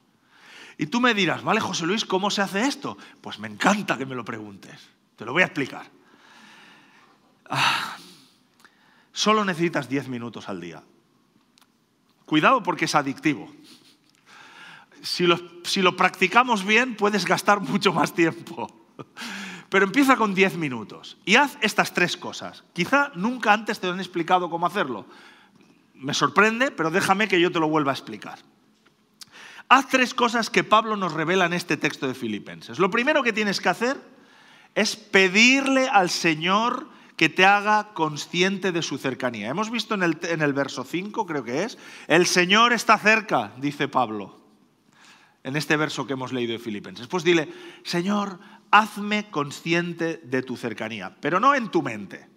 Y 0.79 0.87
tú 0.87 1.00
me 1.00 1.14
dirás, 1.14 1.42
vale, 1.42 1.61
José 1.61 1.87
Luis, 1.87 2.05
¿cómo 2.05 2.31
se 2.31 2.42
hace 2.42 2.62
esto? 2.62 2.96
Pues 3.20 3.38
me 3.38 3.48
encanta 3.48 3.98
que 3.98 4.07
me 4.07 4.14
lo 4.14 4.24
preguntes. 4.24 4.81
Te 5.16 5.24
lo 5.24 5.33
voy 5.33 5.42
a 5.42 5.46
explicar. 5.46 5.87
Ah, 7.50 7.96
solo 9.12 9.44
necesitas 9.44 9.88
10 9.88 10.09
minutos 10.09 10.48
al 10.48 10.61
día. 10.61 10.83
Cuidado 12.24 12.62
porque 12.62 12.84
es 12.84 12.95
adictivo 12.95 13.53
si 15.03 15.82
lo, 15.82 15.96
practicamos 15.96 16.64
bien, 16.64 16.96
puedes 16.96 17.24
gastar 17.24 17.61
mucho 17.68 17.92
más 17.92 18.14
tiempo. 18.14 18.68
Pero 19.68 19.84
empieza 19.84 20.16
con 20.16 20.34
10 20.34 20.57
minutos 20.57 21.16
y 21.24 21.36
haz 21.36 21.57
estas 21.61 21.94
tres 21.94 22.16
cosas. 22.16 22.64
Quizá 22.72 23.12
nunca 23.14 23.53
antes 23.53 23.78
te 23.78 23.86
han 23.86 24.01
explicado 24.01 24.51
cómo 24.51 24.66
hacerlo. 24.66 25.07
Me 25.94 26.12
sorprende, 26.12 26.70
pero 26.70 26.90
déjame 26.90 27.28
que 27.28 27.40
yo 27.40 27.53
te 27.53 27.61
lo 27.61 27.68
vuelva 27.68 27.92
a 27.92 27.94
explicar. 27.94 28.40
Haz 29.68 29.88
tres 29.88 30.12
cosas 30.12 30.51
que 30.51 30.64
Pablo 30.64 30.96
nos 30.96 31.12
revela 31.12 31.46
en 31.46 31.53
este 31.53 31.76
texto 31.76 32.09
de 32.09 32.14
Filipenses. 32.14 32.80
Lo 32.80 32.90
primero 32.90 33.22
que 33.22 33.32
tienes 33.32 33.61
que 33.61 33.68
hacer 33.68 33.96
es 34.74 34.96
pedirle 34.96 35.88
al 35.88 36.11
Señor 36.11 36.88
que 37.16 37.28
te 37.28 37.44
haga 37.46 37.92
consciente 37.94 38.72
de 38.72 38.82
su 38.82 38.98
cercanía. 38.98 39.51
Hemos 39.51 39.70
visto 39.70 39.94
en 39.94 40.03
el, 40.03 40.18
en 40.22 40.42
el 40.42 40.53
verso 40.53 40.82
5, 40.82 41.26
creo 41.26 41.44
que 41.44 41.62
es, 41.62 41.78
el 42.09 42.26
Señor 42.26 42.72
está 42.72 42.98
cerca, 42.98 43.53
dice 43.59 43.86
Pablo 43.86 44.39
en 45.43 45.57
este 45.57 45.76
verso 45.76 46.07
que 46.07 46.12
hemos 46.12 46.32
leído 46.32 46.53
de 46.53 46.59
Filipenses. 46.59 47.07
Pues 47.07 47.24
dile, 47.24 47.53
Señor, 47.84 48.38
hazme 48.70 49.30
consciente 49.30 50.18
de 50.18 50.43
tu 50.43 50.57
cercanía, 50.57 51.16
pero 51.20 51.41
no 51.41 51.55
en 51.55 51.70
tu 51.70 51.82
mente. 51.82 52.28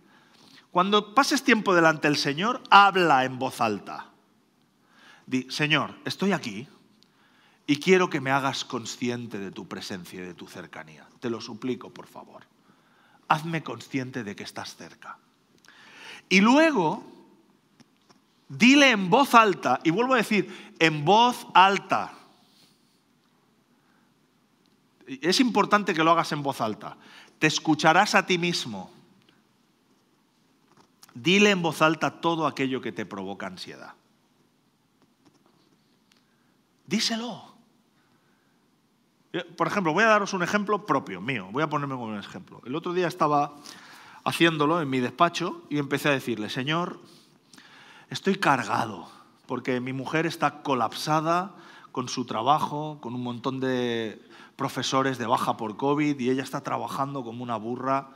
Cuando 0.71 1.13
pases 1.13 1.43
tiempo 1.43 1.75
delante 1.75 2.07
del 2.07 2.17
Señor, 2.17 2.63
habla 2.69 3.25
en 3.25 3.37
voz 3.37 3.61
alta. 3.61 4.09
Di, 5.25 5.47
Señor, 5.49 5.95
estoy 6.05 6.31
aquí 6.31 6.67
y 7.67 7.77
quiero 7.77 8.09
que 8.09 8.21
me 8.21 8.31
hagas 8.31 8.65
consciente 8.65 9.37
de 9.37 9.51
tu 9.51 9.67
presencia 9.67 10.19
y 10.19 10.25
de 10.25 10.33
tu 10.33 10.47
cercanía. 10.47 11.07
Te 11.19 11.29
lo 11.29 11.39
suplico, 11.39 11.91
por 11.91 12.07
favor. 12.07 12.43
Hazme 13.27 13.63
consciente 13.63 14.23
de 14.23 14.35
que 14.35 14.43
estás 14.43 14.75
cerca. 14.75 15.17
Y 16.27 16.41
luego, 16.41 17.03
dile 18.49 18.91
en 18.91 19.09
voz 19.09 19.35
alta, 19.35 19.79
y 19.83 19.91
vuelvo 19.91 20.13
a 20.15 20.17
decir, 20.17 20.75
en 20.79 21.05
voz 21.05 21.47
alta. 21.53 22.13
Es 25.07 25.39
importante 25.39 25.93
que 25.93 26.03
lo 26.03 26.11
hagas 26.11 26.31
en 26.31 26.43
voz 26.43 26.61
alta. 26.61 26.97
Te 27.39 27.47
escucharás 27.47 28.15
a 28.15 28.25
ti 28.25 28.37
mismo. 28.37 28.91
Dile 31.13 31.51
en 31.51 31.61
voz 31.61 31.81
alta 31.81 32.21
todo 32.21 32.47
aquello 32.47 32.81
que 32.81 32.91
te 32.91 33.05
provoca 33.05 33.47
ansiedad. 33.47 33.93
Díselo. 36.87 37.53
Por 39.57 39.67
ejemplo, 39.67 39.93
voy 39.93 40.03
a 40.03 40.07
daros 40.07 40.33
un 40.33 40.43
ejemplo 40.43 40.85
propio, 40.85 41.19
mío. 41.19 41.49
Voy 41.51 41.63
a 41.63 41.69
ponerme 41.69 41.95
como 41.95 42.05
un 42.05 42.19
ejemplo. 42.19 42.61
El 42.65 42.75
otro 42.75 42.93
día 42.93 43.07
estaba 43.07 43.55
haciéndolo 44.23 44.81
en 44.81 44.89
mi 44.89 44.99
despacho 44.99 45.63
y 45.69 45.79
empecé 45.79 46.09
a 46.09 46.11
decirle, 46.11 46.49
Señor, 46.49 46.99
estoy 48.09 48.35
cargado 48.35 49.09
porque 49.47 49.79
mi 49.79 49.91
mujer 49.91 50.25
está 50.25 50.61
colapsada 50.61 51.55
con 51.91 52.09
su 52.09 52.25
trabajo, 52.25 52.99
con 53.01 53.13
un 53.13 53.23
montón 53.23 53.59
de 53.59 54.21
profesores 54.55 55.17
de 55.17 55.27
baja 55.27 55.57
por 55.57 55.77
COVID 55.77 56.19
y 56.19 56.29
ella 56.29 56.43
está 56.43 56.61
trabajando 56.61 57.23
como 57.23 57.43
una 57.43 57.55
burra. 57.55 58.09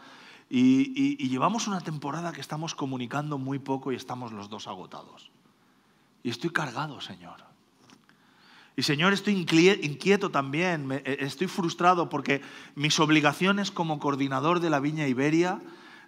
Y, 0.50 0.94
y, 1.22 1.28
llevamos 1.30 1.68
una 1.68 1.82
temporada 1.82 2.32
que 2.32 2.40
estamos 2.40 2.74
comunicando 2.74 3.38
muy 3.38 3.60
poco 3.60 3.92
y 3.92 3.96
estamos 3.96 4.32
los 4.32 4.50
dos 4.50 4.68
agotados. 4.68 5.30
Y 6.24 6.30
estoy 6.30 6.52
cargado, 6.52 7.02
Señor. 7.02 7.44
Y 8.78 8.84
Señor, 8.84 9.12
estoy 9.12 9.34
inquieto 9.34 10.30
también, 10.30 10.92
eh, 10.92 11.18
estoy 11.22 11.48
frustrado 11.48 12.10
porque 12.10 12.42
mis 12.76 13.00
obligaciones 13.00 13.72
como 13.72 14.00
coordinador 14.00 14.60
de 14.60 14.70
la 14.70 14.80
Viña 14.80 15.08
Iberia 15.08 15.60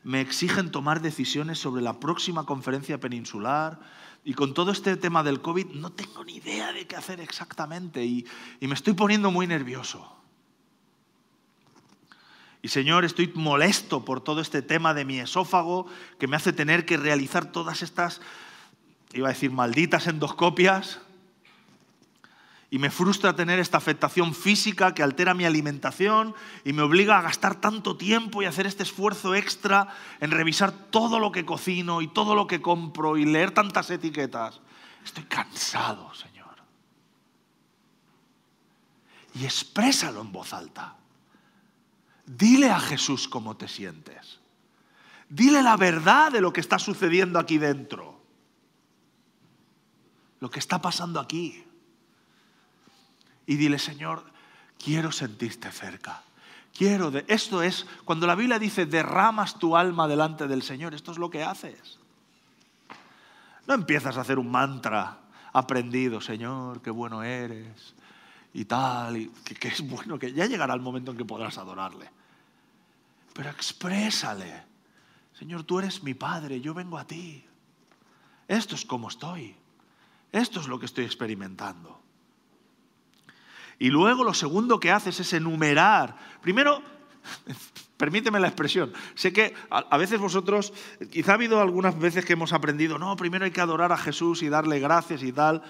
me 0.04 0.22
exigen 0.22 0.70
tomar 0.72 1.02
decisiones 1.02 1.58
sobre 1.58 1.82
la 1.82 2.00
próxima 2.00 2.46
conferencia 2.46 3.00
peninsular. 3.00 3.80
Y 4.24 4.36
con 4.36 4.54
todo 4.54 4.72
este 4.72 4.96
tema 4.98 5.24
del 5.24 5.42
COVID 5.42 5.72
no 5.74 5.92
tengo 5.92 6.24
ni 6.24 6.36
idea 6.36 6.72
de 6.72 6.86
qué 6.86 6.96
hacer 6.96 7.20
exactamente 7.20 8.06
y, 8.06 8.28
y 8.60 8.68
me 8.68 8.76
estoy 8.76 8.94
poniendo 8.94 9.32
muy 9.32 9.48
nervioso. 9.48 10.19
Y 12.62 12.68
Señor, 12.68 13.06
estoy 13.06 13.32
molesto 13.36 14.04
por 14.04 14.22
todo 14.22 14.42
este 14.42 14.62
tema 14.62 14.94
de 14.94 15.06
mi 15.06 15.20
esófago 15.20 15.88
que 16.20 16.28
me 16.28 16.36
hace 16.36 16.52
tener 16.52 16.86
que 16.86 16.98
realizar 16.98 17.52
todas 17.52 17.82
estas, 17.82 18.22
iba 19.14 19.30
a 19.30 19.34
decir, 19.34 19.52
malditas 19.52 20.08
endoscopias 20.08 21.00
y 22.72 22.78
me 22.78 22.92
frustra 22.92 23.36
tener 23.36 23.60
esta 23.60 23.78
afectación 23.78 24.36
física 24.36 24.94
que 24.94 25.02
altera 25.02 25.34
mi 25.34 25.46
alimentación 25.46 26.36
y 26.64 26.74
me 26.74 26.84
obliga 26.84 27.18
a 27.18 27.22
gastar 27.22 27.56
tanto 27.56 27.98
tiempo 27.98 28.42
y 28.42 28.46
hacer 28.46 28.68
este 28.68 28.84
esfuerzo 28.84 29.34
extra 29.34 29.88
en 30.20 30.32
revisar 30.32 30.72
todo 30.72 31.20
lo 31.20 31.32
que 31.32 31.46
cocino 31.46 32.02
y 32.02 32.08
todo 32.08 32.36
lo 32.36 32.46
que 32.46 32.62
compro 32.62 33.18
y 33.18 33.26
leer 33.26 33.52
tantas 33.52 33.90
etiquetas. 33.90 34.60
Estoy 35.04 35.24
cansado, 35.24 36.14
Señor. 36.14 36.46
Y 39.34 39.46
exprésalo 39.46 40.22
en 40.22 40.32
voz 40.32 40.54
alta. 40.54 40.99
Dile 42.32 42.70
a 42.70 42.80
Jesús 42.80 43.28
cómo 43.28 43.58
te 43.58 43.68
sientes. 43.68 44.40
Dile 45.30 45.64
la 45.64 45.76
verdad 45.78 46.32
de 46.32 46.42
lo 46.42 46.54
que 46.54 46.62
está 46.62 46.78
sucediendo 46.78 47.40
aquí 47.40 47.58
dentro. 47.58 48.22
Lo 50.40 50.52
que 50.52 50.60
está 50.60 50.80
pasando 50.80 51.20
aquí 51.20 51.66
y 53.48 53.56
dile, 53.56 53.80
Señor, 53.80 54.24
quiero 54.78 55.12
sentirte 55.12 55.72
cerca. 55.72 56.22
Quiero 56.72 57.10
de 57.10 57.26
esto 57.28 57.64
es 57.64 57.88
cuando 58.06 58.28
la 58.28 58.36
Biblia 58.36 58.60
dice 58.60 58.86
derramas 58.86 59.58
tu 59.58 59.76
alma 59.76 60.08
delante 60.08 60.48
del 60.48 60.62
Señor, 60.62 60.94
esto 60.94 61.12
es 61.12 61.18
lo 61.18 61.32
que 61.32 61.44
haces. 61.44 61.98
No 63.66 63.74
empiezas 63.74 64.18
a 64.18 64.22
hacer 64.22 64.38
un 64.38 64.52
mantra 64.52 65.18
aprendido, 65.52 66.22
Señor, 66.22 66.84
qué 66.84 66.92
bueno 66.92 67.24
eres 67.24 67.96
y 68.54 68.66
tal, 68.66 69.18
y 69.18 69.28
que, 69.28 69.68
es 69.68 69.82
bueno, 69.82 70.18
que 70.18 70.34
ya 70.34 70.46
llegará 70.46 70.74
el 70.74 70.82
momento 70.82 71.12
en 71.12 71.18
que 71.18 71.26
podrás 71.26 71.58
adorarle. 71.58 72.10
Pero 73.34 73.50
exprésale, 73.50 74.64
Señor, 75.34 75.64
tú 75.64 75.80
eres 75.80 76.04
mi 76.04 76.14
Padre, 76.14 76.60
yo 76.60 76.74
vengo 76.74 76.98
a 76.98 77.06
ti. 77.06 77.46
Esto 78.48 78.76
es 78.76 78.86
como 78.86 79.08
estoy. 79.08 79.56
Esto 80.32 80.60
es 80.60 80.68
lo 80.68 80.80
que 80.80 80.86
estoy 80.86 81.06
experimentando. 81.06 82.02
Y 83.78 83.90
luego 83.90 84.24
lo 84.24 84.34
segundo 84.34 84.80
que 84.80 84.92
haces 84.92 85.20
es 85.20 85.32
enumerar. 85.34 86.18
Primero, 86.42 86.82
permíteme 87.98 88.40
la 88.40 88.48
expresión. 88.48 88.92
Sé 89.16 89.32
que 89.32 89.54
a 89.70 89.98
veces 89.98 90.20
vosotros, 90.20 90.74
quizá 91.12 91.32
ha 91.32 91.36
habido 91.36 91.62
algunas 91.62 91.98
veces 91.98 92.26
que 92.26 92.34
hemos 92.34 92.52
aprendido, 92.52 93.00
no, 93.00 93.16
primero 93.16 93.46
hay 93.46 93.52
que 93.52 93.62
adorar 93.62 93.92
a 93.92 93.98
Jesús 93.98 94.42
y 94.44 94.50
darle 94.50 94.80
gracias 94.80 95.24
y 95.24 95.32
tal. 95.32 95.64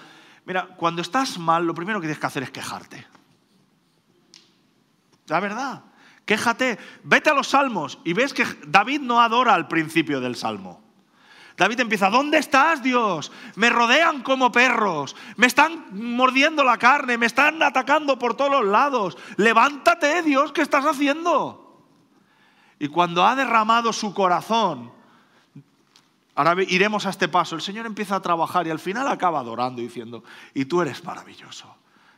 Mira, 0.44 0.66
cuando 0.76 1.02
estás 1.02 1.38
mal, 1.38 1.64
lo 1.64 1.74
primero 1.74 2.00
que 2.00 2.06
tienes 2.06 2.18
que 2.18 2.26
hacer 2.26 2.42
es 2.42 2.50
quejarte. 2.50 3.06
La 5.26 5.40
verdad, 5.40 5.84
quéjate. 6.24 6.78
Vete 7.04 7.30
a 7.30 7.34
los 7.34 7.48
salmos 7.48 7.98
y 8.04 8.12
ves 8.12 8.34
que 8.34 8.44
David 8.66 9.00
no 9.00 9.20
adora 9.20 9.54
al 9.54 9.68
principio 9.68 10.20
del 10.20 10.36
salmo. 10.36 10.82
David 11.56 11.80
empieza, 11.80 12.08
¿dónde 12.08 12.38
estás 12.38 12.82
Dios? 12.82 13.30
Me 13.54 13.68
rodean 13.68 14.22
como 14.22 14.50
perros, 14.50 15.14
me 15.36 15.46
están 15.46 15.88
mordiendo 15.92 16.64
la 16.64 16.78
carne, 16.78 17.18
me 17.18 17.26
están 17.26 17.62
atacando 17.62 18.18
por 18.18 18.34
todos 18.34 18.50
los 18.50 18.64
lados. 18.64 19.18
Levántate 19.36 20.22
Dios, 20.22 20.52
¿qué 20.52 20.62
estás 20.62 20.86
haciendo? 20.86 21.84
Y 22.78 22.88
cuando 22.88 23.26
ha 23.26 23.36
derramado 23.36 23.92
su 23.92 24.14
corazón, 24.14 24.90
iremos 26.68 27.06
a 27.06 27.10
este 27.10 27.28
paso, 27.28 27.56
el 27.56 27.62
Señor 27.62 27.86
empieza 27.86 28.16
a 28.16 28.22
trabajar 28.22 28.66
y 28.66 28.70
al 28.70 28.78
final 28.78 29.08
acaba 29.08 29.40
adorando 29.40 29.80
diciendo, 29.80 30.24
y 30.54 30.64
tú 30.64 30.82
eres 30.82 31.04
maravilloso, 31.04 31.74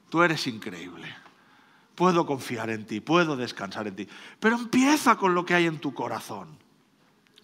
tú 0.09 0.23
eres 0.23 0.47
increíble. 0.47 1.09
Puedo 1.95 2.25
confiar 2.25 2.71
en 2.71 2.87
ti, 2.87 3.01
puedo 3.01 3.37
descansar 3.37 3.87
en 3.87 3.97
ti. 3.97 4.09
Pero 4.41 4.57
empieza 4.57 5.17
con 5.17 5.35
lo 5.35 5.45
que 5.45 5.55
hay 5.55 5.67
en 5.67 5.79
tu 5.79 5.93
corazón. 5.93 6.63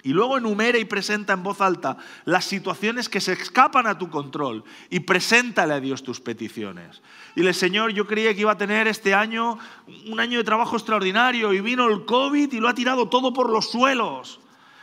Y 0.03 0.11
luego 0.11 0.39
enumera 0.39 0.79
y 0.79 0.85
presenta 0.85 1.33
en 1.33 1.43
voz 1.43 1.61
alta 1.61 1.97
las 2.24 2.45
situaciones 2.45 3.09
que 3.09 3.20
se 3.20 3.33
escapan 3.33 3.87
a 3.87 3.99
tu 3.99 4.09
control 4.09 4.64
y 4.91 5.01
preséntale 5.01 5.74
a 5.74 5.81
Dios 5.81 6.03
tus 6.03 6.20
peticiones. 6.20 7.03
Dile, 7.35 7.53
Señor, 7.53 7.93
yo 7.93 8.07
creía 8.07 8.33
que 8.33 8.43
iba 8.43 8.53
a 8.53 8.59
tener 8.59 8.87
este 8.87 9.12
año 9.12 9.59
un 10.07 10.20
año 10.20 10.39
de 10.39 10.45
trabajo 10.45 10.76
extraordinario 10.76 11.53
y 11.53 11.61
vino 11.61 11.89
el 11.89 12.05
COVID 12.05 12.53
y 12.53 12.61
lo 12.61 12.68
ha 12.68 12.74
tirado 12.74 13.09
todo 13.09 13.33
por 13.33 13.51
los 13.51 13.70
suelos. 13.70 14.41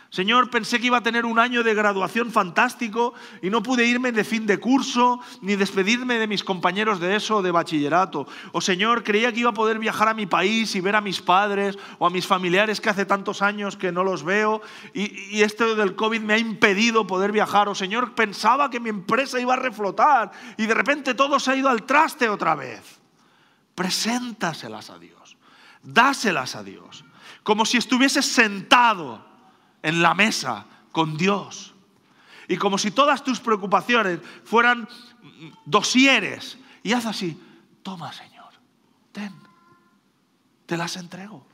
Señor, 0.10 0.50
pensé 0.50 0.80
que 0.80 0.88
iba 0.88 0.98
a 0.98 1.04
tener 1.04 1.26
un 1.26 1.40
año 1.40 1.64
de 1.64 1.74
graduación 1.74 2.32
fantástico 2.32 3.14
y 3.42 3.50
no 3.50 3.64
pude 3.64 3.86
irme 3.86 4.12
de 4.12 4.24
fin 4.24 4.46
de 4.46 4.60
curso 4.60 5.20
ni 5.42 5.56
despedirme 5.56 6.20
de 6.20 6.28
mis 6.28 6.44
compañeros 6.44 7.00
de 7.00 7.16
eso, 7.16 7.42
de 7.42 7.52
bachillerato. 7.52 8.28
O 8.52 8.62
Señor, 8.62 9.04
creía 9.04 9.34
que 9.34 9.42
iba 9.42 9.50
a 9.50 9.54
poder 9.54 9.80
viajar 9.80 10.08
a 10.08 10.14
mi 10.14 10.26
país 10.26 10.76
y 10.76 10.82
ver 10.82 10.96
a 10.96 11.02
mis 11.02 11.22
padres 11.22 11.78
o 12.00 12.06
a 12.06 12.10
mis 12.10 12.28
familiares 12.28 12.80
que 12.80 12.90
hace 12.90 13.06
tantos 13.06 13.42
años 13.42 13.76
que 13.76 13.92
no 13.92 14.04
los 14.04 14.24
veo 14.24 14.62
y, 14.94 15.42
esto 15.42 15.76
del 15.76 15.96
COVID 15.96 16.22
me 16.22 16.36
ha 16.36 16.38
impedido 16.38 17.06
poder 17.06 17.32
viajar. 17.32 17.68
O 17.68 17.76
Señor, 17.76 18.16
pensaba 18.16 18.70
que 18.70 18.80
mi 18.80 18.90
empresa 18.90 19.40
iba 19.40 19.54
a 19.54 19.58
reflotar 19.58 20.32
y 20.58 20.66
de 20.66 20.74
repente 20.74 21.14
todo 21.14 21.40
se 21.40 21.52
ha 21.52 21.56
ido 21.56 21.68
al 21.68 21.84
traste 21.84 22.30
otra 22.30 22.56
vez. 22.56 23.00
Preséntaselas 23.74 24.90
a 24.90 24.98
Dios, 24.98 25.36
dáselas 25.84 26.56
a 26.56 26.64
Dios, 26.64 27.04
como 27.44 27.66
si 27.66 27.78
estuvieses 27.78 28.26
sentado 28.26 29.35
en 29.86 30.02
la 30.02 30.16
mesa 30.16 30.66
con 30.92 31.16
Dios. 31.16 31.76
Y 32.48 32.58
como 32.58 32.80
si 32.80 32.90
todas 32.90 33.24
tus 33.24 33.40
preocupaciones 33.40 34.20
fueran 34.44 34.90
dosieres. 35.64 36.58
Y 36.82 36.94
haz 36.94 37.06
así, 37.06 37.40
toma 37.84 38.12
Señor, 38.12 38.52
ten, 39.12 39.32
te 40.66 40.76
las 40.76 40.98
entrego. 40.98 41.46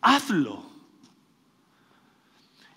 Hazlo. 0.00 0.66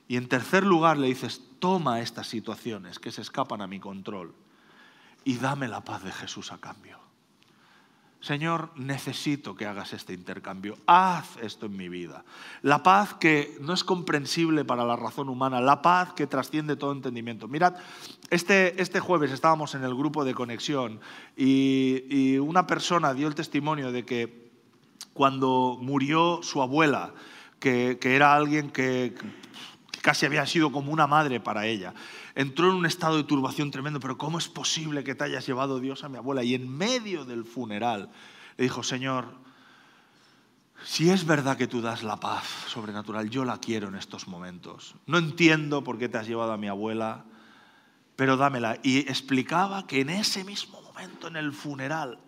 Y 0.09 0.18
en 0.18 0.28
tercer 0.28 0.66
lugar 0.66 0.97
le 0.97 1.07
dices, 1.07 1.41
toma 1.59 2.01
estas 2.01 2.28
situaciones 2.28 2.99
que 2.99 3.14
se 3.14 3.22
escapan 3.22 3.62
a 3.62 3.68
mi 3.68 3.80
control 3.80 4.36
y 5.24 5.38
dame 5.38 5.70
la 5.70 5.86
paz 5.86 6.03
de 6.03 6.12
Jesús 6.12 6.51
a 6.51 6.57
cambio. 6.57 6.99
Señor, 8.22 8.70
necesito 8.76 9.56
que 9.56 9.66
hagas 9.66 9.94
este 9.94 10.14
intercambio. 10.14 10.78
Haz 10.86 11.38
esto 11.42 11.66
en 11.66 11.76
mi 11.76 11.90
vida. 11.90 12.24
La 12.62 12.84
paz 12.84 13.16
que 13.16 13.58
no 13.62 13.74
es 13.74 13.84
comprensible 13.84 14.64
para 14.64 14.86
la 14.86 14.96
razón 14.96 15.28
humana, 15.28 15.60
la 15.60 15.82
paz 15.82 16.14
que 16.14 16.28
trasciende 16.28 16.76
todo 16.76 16.92
entendimiento. 16.92 17.48
Mirad, 17.48 17.74
este, 18.30 18.80
este 18.80 19.00
jueves 19.00 19.32
estábamos 19.32 19.74
en 19.74 19.84
el 19.84 19.96
grupo 19.96 20.24
de 20.24 20.36
conexión 20.36 21.00
y, 21.36 22.38
una 22.38 22.68
persona 22.68 23.14
dio 23.16 23.28
el 23.28 23.36
testimonio 23.36 23.92
de 23.92 24.06
que 24.06 24.52
cuando 25.14 25.78
murió 25.82 26.42
su 26.44 26.62
abuela, 26.62 27.14
que, 27.60 27.98
era 28.04 28.36
alguien 28.36 28.70
que, 28.70 29.16
casi 30.02 30.28
había 30.28 30.46
sido 30.46 30.72
como 30.72 30.94
una 30.94 31.08
madre 31.08 31.40
para 31.40 31.66
ella. 31.66 31.94
Entró 32.36 32.70
en 32.70 32.76
un 32.76 32.86
estado 32.86 33.18
de 33.18 33.24
turbación 33.24 33.72
tremendo, 33.72 34.00
pero 34.00 34.18
¿cómo 34.18 34.38
es 34.38 34.48
posible 34.48 35.04
que 35.04 35.16
te 35.16 35.26
hayas 35.26 35.46
llevado 35.46 35.80
Dios 35.80 36.04
a 36.04 36.10
mi 36.10 36.18
abuela? 36.18 36.44
Y 36.44 36.56
en 36.56 36.70
medio 36.70 37.26
del 37.26 37.44
funeral 37.44 38.10
le 38.58 38.64
dijo, 38.64 38.84
Señor, 38.84 39.26
si 40.84 41.10
es 41.10 41.26
verdad 41.26 41.58
que 41.58 41.68
tú 41.68 41.82
das 41.82 42.04
la 42.04 42.20
paz 42.20 42.46
sobrenatural, 42.68 43.30
yo 43.30 43.46
la 43.46 43.60
quiero 43.60 43.90
en 43.90 43.96
estos 43.96 44.28
momentos. 44.28 44.96
No 45.06 45.18
entiendo 45.18 45.84
por 45.84 45.98
qué 45.98 46.10
te 46.10 46.18
has 46.18 46.28
llevado 46.28 46.54
a 46.54 46.58
mi 46.58 46.68
abuela, 46.68 47.26
pero 48.16 48.38
dámela. 48.38 48.80
Y 48.82 49.00
explicaba 49.00 49.86
que 49.86 50.02
en 50.02 50.10
ese 50.10 50.44
mismo 50.44 50.82
momento, 50.82 51.28
en 51.28 51.36
el 51.36 51.52
funeral, 51.52 52.20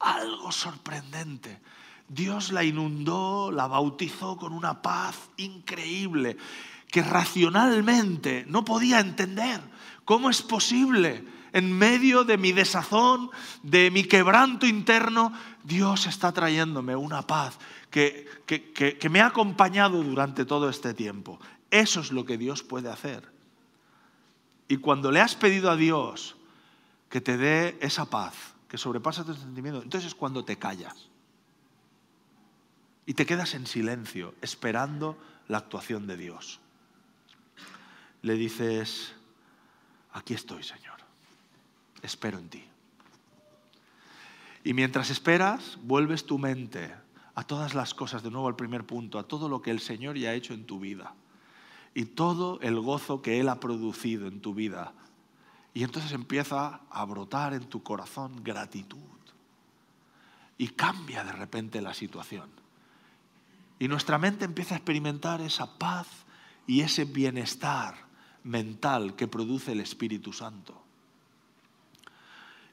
algo 0.00 0.50
sorprendente. 0.52 1.60
Dios 2.08 2.52
la 2.52 2.64
inundó, 2.64 3.52
la 3.52 3.66
bautizó 3.66 4.36
con 4.36 4.52
una 4.52 4.80
paz 4.80 5.30
increíble 5.36 6.36
que 6.90 7.02
racionalmente 7.02 8.44
no 8.48 8.64
podía 8.64 9.00
entender. 9.00 9.60
¿Cómo 10.04 10.30
es 10.30 10.42
posible? 10.42 11.24
En 11.52 11.72
medio 11.72 12.24
de 12.24 12.38
mi 12.38 12.52
desazón, 12.52 13.30
de 13.62 13.90
mi 13.90 14.04
quebranto 14.04 14.66
interno, 14.66 15.32
Dios 15.64 16.06
está 16.06 16.32
trayéndome 16.32 16.96
una 16.96 17.22
paz 17.22 17.58
que, 17.90 18.26
que, 18.46 19.08
me 19.10 19.20
ha 19.20 19.26
acompañado 19.26 20.02
durante 20.02 20.44
todo 20.44 20.68
este 20.68 20.94
tiempo. 20.94 21.38
Eso 21.70 22.00
es 22.00 22.12
lo 22.12 22.24
que 22.24 22.38
Dios 22.38 22.62
puede 22.62 22.90
hacer. 22.90 23.30
Y 24.68 24.78
cuando 24.78 25.10
le 25.10 25.20
has 25.20 25.34
pedido 25.34 25.70
a 25.70 25.76
Dios 25.76 26.36
que 27.08 27.20
te 27.20 27.38
dé 27.38 27.78
esa 27.80 28.06
paz, 28.06 28.34
que 28.68 28.76
sobrepasa 28.76 29.24
tus 29.24 29.38
sentimientos, 29.38 29.84
entonces 29.84 30.08
es 30.08 30.14
cuando 30.14 30.44
te 30.44 30.56
callas. 30.56 31.08
Y 33.06 33.14
te 33.14 33.24
quedas 33.24 33.54
en 33.54 33.66
silencio, 33.66 34.34
esperando 34.42 35.18
la 35.48 35.58
actuación 35.58 36.06
de 36.06 36.18
Dios. 36.18 36.60
Le 38.22 38.34
dices, 38.34 39.14
aquí 40.12 40.34
estoy, 40.34 40.62
Señor, 40.62 40.98
espero 42.02 42.38
en 42.38 42.48
ti. 42.48 42.64
Y 44.64 44.74
mientras 44.74 45.10
esperas, 45.10 45.78
vuelves 45.82 46.26
tu 46.26 46.38
mente 46.38 46.94
a 47.34 47.44
todas 47.44 47.74
las 47.74 47.94
cosas, 47.94 48.22
de 48.22 48.30
nuevo 48.30 48.48
al 48.48 48.56
primer 48.56 48.84
punto, 48.84 49.18
a 49.18 49.22
todo 49.22 49.48
lo 49.48 49.62
que 49.62 49.70
el 49.70 49.80
Señor 49.80 50.18
ya 50.18 50.30
ha 50.30 50.34
hecho 50.34 50.54
en 50.54 50.66
tu 50.66 50.80
vida 50.80 51.14
y 51.94 52.04
todo 52.04 52.60
el 52.60 52.80
gozo 52.80 53.22
que 53.22 53.40
Él 53.40 53.48
ha 53.48 53.60
producido 53.60 54.26
en 54.26 54.40
tu 54.40 54.54
vida. 54.54 54.92
Y 55.74 55.84
entonces 55.84 56.12
empieza 56.12 56.80
a 56.90 57.04
brotar 57.04 57.54
en 57.54 57.64
tu 57.64 57.82
corazón 57.82 58.42
gratitud 58.42 58.98
y 60.58 60.68
cambia 60.68 61.22
de 61.24 61.32
repente 61.32 61.80
la 61.80 61.94
situación. 61.94 62.50
Y 63.78 63.86
nuestra 63.86 64.18
mente 64.18 64.44
empieza 64.44 64.74
a 64.74 64.78
experimentar 64.78 65.40
esa 65.40 65.78
paz 65.78 66.08
y 66.66 66.80
ese 66.80 67.04
bienestar 67.04 68.07
mental 68.48 69.14
que 69.14 69.28
produce 69.28 69.72
el 69.72 69.80
Espíritu 69.80 70.32
Santo. 70.32 70.82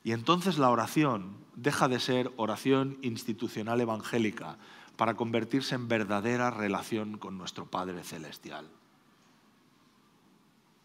Y 0.04 0.14
entonces 0.14 0.58
la 0.58 0.70
oración 0.70 1.36
deja 1.56 1.88
de 1.88 2.00
ser 2.00 2.32
oración 2.38 2.98
institucional 3.02 3.82
evangélica 3.82 4.58
para 4.96 5.16
convertirse 5.16 5.76
en 5.76 5.88
verdadera 5.88 6.50
relación 6.50 7.18
con 7.18 7.38
nuestro 7.38 7.66
Padre 7.66 8.04
Celestial. 8.04 8.70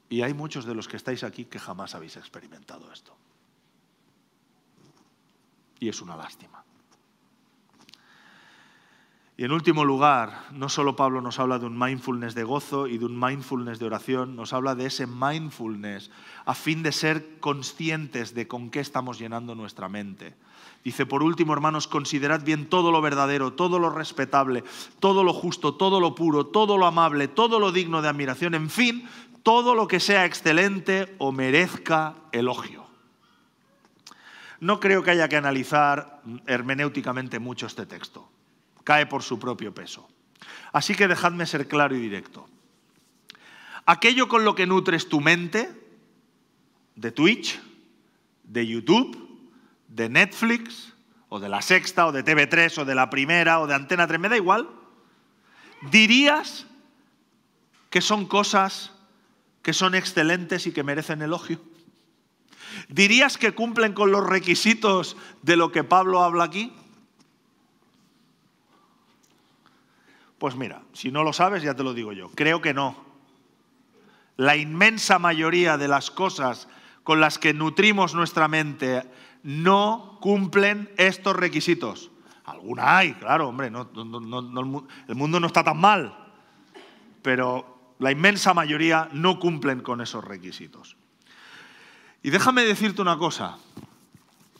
Y 0.08 0.22
hay 0.22 0.34
muchos 0.34 0.64
de 0.64 0.74
los 0.74 0.88
que 0.88 0.96
estáis 0.96 1.22
aquí 1.22 1.44
que 1.44 1.60
jamás 1.60 1.94
habéis 1.94 2.16
experimentado 2.16 2.92
esto. 2.92 3.14
Y 5.78 5.88
es 5.88 6.02
una 6.02 6.16
lástima. 6.16 6.64
Y 9.40 9.44
en 9.44 9.52
último 9.52 9.86
lugar, 9.86 10.48
no 10.52 10.68
solo 10.68 10.96
Pablo 10.96 11.22
nos 11.22 11.38
habla 11.38 11.58
de 11.58 11.64
un 11.64 11.78
mindfulness 11.78 12.34
de 12.34 12.44
gozo 12.44 12.86
y 12.86 12.98
de 12.98 13.06
un 13.06 13.18
mindfulness 13.18 13.78
de 13.78 13.86
oración, 13.86 14.36
nos 14.36 14.52
habla 14.52 14.74
de 14.74 14.84
ese 14.84 15.06
mindfulness 15.06 16.10
a 16.44 16.52
fin 16.52 16.82
de 16.82 16.92
ser 16.92 17.38
conscientes 17.40 18.34
de 18.34 18.46
con 18.46 18.68
qué 18.68 18.80
estamos 18.80 19.18
llenando 19.18 19.54
nuestra 19.54 19.88
mente. 19.88 20.34
Dice, 20.84 21.06
por 21.06 21.22
último, 21.22 21.54
hermanos, 21.54 21.88
considerad 21.88 22.44
bien 22.44 22.66
todo 22.66 22.92
lo 22.92 23.00
verdadero, 23.00 23.54
todo 23.54 23.78
lo 23.78 23.88
respetable, 23.88 24.62
todo 24.98 25.24
lo 25.24 25.32
justo, 25.32 25.74
todo 25.74 26.00
lo 26.00 26.14
puro, 26.14 26.44
todo 26.44 26.76
lo 26.76 26.84
amable, 26.84 27.26
todo 27.26 27.58
lo 27.58 27.72
digno 27.72 28.02
de 28.02 28.10
admiración, 28.10 28.54
en 28.54 28.68
fin, 28.68 29.08
todo 29.42 29.74
lo 29.74 29.88
que 29.88 30.00
sea 30.00 30.26
excelente 30.26 31.14
o 31.16 31.32
merezca 31.32 32.14
elogio. 32.32 32.84
No 34.60 34.80
creo 34.80 35.02
que 35.02 35.12
haya 35.12 35.30
que 35.30 35.38
analizar 35.38 36.20
hermenéuticamente 36.46 37.38
mucho 37.38 37.64
este 37.64 37.86
texto 37.86 38.28
cae 38.84 39.06
por 39.06 39.22
su 39.22 39.38
propio 39.38 39.74
peso. 39.74 40.08
Así 40.72 40.94
que 40.94 41.08
dejadme 41.08 41.46
ser 41.46 41.68
claro 41.68 41.96
y 41.96 42.00
directo. 42.00 42.48
Aquello 43.86 44.28
con 44.28 44.44
lo 44.44 44.54
que 44.54 44.66
nutres 44.66 45.08
tu 45.08 45.20
mente, 45.20 45.70
de 46.94 47.12
Twitch, 47.12 47.60
de 48.44 48.66
YouTube, 48.66 49.50
de 49.88 50.08
Netflix, 50.08 50.92
o 51.28 51.40
de 51.40 51.48
la 51.48 51.62
sexta, 51.62 52.06
o 52.06 52.12
de 52.12 52.24
TV3, 52.24 52.78
o 52.78 52.84
de 52.84 52.94
la 52.94 53.10
primera, 53.10 53.60
o 53.60 53.66
de 53.66 53.74
Antena 53.74 54.06
3, 54.06 54.20
me 54.20 54.28
da 54.28 54.36
igual, 54.36 54.68
dirías 55.90 56.66
que 57.88 58.00
son 58.00 58.26
cosas 58.26 58.92
que 59.62 59.72
son 59.72 59.94
excelentes 59.94 60.66
y 60.66 60.72
que 60.72 60.82
merecen 60.82 61.22
elogio. 61.22 61.60
¿Dirías 62.88 63.36
que 63.36 63.52
cumplen 63.52 63.92
con 63.92 64.12
los 64.12 64.26
requisitos 64.26 65.16
de 65.42 65.56
lo 65.56 65.72
que 65.72 65.84
Pablo 65.84 66.22
habla 66.22 66.44
aquí? 66.44 66.72
Pues 70.40 70.56
mira, 70.56 70.80
si 70.94 71.12
no 71.12 71.22
lo 71.22 71.34
sabes, 71.34 71.62
ya 71.62 71.74
te 71.74 71.84
lo 71.84 71.92
digo 71.92 72.14
yo. 72.14 72.30
Creo 72.30 72.62
que 72.62 72.72
no. 72.72 72.96
La 74.38 74.56
inmensa 74.56 75.18
mayoría 75.18 75.76
de 75.76 75.86
las 75.86 76.10
cosas 76.10 76.66
con 77.04 77.20
las 77.20 77.38
que 77.38 77.52
nutrimos 77.52 78.14
nuestra 78.14 78.48
mente 78.48 79.04
no 79.42 80.16
cumplen 80.22 80.90
estos 80.96 81.36
requisitos. 81.36 82.10
Alguna 82.46 82.96
hay, 82.96 83.12
claro, 83.12 83.48
hombre, 83.48 83.66
el 83.66 85.14
mundo 85.14 85.40
no 85.40 85.46
está 85.46 85.62
tan 85.62 85.76
mal, 85.76 86.32
pero 87.20 87.94
la 87.98 88.10
inmensa 88.10 88.54
mayoría 88.54 89.10
no 89.12 89.38
cumplen 89.38 89.82
con 89.82 90.00
esos 90.00 90.24
requisitos. 90.24 90.96
Y 92.22 92.30
déjame 92.30 92.62
decirte 92.62 93.02
una 93.02 93.18
cosa, 93.18 93.58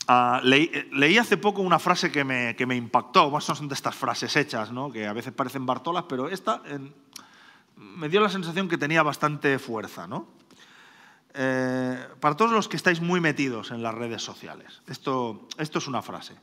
Ah, 0.07 0.41
leí, 0.43 1.19
hace 1.19 1.37
poco 1.37 1.63
una 1.63 1.79
frase 1.79 2.11
que 2.11 2.25
me, 2.25 2.57
que 2.57 2.67
me 2.67 2.75
impactó. 2.75 3.31
Bueno, 3.31 3.41
son 3.41 3.69
de 3.69 3.75
estas 3.75 3.95
frases 3.95 4.35
hechas, 4.37 4.73
¿no? 4.73 4.91
que 4.91 5.07
a 5.07 5.13
veces 5.13 5.33
parecen 5.33 5.67
bartolas, 5.67 6.05
pero 6.09 6.29
esta 6.29 6.63
me 7.77 8.09
dio 8.09 8.21
la 8.21 8.29
sensación 8.29 8.69
que 8.69 8.79
tenía 8.79 9.03
bastante 9.03 9.59
fuerza. 9.59 10.07
¿no? 10.07 10.29
Eh, 11.35 12.09
para 12.21 12.37
todos 12.37 12.53
los 12.53 12.69
que 12.69 12.77
estáis 12.77 13.01
muy 13.01 13.21
metidos 13.21 13.71
en 13.71 13.83
las 13.83 13.95
redes 13.95 14.23
sociales, 14.23 14.83
esto, 14.87 15.49
esto 15.59 15.79
es 15.79 15.87
una 15.87 16.03
frase. 16.03 16.35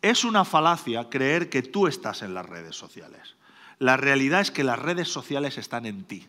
Es 0.00 0.24
una 0.24 0.44
falacia 0.44 1.08
creer 1.08 1.48
que 1.48 1.62
tú 1.62 1.86
estás 1.86 2.22
en 2.22 2.34
las 2.34 2.46
redes 2.46 2.74
sociales. 2.76 3.36
La 3.78 3.96
realidad 3.96 4.40
es 4.40 4.50
que 4.50 4.64
las 4.64 4.78
redes 4.78 5.08
sociales 5.08 5.58
están 5.58 5.86
en 5.86 6.04
ti. 6.04 6.28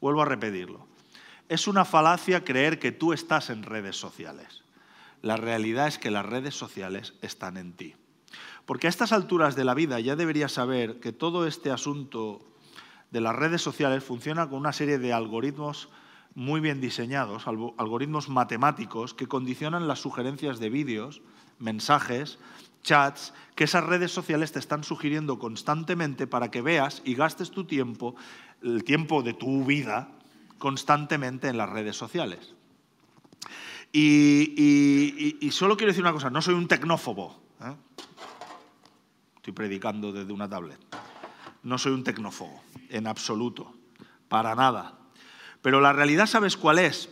Vuelvo 0.00 0.22
a 0.22 0.24
repetirlo. 0.24 0.87
Es 1.48 1.66
una 1.66 1.84
falacia 1.84 2.44
creer 2.44 2.78
que 2.78 2.92
tú 2.92 3.12
estás 3.12 3.48
en 3.50 3.62
redes 3.62 3.96
sociales. 3.96 4.62
La 5.22 5.36
realidad 5.36 5.88
es 5.88 5.98
que 5.98 6.10
las 6.10 6.26
redes 6.26 6.54
sociales 6.54 7.14
están 7.22 7.56
en 7.56 7.72
ti. 7.72 7.94
Porque 8.66 8.86
a 8.86 8.90
estas 8.90 9.12
alturas 9.12 9.56
de 9.56 9.64
la 9.64 9.74
vida 9.74 9.98
ya 9.98 10.14
deberías 10.14 10.52
saber 10.52 11.00
que 11.00 11.12
todo 11.12 11.46
este 11.46 11.70
asunto 11.70 12.40
de 13.10 13.22
las 13.22 13.34
redes 13.34 13.62
sociales 13.62 14.04
funciona 14.04 14.48
con 14.48 14.58
una 14.58 14.74
serie 14.74 14.98
de 14.98 15.14
algoritmos 15.14 15.88
muy 16.34 16.60
bien 16.60 16.80
diseñados, 16.80 17.46
algoritmos 17.46 18.28
matemáticos 18.28 19.14
que 19.14 19.26
condicionan 19.26 19.88
las 19.88 20.00
sugerencias 20.00 20.60
de 20.60 20.68
vídeos, 20.68 21.22
mensajes, 21.58 22.38
chats, 22.82 23.32
que 23.54 23.64
esas 23.64 23.84
redes 23.84 24.12
sociales 24.12 24.52
te 24.52 24.58
están 24.58 24.84
sugiriendo 24.84 25.38
constantemente 25.38 26.26
para 26.26 26.50
que 26.50 26.62
veas 26.62 27.02
y 27.04 27.14
gastes 27.14 27.50
tu 27.50 27.64
tiempo, 27.64 28.14
el 28.62 28.84
tiempo 28.84 29.22
de 29.22 29.32
tu 29.32 29.64
vida, 29.64 30.10
constantemente 30.58 31.48
en 31.48 31.56
las 31.56 31.70
redes 31.70 31.96
sociales. 31.96 32.54
Y, 33.92 35.48
solo 35.50 35.76
quiero 35.76 35.90
decir 35.90 36.02
una 36.02 36.12
cosa, 36.12 36.30
no 36.30 36.42
soy 36.42 36.54
un 36.54 36.68
tecnófobo. 36.68 37.40
¿eh? 37.62 37.74
Estoy 39.36 39.52
predicando 39.52 40.12
desde 40.12 40.32
una 40.32 40.48
tablet. 40.48 40.78
No 41.62 41.78
soy 41.78 41.92
un 41.92 42.04
tecnófobo, 42.04 42.62
en 42.90 43.06
absoluto, 43.06 43.74
para 44.28 44.54
nada. 44.54 44.98
Pero 45.62 45.80
la 45.80 45.92
realidad, 45.92 46.26
¿sabes 46.26 46.56
cuál 46.56 46.78
es? 46.78 47.10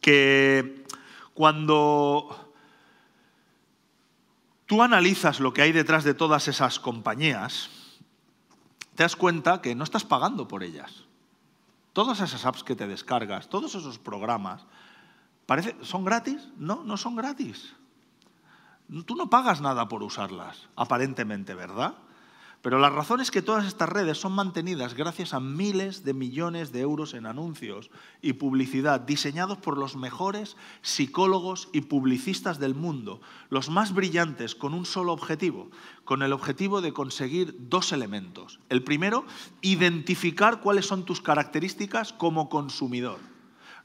Que 0.00 0.84
cuando 1.34 2.54
tú 4.66 4.82
analizas 4.82 5.40
lo 5.40 5.52
que 5.52 5.62
hay 5.62 5.72
detrás 5.72 6.04
de 6.04 6.14
todas 6.14 6.48
esas 6.48 6.80
compañías, 6.80 7.68
te 8.94 9.02
das 9.02 9.16
cuenta 9.16 9.60
que 9.60 9.74
no 9.74 9.84
estás 9.84 10.04
pagando 10.04 10.48
por 10.48 10.62
ellas. 10.62 11.04
Todas 11.92 12.20
esas 12.20 12.46
apps 12.46 12.62
que 12.62 12.76
te 12.76 12.86
descargas, 12.86 13.48
todos 13.48 13.74
esos 13.74 13.98
programas, 13.98 14.66
¿son 15.82 16.04
gratis? 16.04 16.48
No, 16.56 16.84
no 16.84 16.96
son 16.96 17.16
gratis. 17.16 17.74
Tú 19.06 19.16
no 19.16 19.30
pagas 19.30 19.60
nada 19.60 19.88
por 19.88 20.02
usarlas, 20.02 20.68
aparentemente, 20.76 21.54
¿verdad? 21.54 21.94
Pero 22.62 22.78
la 22.78 22.90
razón 22.90 23.22
es 23.22 23.30
que 23.30 23.40
todas 23.40 23.66
estas 23.66 23.88
redes 23.88 24.18
son 24.18 24.32
mantenidas 24.32 24.92
gracias 24.92 25.32
a 25.32 25.40
miles 25.40 26.04
de 26.04 26.12
millones 26.12 26.72
de 26.72 26.80
euros 26.80 27.14
en 27.14 27.24
anuncios 27.24 27.90
y 28.20 28.34
publicidad 28.34 29.00
diseñados 29.00 29.56
por 29.56 29.78
los 29.78 29.96
mejores 29.96 30.56
psicólogos 30.82 31.70
y 31.72 31.82
publicistas 31.82 32.58
del 32.58 32.74
mundo, 32.74 33.22
los 33.48 33.70
más 33.70 33.94
brillantes 33.94 34.54
con 34.54 34.74
un 34.74 34.84
solo 34.84 35.14
objetivo, 35.14 35.70
con 36.04 36.22
el 36.22 36.34
objetivo 36.34 36.82
de 36.82 36.92
conseguir 36.92 37.56
dos 37.58 37.92
elementos. 37.92 38.60
El 38.68 38.84
primero, 38.84 39.24
identificar 39.62 40.60
cuáles 40.60 40.84
son 40.84 41.06
tus 41.06 41.22
características 41.22 42.12
como 42.12 42.50
consumidor, 42.50 43.20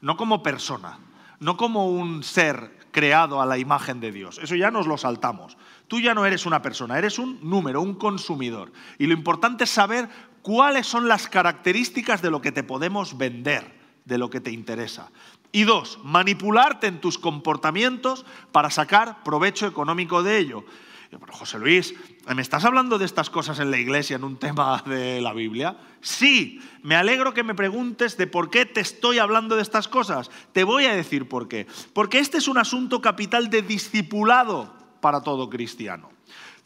no 0.02 0.18
como 0.18 0.42
persona, 0.42 0.98
no 1.40 1.56
como 1.56 1.88
un 1.88 2.22
ser 2.22 2.75
creado 2.96 3.42
a 3.42 3.46
la 3.46 3.58
imagen 3.58 4.00
de 4.00 4.10
Dios. 4.10 4.40
Eso 4.42 4.54
ya 4.54 4.70
nos 4.70 4.86
lo 4.86 4.96
saltamos. 4.96 5.58
Tú 5.86 6.00
ya 6.00 6.14
no 6.14 6.24
eres 6.24 6.46
una 6.46 6.62
persona, 6.62 6.96
eres 6.96 7.18
un 7.18 7.38
número, 7.42 7.82
un 7.82 7.96
consumidor. 7.96 8.72
Y 8.96 9.06
lo 9.06 9.12
importante 9.12 9.64
es 9.64 9.70
saber 9.70 10.08
cuáles 10.40 10.86
son 10.86 11.06
las 11.06 11.28
características 11.28 12.22
de 12.22 12.30
lo 12.30 12.40
que 12.40 12.52
te 12.52 12.62
podemos 12.62 13.18
vender, 13.18 13.70
de 14.06 14.16
lo 14.16 14.30
que 14.30 14.40
te 14.40 14.50
interesa. 14.50 15.10
Y 15.52 15.64
dos, 15.64 15.98
manipularte 16.04 16.86
en 16.86 17.02
tus 17.02 17.18
comportamientos 17.18 18.24
para 18.50 18.70
sacar 18.70 19.22
provecho 19.22 19.66
económico 19.66 20.22
de 20.22 20.38
ello. 20.38 20.64
Pero 21.10 21.32
José 21.32 21.58
Luis, 21.58 21.94
¿me 22.34 22.42
estás 22.42 22.64
hablando 22.64 22.98
de 22.98 23.04
estas 23.04 23.30
cosas 23.30 23.60
en 23.60 23.70
la 23.70 23.78
iglesia, 23.78 24.16
en 24.16 24.24
un 24.24 24.38
tema 24.38 24.82
de 24.86 25.20
la 25.20 25.32
Biblia? 25.32 25.76
Sí, 26.00 26.60
me 26.82 26.96
alegro 26.96 27.32
que 27.32 27.44
me 27.44 27.54
preguntes 27.54 28.16
de 28.16 28.26
por 28.26 28.50
qué 28.50 28.66
te 28.66 28.80
estoy 28.80 29.18
hablando 29.18 29.56
de 29.56 29.62
estas 29.62 29.88
cosas. 29.88 30.30
Te 30.52 30.64
voy 30.64 30.86
a 30.86 30.94
decir 30.96 31.28
por 31.28 31.48
qué. 31.48 31.66
Porque 31.92 32.18
este 32.18 32.38
es 32.38 32.48
un 32.48 32.58
asunto 32.58 33.00
capital 33.00 33.50
de 33.50 33.62
discipulado 33.62 34.74
para 35.00 35.22
todo 35.22 35.48
cristiano. 35.48 36.10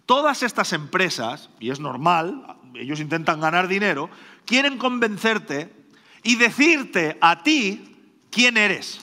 Todas 0.07 0.43
estas 0.43 0.73
empresas, 0.73 1.51
y 1.61 1.71
es 1.71 1.79
normal, 1.79 2.57
ellos 2.75 3.01
intentan 3.01 3.41
ganar 3.41 3.69
dinero, 3.69 4.09
quieren 4.47 4.79
convencerte 4.79 5.73
y 6.23 6.37
decirte 6.37 7.19
a 7.21 7.43
ti 7.43 7.97
quién 8.31 8.57
eres. 8.57 9.01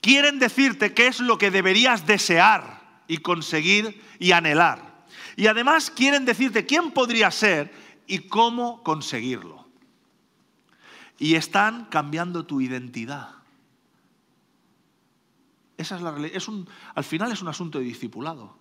Quieren 0.00 0.38
decirte 0.38 0.94
qué 0.94 1.08
es 1.08 1.20
lo 1.20 1.38
que 1.38 1.50
deberías 1.50 2.06
desear 2.06 2.77
y 3.08 3.18
conseguir 3.18 4.00
y 4.20 4.32
anhelar. 4.32 5.06
Y 5.34 5.46
además 5.46 5.90
quieren 5.90 6.24
decirte 6.24 6.66
quién 6.66 6.92
podría 6.92 7.30
ser 7.30 7.72
y 8.06 8.20
cómo 8.20 8.82
conseguirlo. 8.82 9.66
Y 11.18 11.34
están 11.34 11.86
cambiando 11.86 12.46
tu 12.46 12.60
identidad. 12.60 13.30
Esa 15.76 15.96
es 15.96 16.02
la 16.02 16.14
Es 16.26 16.48
un, 16.48 16.68
al 16.94 17.04
final 17.04 17.32
es 17.32 17.42
un 17.42 17.48
asunto 17.48 17.78
de 17.78 17.84
discipulado. 17.84 18.56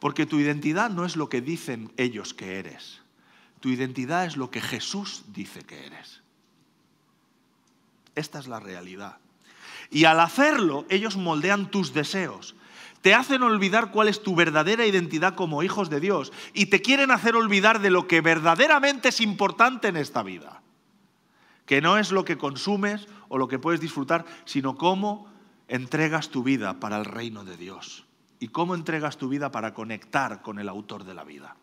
Porque 0.00 0.26
tu 0.26 0.38
identidad 0.38 0.90
no 0.90 1.04
es 1.04 1.16
lo 1.16 1.28
que 1.28 1.40
dicen 1.40 1.92
ellos 1.96 2.34
que 2.34 2.58
eres. 2.58 3.00
Tu 3.60 3.70
identidad 3.70 4.26
es 4.26 4.36
lo 4.36 4.50
que 4.50 4.60
Jesús 4.60 5.24
dice 5.28 5.62
que 5.62 5.86
eres. 5.86 6.22
Esta 8.14 8.38
es 8.38 8.46
la 8.46 8.60
realidad. 8.60 9.18
Y 9.90 10.04
al 10.04 10.20
hacerlo, 10.20 10.86
ellos 10.88 11.16
moldean 11.16 11.70
tus 11.70 11.92
deseos. 11.92 12.54
Te 13.04 13.12
hacen 13.12 13.42
olvidar 13.42 13.90
cuál 13.90 14.08
es 14.08 14.22
tu 14.22 14.34
verdadera 14.34 14.86
identidad 14.86 15.34
como 15.34 15.62
hijos 15.62 15.90
de 15.90 16.00
Dios. 16.00 16.32
Y 16.54 16.66
te 16.66 16.80
quieren 16.80 17.10
hacer 17.10 17.36
olvidar 17.36 17.82
de 17.82 17.90
lo 17.90 18.08
que 18.08 18.22
verdaderamente 18.22 19.10
es 19.10 19.20
importante 19.20 19.88
en 19.88 19.98
esta 19.98 20.22
vida. 20.22 20.62
Que 21.66 21.82
no 21.82 21.98
es 21.98 22.12
lo 22.12 22.24
que 22.24 22.38
consumes 22.38 23.06
o 23.28 23.36
lo 23.36 23.46
que 23.46 23.58
puedes 23.58 23.82
disfrutar, 23.82 24.24
sino 24.46 24.78
cómo 24.78 25.30
entregas 25.68 26.30
tu 26.30 26.42
vida 26.42 26.80
para 26.80 26.96
el 26.96 27.04
reino 27.04 27.44
de 27.44 27.58
Dios 27.58 28.06
y 28.38 28.48
cómo 28.48 28.74
entregas 28.74 29.18
tu 29.18 29.28
vida 29.28 29.52
para 29.52 29.74
conectar 29.74 30.40
con 30.40 30.58
el 30.58 30.70
autor 30.70 31.04
de 31.04 31.12
la 31.12 31.24
vida. 31.24 31.56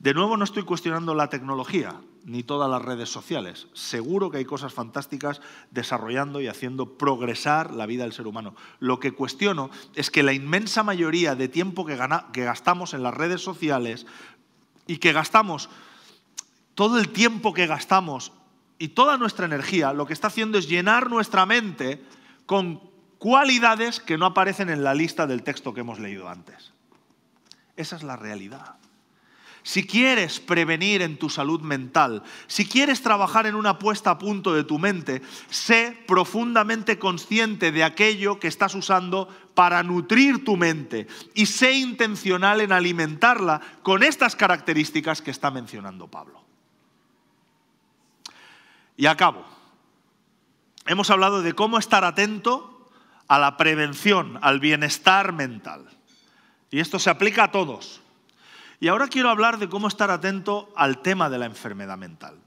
De 0.00 0.14
nuevo 0.14 0.38
no 0.38 0.44
estoy 0.44 0.62
cuestionando 0.62 1.14
la 1.14 1.28
tecnología 1.28 2.00
ni 2.24 2.42
todas 2.42 2.70
las 2.70 2.80
redes 2.80 3.10
sociales. 3.10 3.66
Seguro 3.74 4.30
que 4.30 4.38
hay 4.38 4.46
cosas 4.46 4.72
fantásticas 4.72 5.42
desarrollando 5.70 6.40
y 6.40 6.48
haciendo 6.48 6.96
progresar 6.96 7.74
la 7.74 7.84
vida 7.84 8.04
del 8.04 8.14
ser 8.14 8.26
humano. 8.26 8.54
Lo 8.78 8.98
que 8.98 9.12
cuestiono 9.12 9.68
es 9.94 10.10
que 10.10 10.22
la 10.22 10.32
inmensa 10.32 10.82
mayoría 10.82 11.34
de 11.34 11.48
tiempo 11.48 11.84
que, 11.84 11.98
que 12.32 12.44
gastamos 12.44 12.94
en 12.94 13.02
las 13.02 13.12
redes 13.12 13.42
sociales 13.42 14.06
y 14.86 14.96
que 14.96 15.12
gastamos 15.12 15.68
todo 16.74 16.98
el 16.98 17.10
tiempo 17.10 17.52
que 17.52 17.66
gastamos 17.66 18.32
y 18.78 18.88
toda 18.88 19.18
nuestra 19.18 19.44
energía 19.44 19.92
lo 19.92 20.06
que 20.06 20.14
está 20.14 20.28
haciendo 20.28 20.56
es 20.56 20.66
llenar 20.66 21.10
nuestra 21.10 21.44
mente 21.44 22.02
con 22.46 22.80
cualidades 23.18 24.00
que 24.00 24.16
no 24.16 24.24
aparecen 24.24 24.70
en 24.70 24.82
la 24.82 24.94
lista 24.94 25.26
del 25.26 25.42
texto 25.42 25.74
que 25.74 25.80
hemos 25.80 25.98
leído 25.98 26.26
antes. 26.26 26.72
Esa 27.76 27.96
es 27.96 28.02
la 28.02 28.16
realidad. 28.16 28.79
Si 29.62 29.86
quieres 29.86 30.40
prevenir 30.40 31.02
en 31.02 31.18
tu 31.18 31.28
salud 31.28 31.60
mental, 31.60 32.22
si 32.46 32.66
quieres 32.66 33.02
trabajar 33.02 33.46
en 33.46 33.54
una 33.54 33.78
puesta 33.78 34.10
a 34.10 34.18
punto 34.18 34.54
de 34.54 34.64
tu 34.64 34.78
mente, 34.78 35.20
sé 35.50 36.02
profundamente 36.06 36.98
consciente 36.98 37.70
de 37.70 37.84
aquello 37.84 38.40
que 38.40 38.48
estás 38.48 38.74
usando 38.74 39.28
para 39.54 39.82
nutrir 39.82 40.44
tu 40.44 40.56
mente 40.56 41.06
y 41.34 41.46
sé 41.46 41.72
intencional 41.72 42.60
en 42.62 42.72
alimentarla 42.72 43.60
con 43.82 44.02
estas 44.02 44.34
características 44.34 45.20
que 45.20 45.30
está 45.30 45.50
mencionando 45.50 46.08
Pablo. 46.08 46.42
Y 48.96 49.06
acabo. 49.06 49.44
Hemos 50.86 51.10
hablado 51.10 51.42
de 51.42 51.52
cómo 51.52 51.78
estar 51.78 52.04
atento 52.04 52.88
a 53.28 53.38
la 53.38 53.56
prevención, 53.56 54.38
al 54.42 54.58
bienestar 54.58 55.32
mental. 55.32 55.86
Y 56.70 56.80
esto 56.80 56.98
se 56.98 57.10
aplica 57.10 57.44
a 57.44 57.50
todos. 57.50 57.99
Y 58.80 58.88
ahora 58.88 59.08
quiero 59.08 59.28
hablar 59.28 59.58
de 59.58 59.68
cómo 59.68 59.88
estar 59.88 60.10
atento 60.10 60.70
al 60.74 61.02
tema 61.02 61.28
de 61.28 61.38
la 61.38 61.44
enfermedad 61.44 61.98
mental. 61.98 62.38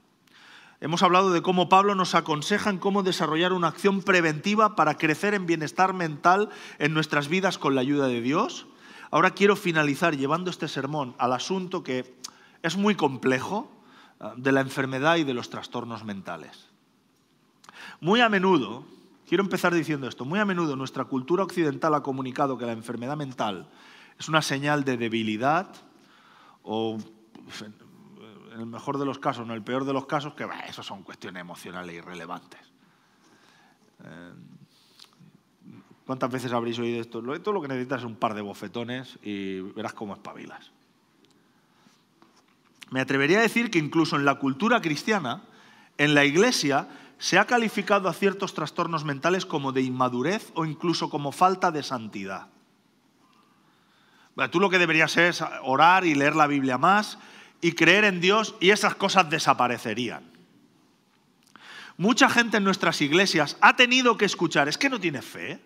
Hemos 0.82 1.04
hablado 1.04 1.32
de 1.32 1.44
cómo 1.44 1.70
Pablo 1.70 1.94
nos 1.94 2.16
aconseja 2.16 2.72
en 2.72 2.80
cómo 2.80 3.04
desarrollar 3.04 3.54
una 3.54 3.68
acción 3.68 4.02
preventiva 4.02 4.76
para 4.76 4.98
crecer 4.98 5.36
en 5.36 5.46
bienestar 5.46 5.94
mental 5.94 6.50
en 6.80 6.94
nuestras 6.94 7.28
vidas 7.28 7.60
con 7.60 7.76
la 7.76 7.82
ayuda 7.82 8.08
de 8.08 8.20
Dios. 8.20 8.66
Ahora 9.12 9.32
quiero 9.32 9.56
finalizar 9.56 10.18
llevando 10.18 10.50
este 10.50 10.68
sermón 10.68 11.16
al 11.20 11.34
asunto 11.34 11.84
que 11.84 12.16
es 12.64 12.76
muy 12.76 12.96
complejo, 12.96 13.70
de 14.38 14.52
la 14.52 14.62
enfermedad 14.62 15.18
y 15.18 15.24
de 15.24 15.34
los 15.34 15.50
trastornos 15.50 16.04
mentales. 16.04 16.70
Muy 18.00 18.22
a 18.22 18.30
menudo, 18.30 18.86
quiero 19.28 19.44
empezar 19.44 19.74
diciendo 19.74 20.08
esto, 20.08 20.26
muy 20.26 20.40
a 20.40 20.46
menudo 20.46 20.76
nuestra 20.76 21.06
cultura 21.06 21.44
occidental 21.44 21.94
ha 21.94 22.04
comunicado 22.04 22.58
que 22.58 22.66
la 22.66 22.72
enfermedad 22.72 23.18
mental 23.18 23.70
es 24.18 24.30
una 24.30 24.42
señal 24.42 24.84
de 24.86 24.98
debilidad 24.98 25.68
o, 26.64 26.98
en 28.54 28.60
el 28.60 28.66
mejor 28.66 28.98
de 28.98 29.06
los 29.06 29.20
casos, 29.20 29.46
en 29.46 29.52
el 29.52 29.64
peor 29.64 29.86
de 29.86 29.94
los 29.94 30.06
casos, 30.06 30.34
que 30.34 30.48
eso 30.68 30.84
son 30.84 31.04
cuestiones 31.04 31.42
emocionales 31.42 31.96
irrelevantes. 31.96 32.60
Eh, 34.04 34.34
¿Cuántas 36.06 36.30
veces 36.30 36.52
habréis 36.52 36.80
oído 36.80 37.00
esto? 37.00 37.22
Todo 37.40 37.54
lo 37.54 37.62
que 37.62 37.70
necesitas 37.70 38.02
es 38.02 38.06
un 38.06 38.16
par 38.16 38.34
de 38.34 38.42
bofetones 38.42 39.18
y 39.24 39.62
verás 39.62 39.94
cómo 39.94 40.14
espabilas. 40.14 40.72
Me 42.90 43.00
atrevería 43.00 43.40
a 43.40 43.42
decir 43.42 43.72
que 43.72 43.80
incluso 43.80 44.18
en 44.18 44.26
la 44.26 44.36
cultura 44.36 44.82
cristiana, 44.82 45.44
en 45.98 46.14
la 46.14 46.26
iglesia, 46.26 46.90
se 47.18 47.40
ha 47.40 47.46
calificado 47.46 48.10
a 48.10 48.14
ciertos 48.14 48.54
trastornos 48.54 49.06
mentales 49.06 49.46
como 49.46 49.72
de 49.72 49.82
inmadurez 49.82 50.52
o 50.56 50.66
incluso 50.66 51.10
como 51.10 51.32
falta 51.32 51.72
de 51.72 51.84
santidad. 51.84 52.53
Tú 54.52 54.60
lo 54.60 54.70
que 54.70 54.80
deberías 54.80 55.16
es 55.18 55.44
orar 55.62 56.06
y 56.06 56.16
leer 56.16 56.36
la 56.36 56.48
Biblia 56.48 56.78
más 56.78 57.18
y 57.62 57.74
creer 57.74 58.04
en 58.04 58.20
Dios 58.20 58.56
y 58.60 58.72
esas 58.72 58.96
cosas 58.96 59.30
desaparecerían. 59.30 60.24
Mucha 61.98 62.28
gente 62.30 62.58
en 62.58 62.64
nuestras 62.64 63.02
iglesias 63.02 63.58
ha 63.62 63.76
tenido 63.76 64.18
que 64.18 64.26
escuchar, 64.26 64.68
es 64.68 64.78
que 64.78 64.90
no 64.90 65.00
tiene 65.00 65.22
fe. 65.22 65.62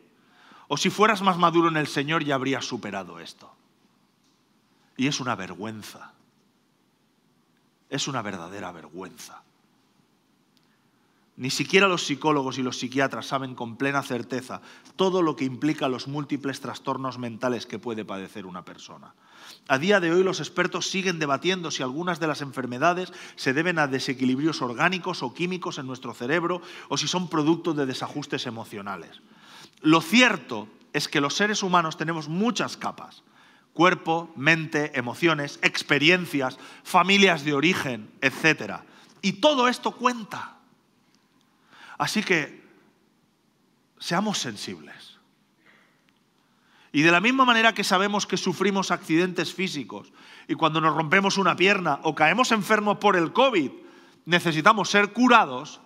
O 0.67 0.75
si 0.75 0.89
fueras 0.89 1.21
más 1.21 1.37
maduro 1.37 1.69
en 1.69 1.77
el 1.77 1.87
Señor 1.87 2.25
ya 2.25 2.35
habrías 2.35 2.65
superado 2.65 3.19
esto. 3.19 3.55
Y 4.97 5.07
es 5.07 5.21
una 5.21 5.35
vergüenza. 5.35 6.11
Es 7.89 8.09
una 8.09 8.21
verdadera 8.21 8.73
vergüenza. 8.73 9.43
Ni 11.37 11.51
siquiera 11.51 11.87
los 11.87 12.03
psicólogos 12.03 12.57
y 12.57 12.63
los 12.63 12.79
psiquiatras 12.79 13.27
saben 13.27 13.53
con 13.53 13.77
plena 13.77 14.01
certeza 14.01 14.61
todo 14.95 15.21
lo 15.21 15.35
que 15.35 15.45
implica 15.45 15.87
los 15.87 16.07
múltiples 16.07 16.59
trastornos 16.61 17.19
mentales 17.19 17.67
que 17.67 17.77
puede 17.77 18.03
padecer 18.03 18.47
una 18.47 18.65
persona. 18.65 19.13
A 19.67 19.77
día 19.77 19.99
de 19.99 20.11
hoy 20.11 20.23
los 20.23 20.39
expertos 20.39 20.89
siguen 20.89 21.19
debatiendo 21.19 21.69
si 21.69 21.83
algunas 21.83 22.19
de 22.19 22.25
las 22.25 22.41
enfermedades 22.41 23.13
se 23.35 23.53
deben 23.53 23.77
a 23.77 23.85
desequilibrios 23.85 24.63
orgánicos 24.63 25.21
o 25.21 25.35
químicos 25.35 25.77
en 25.77 25.85
nuestro 25.85 26.15
cerebro 26.15 26.63
o 26.89 26.97
si 26.97 27.07
son 27.07 27.29
producto 27.29 27.75
de 27.75 27.85
desajustes 27.85 28.47
emocionales. 28.47 29.21
Lo 29.81 30.01
cierto 30.01 30.67
es 30.91 31.07
que 31.07 31.21
los 31.21 31.35
seres 31.35 31.61
humanos 31.61 31.97
tenemos 31.97 32.29
muchas 32.29 32.77
capas 32.77 33.23
cuerpo, 33.77 34.31
mente, 34.35 34.97
emociones, 34.97 35.59
experiencias, 35.61 36.57
familias 36.81 37.45
de 37.45 37.53
origen, 37.53 38.09
etc. 38.21 38.81
Y 39.21 39.33
todo 39.33 39.67
esto 39.67 39.91
cuenta. 39.91 40.56
Así 41.97 42.23
que 42.23 42.63
seamos 43.99 44.37
sensibles. 44.37 45.17
Y 46.91 47.01
de 47.01 47.11
la 47.11 47.21
misma 47.21 47.45
manera 47.45 47.73
que 47.73 47.83
sabemos 47.83 48.25
que 48.25 48.37
sufrimos 48.37 48.91
accidentes 48.91 49.53
físicos 49.53 50.11
y 50.47 50.55
cuando 50.55 50.81
nos 50.81 50.95
rompemos 50.95 51.37
una 51.37 51.55
pierna 51.55 51.99
o 52.03 52.15
caemos 52.15 52.51
enfermos 52.51 52.97
por 52.97 53.15
el 53.15 53.33
COVID, 53.33 53.71
necesitamos 54.25 54.89
ser 54.89 55.11
curados, 55.11 55.81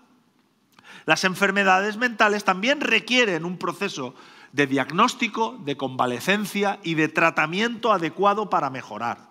las 1.05 1.23
enfermedades 1.23 1.97
mentales 1.97 2.43
también 2.43 2.81
requieren 2.81 3.45
un 3.45 3.57
proceso 3.57 4.13
de 4.51 4.67
diagnóstico, 4.67 5.57
de 5.63 5.77
convalecencia 5.77 6.79
y 6.83 6.93
de 6.93 7.07
tratamiento 7.07 7.91
adecuado 7.91 8.49
para 8.49 8.69
mejorar. 8.69 9.30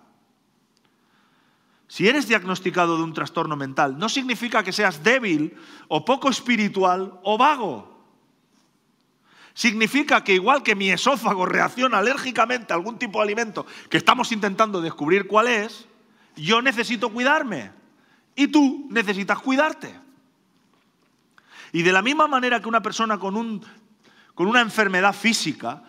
Si 1.91 2.07
eres 2.07 2.25
diagnosticado 2.25 2.95
de 2.95 3.03
un 3.03 3.11
trastorno 3.11 3.57
mental, 3.57 3.99
no 3.99 4.07
significa 4.07 4.63
que 4.63 4.71
seas 4.71 5.03
débil 5.03 5.59
o 5.89 6.05
poco 6.07 6.29
espiritual 6.29 7.19
o 7.21 7.37
vago. 7.37 7.83
Significa 9.53 10.23
que 10.23 10.33
igual 10.33 10.63
que 10.63 10.73
mi 10.73 10.89
esófago 10.89 11.45
reacciona 11.45 11.97
alérgicamente 11.97 12.71
a 12.71 12.77
algún 12.77 12.97
tipo 12.97 13.19
de 13.19 13.23
alimento 13.23 13.65
que 13.89 13.97
estamos 13.97 14.31
intentando 14.31 14.79
descubrir 14.79 15.27
cuál 15.27 15.49
es, 15.49 15.85
yo 16.37 16.61
necesito 16.61 17.11
cuidarme 17.11 17.71
y 18.37 18.47
tú 18.47 18.87
necesitas 18.89 19.39
cuidarte. 19.39 19.93
Y 21.73 21.81
de 21.81 21.91
la 21.91 22.01
misma 22.01 22.25
manera 22.25 22.61
que 22.61 22.69
una 22.69 22.81
persona 22.81 23.19
con, 23.19 23.35
un, 23.35 23.65
con 24.33 24.47
una 24.47 24.61
enfermedad 24.61 25.13
física 25.13 25.83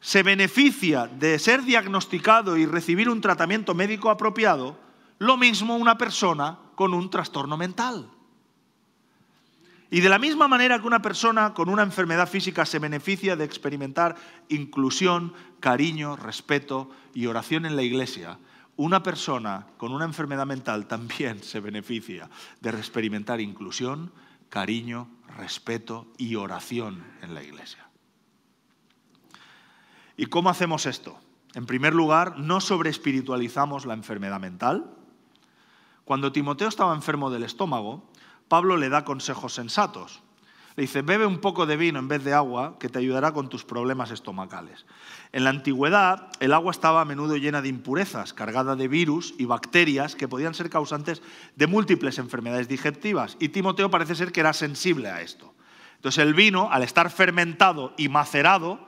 se 0.00 0.24
beneficia 0.24 1.06
de 1.06 1.38
ser 1.38 1.62
diagnosticado 1.62 2.56
y 2.56 2.66
recibir 2.66 3.08
un 3.08 3.20
tratamiento 3.20 3.72
médico 3.72 4.10
apropiado, 4.10 4.82
lo 5.18 5.36
mismo 5.36 5.76
una 5.76 5.96
persona 5.98 6.58
con 6.74 6.94
un 6.94 7.10
trastorno 7.10 7.56
mental. 7.56 8.10
Y 9.90 10.00
de 10.00 10.08
la 10.08 10.18
misma 10.18 10.48
manera 10.48 10.80
que 10.80 10.86
una 10.86 11.02
persona 11.02 11.54
con 11.54 11.68
una 11.68 11.82
enfermedad 11.82 12.28
física 12.28 12.66
se 12.66 12.80
beneficia 12.80 13.36
de 13.36 13.44
experimentar 13.44 14.16
inclusión, 14.48 15.34
cariño, 15.60 16.16
respeto 16.16 16.90
y 17.12 17.26
oración 17.26 17.64
en 17.64 17.76
la 17.76 17.82
iglesia, 17.82 18.38
una 18.76 19.02
persona 19.02 19.66
con 19.76 19.92
una 19.92 20.04
enfermedad 20.04 20.46
mental 20.46 20.86
también 20.88 21.42
se 21.42 21.60
beneficia 21.60 22.28
de 22.60 22.70
experimentar 22.70 23.40
inclusión, 23.40 24.12
cariño, 24.48 25.08
respeto 25.36 26.08
y 26.18 26.34
oración 26.36 27.04
en 27.22 27.34
la 27.34 27.42
iglesia. 27.42 27.86
¿Y 30.16 30.26
cómo 30.26 30.50
hacemos 30.50 30.86
esto? 30.86 31.18
En 31.54 31.66
primer 31.66 31.94
lugar, 31.94 32.38
no 32.38 32.60
sobreespiritualizamos 32.60 33.86
la 33.86 33.94
enfermedad 33.94 34.40
mental. 34.40 34.90
Cuando 36.04 36.32
Timoteo 36.32 36.68
estaba 36.68 36.94
enfermo 36.94 37.30
del 37.30 37.44
estómago, 37.44 38.10
Pablo 38.48 38.76
le 38.76 38.90
da 38.90 39.04
consejos 39.04 39.54
sensatos. 39.54 40.22
Le 40.76 40.82
dice, 40.82 41.02
bebe 41.02 41.24
un 41.24 41.38
poco 41.38 41.66
de 41.66 41.76
vino 41.76 41.98
en 42.00 42.08
vez 42.08 42.24
de 42.24 42.34
agua, 42.34 42.76
que 42.80 42.88
te 42.88 42.98
ayudará 42.98 43.32
con 43.32 43.48
tus 43.48 43.64
problemas 43.64 44.10
estomacales. 44.10 44.84
En 45.32 45.44
la 45.44 45.50
antigüedad, 45.50 46.28
el 46.40 46.52
agua 46.52 46.72
estaba 46.72 47.00
a 47.00 47.04
menudo 47.04 47.36
llena 47.36 47.62
de 47.62 47.68
impurezas, 47.68 48.34
cargada 48.34 48.76
de 48.76 48.88
virus 48.88 49.34
y 49.38 49.46
bacterias 49.46 50.16
que 50.16 50.28
podían 50.28 50.52
ser 50.52 50.70
causantes 50.70 51.22
de 51.56 51.66
múltiples 51.68 52.18
enfermedades 52.18 52.68
digestivas. 52.68 53.36
Y 53.38 53.50
Timoteo 53.50 53.90
parece 53.90 54.14
ser 54.14 54.32
que 54.32 54.40
era 54.40 54.52
sensible 54.52 55.08
a 55.08 55.22
esto. 55.22 55.54
Entonces 55.96 56.22
el 56.22 56.34
vino, 56.34 56.68
al 56.70 56.82
estar 56.82 57.08
fermentado 57.08 57.94
y 57.96 58.10
macerado, 58.10 58.84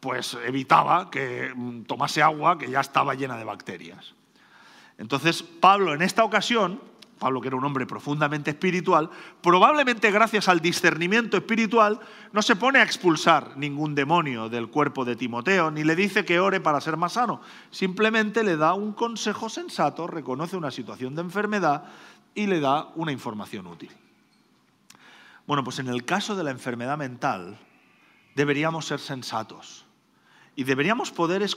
pues 0.00 0.36
evitaba 0.44 1.12
que 1.12 1.52
mm, 1.54 1.82
tomase 1.82 2.22
agua 2.22 2.58
que 2.58 2.68
ya 2.68 2.80
estaba 2.80 3.14
llena 3.14 3.36
de 3.36 3.44
bacterias. 3.44 4.15
Entonces 4.98 5.42
Pablo 5.42 5.94
en 5.94 6.02
esta 6.02 6.24
ocasión 6.24 6.80
Pablo, 7.18 7.40
que 7.40 7.48
era 7.48 7.56
un 7.56 7.64
hombre 7.64 7.86
profundamente 7.86 8.50
espiritual, 8.50 9.10
probablemente 9.42 10.10
gracias 10.10 10.48
al 10.48 10.60
discernimiento 10.60 11.36
espiritual, 11.36 11.98
no 12.32 12.42
se 12.42 12.56
pone 12.56 12.78
a 12.78 12.82
expulsar 12.82 13.56
ningún 13.56 13.94
demonio 13.94 14.48
del 14.48 14.68
cuerpo 14.68 15.04
de 15.04 15.16
Timoteo, 15.16 15.70
ni 15.70 15.82
le 15.82 15.96
dice 15.96 16.24
que 16.24 16.40
ore 16.40 16.60
para 16.60 16.80
ser 16.80 16.96
más 16.96 17.14
sano. 17.14 17.40
Simplemente 17.70 18.44
le 18.44 18.56
da 18.56 18.74
un 18.74 18.92
consejo 18.92 19.48
sensato, 19.48 20.06
reconoce 20.06 20.56
una 20.56 20.70
situación 20.70 21.14
de 21.14 21.22
enfermedad 21.22 21.84
y 22.34 22.46
le 22.46 22.60
da 22.60 22.88
una 22.96 23.12
información 23.12 23.66
útil. 23.66 23.90
Bueno, 25.46 25.64
pues 25.64 25.78
en 25.78 25.88
el 25.88 26.04
caso 26.04 26.36
de 26.36 26.44
la 26.44 26.50
enfermedad 26.50 26.98
mental, 26.98 27.58
deberíamos 28.34 28.84
ser 28.84 29.00
sensatos 29.00 29.86
y 30.54 30.64
deberíamos 30.64 31.12
poder 31.12 31.48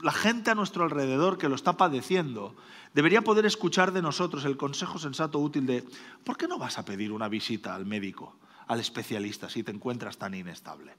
la 0.00 0.12
gente 0.12 0.50
a 0.50 0.54
nuestro 0.54 0.84
alrededor 0.84 1.38
que 1.38 1.48
lo 1.48 1.54
está 1.54 1.76
padeciendo 1.76 2.56
debería 2.94 3.22
poder 3.22 3.44
escuchar 3.44 3.92
de 3.92 4.00
nosotros 4.00 4.44
el 4.44 4.56
consejo 4.56 4.98
sensato 4.98 5.38
útil 5.40 5.66
de, 5.66 5.84
¿por 6.24 6.36
qué 6.36 6.48
no 6.48 6.58
vas 6.58 6.78
a 6.78 6.84
pedir 6.84 7.12
una 7.12 7.28
visita 7.28 7.74
al 7.74 7.84
médico, 7.84 8.36
al 8.68 8.80
especialista, 8.80 9.50
si 9.50 9.62
te 9.62 9.72
encuentras 9.72 10.16
tan 10.16 10.34
inestable? 10.34 10.94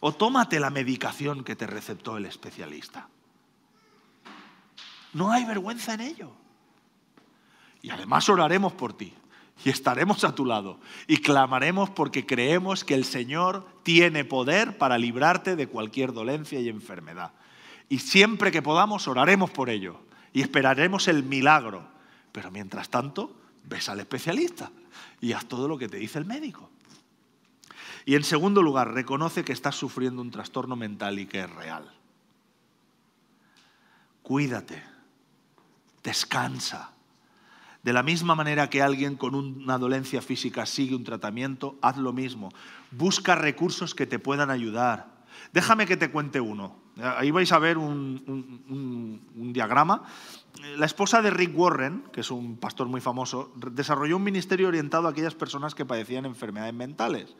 O 0.00 0.12
tómate 0.12 0.58
la 0.58 0.70
medicación 0.70 1.44
que 1.44 1.54
te 1.54 1.66
receptó 1.66 2.16
el 2.16 2.24
especialista. 2.24 3.08
No 5.12 5.30
hay 5.30 5.44
vergüenza 5.44 5.94
en 5.94 6.00
ello. 6.00 6.32
Y 7.82 7.90
además 7.90 8.28
oraremos 8.28 8.72
por 8.72 8.94
ti 8.94 9.12
y 9.64 9.68
estaremos 9.68 10.24
a 10.24 10.34
tu 10.34 10.46
lado 10.46 10.80
y 11.06 11.18
clamaremos 11.18 11.90
porque 11.90 12.24
creemos 12.24 12.84
que 12.84 12.94
el 12.94 13.04
Señor 13.04 13.66
tiene 13.82 14.24
poder 14.24 14.78
para 14.78 14.96
librarte 14.96 15.56
de 15.56 15.66
cualquier 15.66 16.12
dolencia 16.12 16.60
y 16.60 16.68
enfermedad. 16.68 17.32
Y 17.90 17.98
siempre 17.98 18.52
que 18.52 18.62
podamos 18.62 19.08
oraremos 19.08 19.50
por 19.50 19.68
ello 19.68 20.00
y 20.32 20.40
esperaremos 20.40 21.08
el 21.08 21.24
milagro. 21.24 21.86
Pero 22.32 22.50
mientras 22.50 22.88
tanto, 22.88 23.36
ves 23.64 23.88
al 23.88 24.00
especialista 24.00 24.70
y 25.20 25.32
haz 25.32 25.46
todo 25.46 25.68
lo 25.68 25.76
que 25.76 25.88
te 25.88 25.98
dice 25.98 26.18
el 26.18 26.24
médico. 26.24 26.70
Y 28.06 28.14
en 28.14 28.22
segundo 28.22 28.62
lugar, 28.62 28.94
reconoce 28.94 29.44
que 29.44 29.52
estás 29.52 29.74
sufriendo 29.74 30.22
un 30.22 30.30
trastorno 30.30 30.76
mental 30.76 31.18
y 31.18 31.26
que 31.26 31.40
es 31.40 31.50
real. 31.50 31.92
Cuídate, 34.22 34.82
descansa, 36.04 36.92
de 37.82 37.92
la 37.92 38.02
misma 38.02 38.34
manera 38.34 38.70
que 38.70 38.82
alguien 38.82 39.16
con 39.16 39.34
una 39.34 39.78
dolencia 39.78 40.22
física 40.22 40.64
sigue 40.64 40.94
un 40.94 41.04
tratamiento, 41.04 41.76
haz 41.82 41.96
lo 41.96 42.12
mismo. 42.12 42.50
Busca 42.90 43.34
recursos 43.34 43.94
que 43.94 44.06
te 44.06 44.18
puedan 44.18 44.50
ayudar. 44.50 45.24
Déjame 45.52 45.86
que 45.86 45.96
te 45.96 46.10
cuente 46.10 46.40
uno. 46.40 46.76
Ahí 47.02 47.30
vais 47.30 47.50
a 47.52 47.58
ver 47.58 47.78
un, 47.78 49.20
diagrama. 49.52 50.02
La 50.76 50.86
esposa 50.86 51.22
de 51.22 51.30
Rick 51.30 51.56
Warren, 51.56 52.04
que 52.12 52.20
es 52.20 52.30
un 52.30 52.56
pastor 52.56 52.88
muy 52.88 53.00
famoso, 53.00 53.52
desarrolló 53.54 54.16
un 54.16 54.24
ministerio 54.24 54.68
orientado 54.68 55.06
a 55.06 55.10
aquellas 55.10 55.34
personas 55.34 55.74
que 55.74 55.86
padecían 55.86 56.26
enfermedades 56.26 56.74
mentales. 56.74 57.36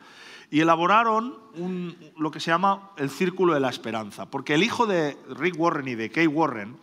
Y 0.50 0.60
elaboraron 0.60 1.38
lo 2.16 2.30
que 2.30 2.40
se 2.40 2.50
llama 2.50 2.90
el 2.96 3.10
círculo 3.10 3.54
de 3.54 3.60
la 3.60 3.68
esperanza. 3.68 4.30
Porque 4.30 4.54
el 4.54 4.62
hijo 4.62 4.86
de 4.86 5.16
Rick 5.28 5.58
Warren 5.58 5.88
y 5.88 5.94
de 5.94 6.10
Kay 6.10 6.26
Warren 6.26 6.76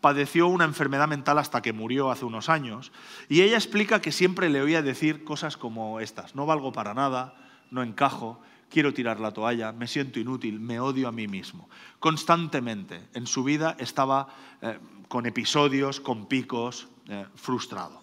padeció 0.00 0.48
una 0.48 0.66
enfermedad 0.66 1.08
mental 1.08 1.38
hasta 1.38 1.62
que 1.62 1.72
murió 1.72 2.10
hace 2.10 2.26
unos 2.26 2.50
años. 2.50 2.92
Y 3.28 3.40
ella 3.40 3.56
explica 3.56 4.02
que 4.02 4.12
siempre 4.12 4.50
le 4.50 4.60
oía 4.60 4.82
decir 4.82 5.24
cosas 5.24 5.56
como 5.56 5.98
estas, 6.00 6.34
no 6.34 6.44
valgo 6.44 6.72
para 6.72 6.92
nada, 6.92 7.34
no 7.70 7.82
encajo, 7.82 8.38
quiero 8.70 8.92
tirar 8.92 9.20
la 9.20 9.32
toalla, 9.32 9.72
me 9.72 9.86
siento 9.86 10.18
inútil, 10.18 10.60
me 10.60 10.80
odio 10.80 11.08
a 11.08 11.12
mí 11.12 11.28
mismo. 11.28 11.68
Constantemente 11.98 13.08
en 13.14 13.26
su 13.26 13.44
vida 13.44 13.76
estaba 13.78 14.28
eh, 14.60 14.78
con 15.08 15.26
episodios, 15.26 16.00
con 16.00 16.26
picos, 16.26 16.88
eh, 17.08 17.26
frustrado. 17.34 18.02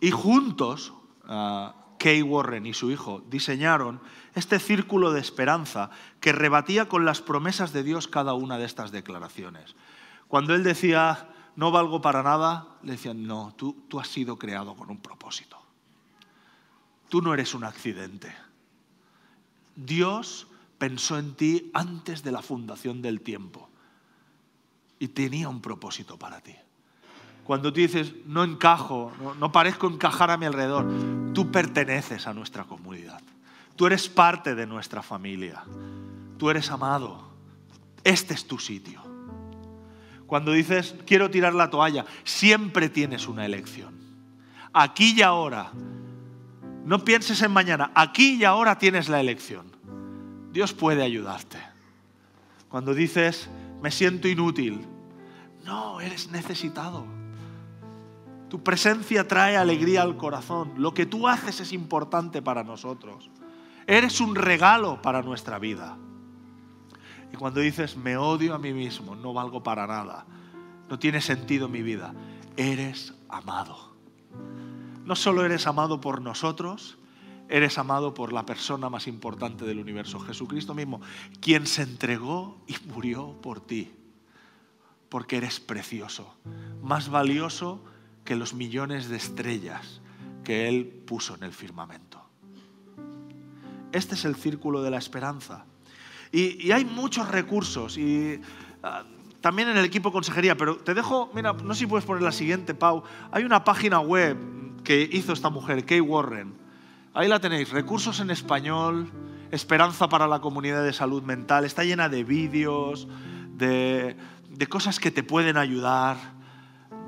Y 0.00 0.10
juntos, 0.10 0.92
uh, 1.28 1.70
Kay 1.98 2.22
Warren 2.22 2.66
y 2.66 2.74
su 2.74 2.90
hijo 2.90 3.24
diseñaron 3.30 4.00
este 4.34 4.58
círculo 4.58 5.12
de 5.12 5.20
esperanza 5.20 5.90
que 6.20 6.32
rebatía 6.32 6.88
con 6.88 7.04
las 7.04 7.22
promesas 7.22 7.72
de 7.72 7.82
Dios 7.82 8.08
cada 8.08 8.34
una 8.34 8.58
de 8.58 8.66
estas 8.66 8.90
declaraciones. 8.90 9.76
Cuando 10.28 10.54
él 10.54 10.62
decía, 10.64 11.30
no 11.56 11.70
valgo 11.70 12.02
para 12.02 12.22
nada, 12.22 12.76
le 12.82 12.92
decían, 12.92 13.26
no, 13.26 13.54
tú, 13.56 13.84
tú 13.88 14.00
has 14.00 14.08
sido 14.08 14.38
creado 14.38 14.74
con 14.74 14.90
un 14.90 14.98
propósito. 14.98 15.58
Tú 17.08 17.22
no 17.22 17.32
eres 17.32 17.54
un 17.54 17.64
accidente. 17.64 18.34
Dios 19.76 20.46
pensó 20.78 21.18
en 21.18 21.34
ti 21.34 21.70
antes 21.74 22.22
de 22.22 22.32
la 22.32 22.42
fundación 22.42 23.02
del 23.02 23.20
tiempo 23.20 23.68
y 24.98 25.08
tenía 25.08 25.48
un 25.48 25.60
propósito 25.60 26.18
para 26.18 26.40
ti. 26.40 26.54
Cuando 27.44 27.72
tú 27.72 27.80
dices, 27.80 28.14
no 28.26 28.42
encajo, 28.42 29.12
no, 29.20 29.34
no, 29.34 29.52
parezco 29.52 29.86
encajar 29.86 30.30
a 30.30 30.36
mi 30.36 30.46
alrededor, 30.46 30.86
tú 31.34 31.50
perteneces 31.50 32.26
a 32.26 32.32
nuestra 32.32 32.64
comunidad. 32.64 33.20
Tú 33.76 33.86
eres 33.86 34.08
parte 34.08 34.54
de 34.54 34.66
nuestra 34.66 35.02
familia. 35.02 35.62
Tú 36.38 36.48
eres 36.50 36.70
amado. 36.70 37.30
Este 38.02 38.34
es 38.34 38.46
tu 38.46 38.58
sitio. 38.58 39.02
Cuando 40.26 40.52
dices, 40.52 40.94
quiero 41.06 41.30
tirar 41.30 41.54
la 41.54 41.70
toalla, 41.70 42.06
siempre 42.24 42.88
tienes 42.88 43.28
una 43.28 43.44
elección. 43.44 43.94
Aquí 44.72 45.14
y 45.16 45.22
ahora. 45.22 45.70
No 46.84 47.04
pienses 47.04 47.40
en 47.42 47.50
mañana. 47.50 47.90
Aquí 47.94 48.36
y 48.36 48.44
ahora 48.44 48.78
tienes 48.78 49.08
la 49.08 49.20
elección. 49.20 49.66
Dios 50.52 50.72
puede 50.72 51.02
ayudarte. 51.02 51.58
Cuando 52.68 52.94
dices, 52.94 53.48
me 53.82 53.90
siento 53.90 54.28
inútil. 54.28 54.86
No, 55.64 56.00
eres 56.00 56.30
necesitado. 56.30 57.06
Tu 58.50 58.62
presencia 58.62 59.26
trae 59.26 59.56
alegría 59.56 60.02
al 60.02 60.16
corazón. 60.16 60.74
Lo 60.76 60.92
que 60.92 61.06
tú 61.06 61.26
haces 61.26 61.60
es 61.60 61.72
importante 61.72 62.42
para 62.42 62.62
nosotros. 62.62 63.30
Eres 63.86 64.20
un 64.20 64.34
regalo 64.34 65.00
para 65.02 65.22
nuestra 65.22 65.58
vida. 65.58 65.96
Y 67.34 67.36
cuando 67.36 67.60
dices, 67.60 67.96
me 67.96 68.16
odio 68.16 68.54
a 68.54 68.58
mí 68.58 68.72
mismo, 68.72 69.16
no 69.16 69.32
valgo 69.32 69.60
para 69.60 69.88
nada, 69.88 70.24
no 70.88 71.00
tiene 71.00 71.20
sentido 71.20 71.68
mi 71.68 71.82
vida, 71.82 72.14
eres 72.56 73.12
amado. 73.28 73.96
No 75.04 75.16
solo 75.16 75.44
eres 75.44 75.66
amado 75.66 76.00
por 76.00 76.22
nosotros, 76.22 76.98
eres 77.48 77.76
amado 77.78 78.14
por 78.14 78.32
la 78.32 78.46
persona 78.46 78.88
más 78.88 79.06
importante 79.06 79.64
del 79.64 79.78
universo, 79.78 80.18
Jesucristo 80.18 80.74
mismo, 80.74 81.00
quien 81.40 81.66
se 81.66 81.82
entregó 81.82 82.62
y 82.66 82.76
murió 82.88 83.38
por 83.42 83.60
ti, 83.60 83.92
porque 85.08 85.36
eres 85.36 85.60
precioso, 85.60 86.34
más 86.82 87.10
valioso 87.10 87.84
que 88.24 88.36
los 88.36 88.54
millones 88.54 89.08
de 89.08 89.16
estrellas 89.16 90.00
que 90.42 90.68
Él 90.68 90.86
puso 91.06 91.34
en 91.34 91.42
el 91.42 91.52
firmamento. 91.52 92.22
Este 93.92 94.14
es 94.14 94.24
el 94.24 94.34
círculo 94.34 94.82
de 94.82 94.90
la 94.90 94.98
esperanza. 94.98 95.66
Y, 96.32 96.72
hay 96.72 96.84
muchos 96.84 97.28
recursos 97.28 97.96
y 97.96 98.40
ah, 98.82 99.04
también 99.40 99.68
en 99.68 99.76
el 99.76 99.84
equipo 99.84 100.10
consejería, 100.10 100.56
pero 100.56 100.78
te 100.78 100.94
dejo, 100.94 101.30
mira, 101.34 101.52
no 101.52 101.74
sé 101.74 101.80
si 101.80 101.86
puedes 101.86 102.04
poner 102.04 102.22
la 102.22 102.32
siguiente, 102.32 102.74
Pau. 102.74 103.04
Hay 103.30 103.44
una 103.44 103.62
página 103.62 104.00
web 104.00 104.36
que 104.84 105.08
hizo 105.10 105.32
esta 105.32 105.50
mujer, 105.50 105.84
Kay 105.84 106.00
Warren. 106.00 106.54
Ahí 107.14 107.28
la 107.28 107.40
tenéis, 107.40 107.70
recursos 107.70 108.20
en 108.20 108.30
español, 108.30 109.10
esperanza 109.50 110.08
para 110.08 110.26
la 110.26 110.40
comunidad 110.40 110.84
de 110.84 110.92
salud 110.92 111.22
mental. 111.22 111.64
Está 111.64 111.84
llena 111.84 112.08
de 112.08 112.24
vídeos, 112.24 113.08
de, 113.56 114.16
cosas 114.68 115.00
que 115.00 115.10
te 115.10 115.22
pueden 115.22 115.56
ayudar. 115.56 116.16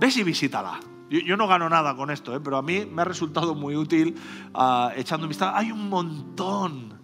Ves 0.01 0.17
y 0.17 0.23
visítala. 0.23 0.81
Yo, 1.11 1.37
no 1.37 1.47
gano 1.47 1.69
nada 1.69 1.95
con 1.95 2.11
esto, 2.11 2.35
¿eh? 2.35 2.41
pero 2.43 2.57
a 2.57 2.63
mí 2.63 2.85
me 2.85 3.03
ha 3.03 3.05
resultado 3.05 3.55
muy 3.55 3.77
útil 3.77 4.17
uh, 4.55 4.89
echando 4.97 5.29
vista. 5.29 5.57
Hay 5.57 5.71
un 5.71 5.89
montón 5.89 7.01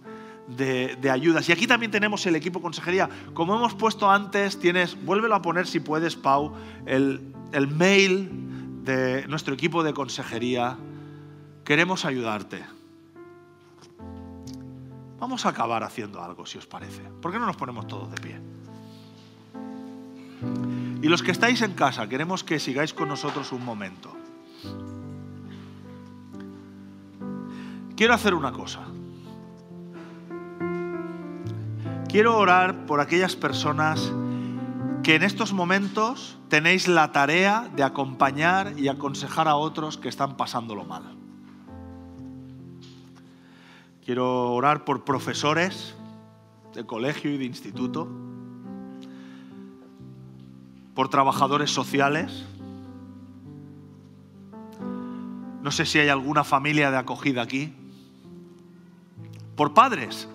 de, 0.47 0.97
ayudas. 1.09 1.47
Y 1.47 1.51
aquí 1.53 1.67
también 1.67 1.91
tenemos 1.91 2.25
el 2.25 2.35
equipo 2.35 2.61
consejería. 2.61 3.09
Como 3.33 3.55
hemos 3.55 3.73
puesto 3.75 4.09
antes, 4.09 4.59
tienes, 4.59 5.01
vuélvelo 5.05 5.35
a 5.35 5.41
poner 5.41 5.67
si 5.67 5.79
puedes, 5.79 6.15
Pau, 6.15 6.53
el 6.85 7.67
mail 7.67 8.43
de 8.83 9.25
nuestro 9.27 9.53
equipo 9.53 9.81
de 9.83 9.93
consejería. 9.93 10.77
Queremos 11.63 12.05
ayudarte. 12.05 12.63
Vamos 15.19 15.45
a 15.45 15.49
acabar 15.49 15.83
haciendo 15.83 16.21
algo, 16.21 16.45
si 16.45 16.57
os 16.57 16.67
parece. 16.67 17.01
¿Por 17.21 17.31
qué 17.31 17.39
no 17.39 17.45
nos 17.45 17.55
ponemos 17.55 17.87
todos 17.87 18.11
de 18.11 18.17
pie? 18.21 18.41
Y 21.01 21.07
los 21.07 21.23
que 21.23 21.31
estáis 21.31 21.61
en 21.61 21.73
casa, 21.73 22.07
queremos 22.09 22.43
que 22.43 22.59
sigáis 22.59 22.93
con 22.93 23.07
nosotros 23.07 23.53
un 23.53 23.63
momento. 23.63 24.13
Quiero 27.95 28.13
hacer 28.13 28.33
una 28.33 28.51
cosa. 28.51 28.81
Quiero 32.09 32.37
orar 32.37 32.85
por 32.85 32.99
aquellas 32.99 33.35
personas 33.37 34.11
que 35.03 35.15
en 35.15 35.23
estos 35.23 35.51
momentos 35.51 36.37
tenéis 36.47 36.87
la 36.87 37.11
tarea 37.11 37.69
de 37.75 37.83
acompañar 37.83 38.79
y 38.79 38.87
aconsejar 38.87 39.49
a 39.49 39.55
otros 39.55 39.97
que 39.97 40.07
están 40.07 40.37
pasándolo 40.37 40.85
mal. 40.85 41.03
Quiero 44.05 44.53
orar 44.53 44.85
por 44.85 45.03
profesores 45.03 45.93
de 46.73 46.85
colegio 46.85 47.31
y 47.31 47.37
de 47.37 47.43
instituto 47.43 48.07
por 50.95 51.09
trabajadores 51.09 51.71
sociales. 51.71 52.45
No 55.61 55.71
sé 55.71 55.85
si 55.85 55.99
hay 55.99 56.07
alguna 56.07 56.45
familia 56.45 56.91
de 56.91 56.97
acogida 56.97 57.41
aquí. 57.41 57.73
Por 59.57 59.73
padres, 59.73 60.29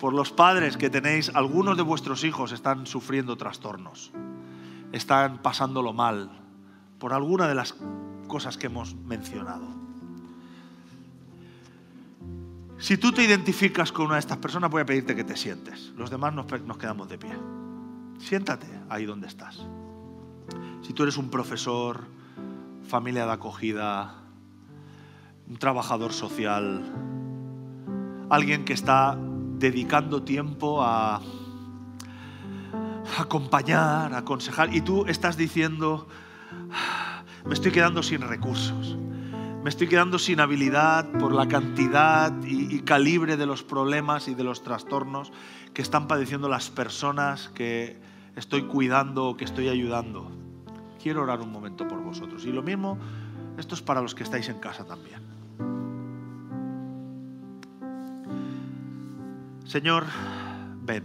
por 0.00 0.14
los 0.14 0.32
padres 0.32 0.78
que 0.78 0.88
tenéis, 0.88 1.30
algunos 1.34 1.76
de 1.76 1.82
vuestros 1.82 2.24
hijos 2.24 2.52
están 2.52 2.86
sufriendo 2.86 3.36
trastornos, 3.36 4.10
están 4.92 5.42
pasándolo 5.42 5.92
mal 5.92 6.30
por 6.98 7.12
alguna 7.12 7.46
de 7.46 7.54
las 7.54 7.76
cosas 8.26 8.56
que 8.56 8.66
hemos 8.66 8.94
mencionado. 8.94 9.68
Si 12.78 12.96
tú 12.96 13.12
te 13.12 13.22
identificas 13.22 13.92
con 13.92 14.06
una 14.06 14.14
de 14.14 14.20
estas 14.20 14.38
personas, 14.38 14.70
voy 14.70 14.80
a 14.80 14.86
pedirte 14.86 15.14
que 15.14 15.22
te 15.22 15.36
sientes. 15.36 15.92
Los 15.96 16.08
demás 16.08 16.32
nos, 16.32 16.46
nos 16.62 16.78
quedamos 16.78 17.10
de 17.10 17.18
pie. 17.18 17.36
Siéntate 18.18 18.66
ahí 18.88 19.04
donde 19.04 19.26
estás. 19.26 19.60
Si 20.80 20.94
tú 20.94 21.02
eres 21.02 21.18
un 21.18 21.28
profesor, 21.28 22.06
familia 22.88 23.26
de 23.26 23.32
acogida, 23.32 24.14
un 25.46 25.58
trabajador 25.58 26.14
social, 26.14 26.90
alguien 28.30 28.64
que 28.64 28.72
está 28.72 29.18
dedicando 29.60 30.22
tiempo 30.22 30.82
a 30.82 31.20
acompañar, 33.18 34.14
a 34.14 34.18
aconsejar, 34.18 34.74
y 34.74 34.80
tú 34.80 35.04
estás 35.06 35.36
diciendo, 35.36 36.08
me 37.44 37.54
estoy 37.54 37.70
quedando 37.70 38.02
sin 38.02 38.22
recursos, 38.22 38.96
me 39.62 39.68
estoy 39.68 39.86
quedando 39.86 40.18
sin 40.18 40.40
habilidad 40.40 41.12
por 41.12 41.32
la 41.32 41.46
cantidad 41.46 42.32
y, 42.42 42.74
y, 42.74 42.80
calibre 42.80 43.36
de 43.36 43.44
los 43.44 43.62
problemas 43.62 44.26
y 44.26 44.34
de 44.34 44.42
los 44.42 44.62
trastornos 44.62 45.30
que 45.74 45.82
están 45.82 46.08
padeciendo 46.08 46.48
las 46.48 46.70
personas 46.70 47.50
que 47.50 48.00
estoy 48.36 48.62
cuidando, 48.62 49.36
que 49.36 49.44
estoy 49.44 49.68
ayudando. 49.68 50.30
Quiero 51.02 51.22
orar 51.22 51.40
un 51.40 51.52
momento 51.52 51.86
por 51.86 52.02
vosotros. 52.02 52.46
Y 52.46 52.52
lo 52.52 52.62
mismo, 52.62 52.98
esto 53.58 53.74
es 53.74 53.82
para 53.82 54.00
los 54.00 54.14
que 54.14 54.22
estáis 54.22 54.48
en 54.48 54.58
casa 54.58 54.84
también. 54.84 55.39
Señor, 59.70 60.04
ven. 60.82 61.04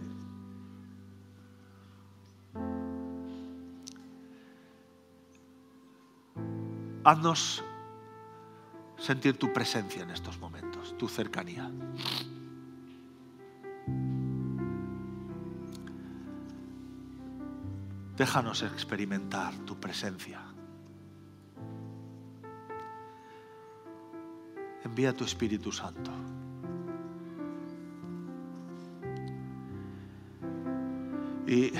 Haznos 7.03 7.63
sentir 8.97 9.37
tu 9.37 9.53
presencia 9.53 10.01
en 10.01 10.09
estos 10.09 10.39
momentos, 10.39 10.97
tu 10.97 11.07
cercanía. 11.07 11.69
Déjanos 18.17 18.63
experimentar 18.63 19.53
tu 19.59 19.79
presencia. 19.79 20.41
Envía 24.83 25.13
tu 25.13 25.23
Espíritu 25.23 25.71
Santo. 25.71 26.34
Y, 31.47 31.71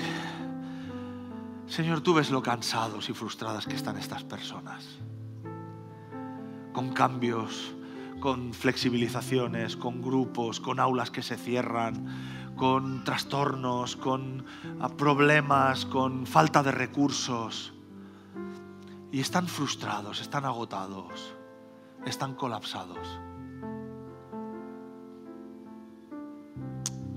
Señor, 1.68 2.02
tú 2.02 2.14
ves 2.14 2.30
lo 2.30 2.42
cansados 2.42 3.10
y 3.10 3.14
frustradas 3.14 3.66
que 3.66 3.76
están 3.76 3.98
estas 3.98 4.24
personas. 4.24 4.86
Con 6.74 6.94
cambios, 6.94 7.74
con 8.20 8.54
flexibilizaciones, 8.54 9.76
con 9.76 10.02
grupos, 10.02 10.60
con 10.60 10.80
aulas 10.80 11.12
que 11.12 11.22
se 11.22 11.38
cierran, 11.38 12.54
con 12.56 13.04
trastornos, 13.04 13.96
con 13.96 14.46
ah, 14.80 14.90
problemas, 14.90 15.86
con 15.86 16.26
falta 16.26 16.64
de 16.64 16.72
recursos. 16.72 17.74
Y 19.12 19.20
están 19.20 19.48
frustrados, 19.48 20.22
están 20.22 20.46
agotados, 20.46 21.36
están 22.06 22.36
colapsados. 22.36 23.20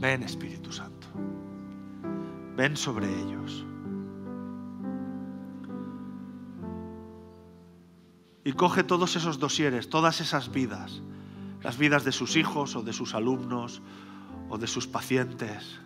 Ven 0.01 0.23
Espíritu 0.23 0.73
Santo, 0.73 0.98
ven 2.59 2.77
sobre 2.77 3.07
ellos. 3.07 3.65
Y 8.43 8.53
coge 8.53 8.83
todos 8.83 9.15
esos 9.15 9.39
dosieres, 9.39 9.89
todas 9.89 10.21
esas 10.21 10.51
vidas, 10.51 11.01
las 11.63 11.79
vidas 11.79 12.05
de 12.05 12.11
sus 12.11 12.35
hijos 12.35 12.75
o 12.75 12.83
de 12.83 12.93
sus 12.93 13.15
alumnos 13.15 13.81
o 14.49 14.59
de 14.59 14.67
sus 14.67 14.89
pacientes. 14.89 15.79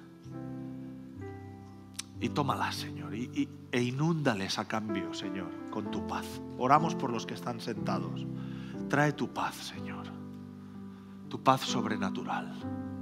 Y 2.21 2.31
tómalas, 2.31 2.77
Señor, 2.77 3.15
y, 3.15 3.51
e 3.71 3.83
inúndales 3.83 4.59
a 4.59 4.67
cambio, 4.67 5.13
Señor, 5.13 5.51
con 5.71 5.91
tu 5.91 6.07
paz. 6.07 6.25
Oramos 6.57 6.95
por 6.95 7.13
los 7.13 7.27
que 7.27 7.35
están 7.35 7.61
sentados. 7.61 8.25
Trae 8.89 9.13
tu 9.13 9.29
paz, 9.29 9.57
Señor, 9.57 10.07
tu 11.29 11.43
paz 11.43 11.61
sobrenatural. 11.61 13.02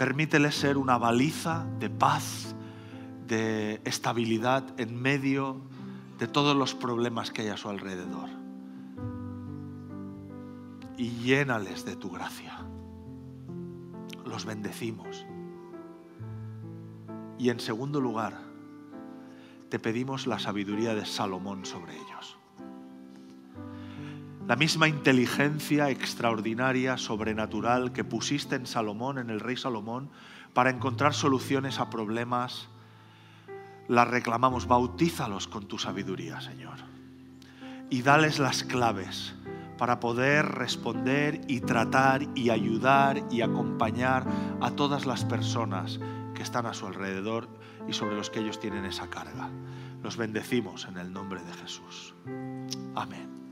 Permíteles 0.00 0.54
ser 0.54 0.78
una 0.78 0.96
baliza 0.96 1.66
de 1.78 1.90
paz, 1.90 2.54
de 3.26 3.82
estabilidad 3.84 4.64
en 4.80 4.98
medio 4.98 5.60
de 6.18 6.26
todos 6.26 6.56
los 6.56 6.74
problemas 6.74 7.30
que 7.30 7.42
hay 7.42 7.48
a 7.48 7.58
su 7.58 7.68
alrededor. 7.68 8.30
Y 10.96 11.10
llénales 11.18 11.84
de 11.84 11.96
tu 11.96 12.08
gracia 12.08 12.60
los 14.24 14.46
bendecimos. 14.46 15.26
Y 17.38 17.50
en 17.50 17.60
segundo 17.60 18.00
lugar, 18.00 18.40
te 19.68 19.78
pedimos 19.78 20.26
la 20.26 20.38
sabiduría 20.38 20.94
de 20.94 21.04
Salomón 21.04 21.66
sobre 21.66 21.94
ellos. 21.94 22.39
La 24.46 24.56
misma 24.56 24.88
inteligencia 24.88 25.90
extraordinaria, 25.90 26.96
sobrenatural 26.96 27.92
que 27.92 28.04
pusiste 28.04 28.56
en 28.56 28.66
Salomón, 28.66 29.18
en 29.18 29.30
el 29.30 29.40
rey 29.40 29.56
Salomón, 29.56 30.10
para 30.54 30.70
encontrar 30.70 31.14
soluciones 31.14 31.78
a 31.78 31.90
problemas, 31.90 32.68
la 33.88 34.04
reclamamos. 34.04 34.66
Bautízalos 34.66 35.46
con 35.46 35.66
tu 35.66 35.78
sabiduría, 35.78 36.40
Señor. 36.40 36.78
Y 37.90 38.02
dales 38.02 38.38
las 38.38 38.64
claves 38.64 39.34
para 39.78 39.98
poder 39.98 40.46
responder 40.46 41.40
y 41.48 41.60
tratar 41.60 42.26
y 42.34 42.50
ayudar 42.50 43.22
y 43.30 43.40
acompañar 43.40 44.26
a 44.60 44.72
todas 44.72 45.06
las 45.06 45.24
personas 45.24 45.98
que 46.34 46.42
están 46.42 46.66
a 46.66 46.74
su 46.74 46.86
alrededor 46.86 47.48
y 47.88 47.92
sobre 47.92 48.16
los 48.16 48.30
que 48.30 48.40
ellos 48.40 48.60
tienen 48.60 48.84
esa 48.84 49.08
carga. 49.08 49.48
Los 50.02 50.16
bendecimos 50.16 50.86
en 50.86 50.98
el 50.98 51.12
nombre 51.12 51.42
de 51.42 51.52
Jesús. 51.54 52.14
Amén. 52.94 53.49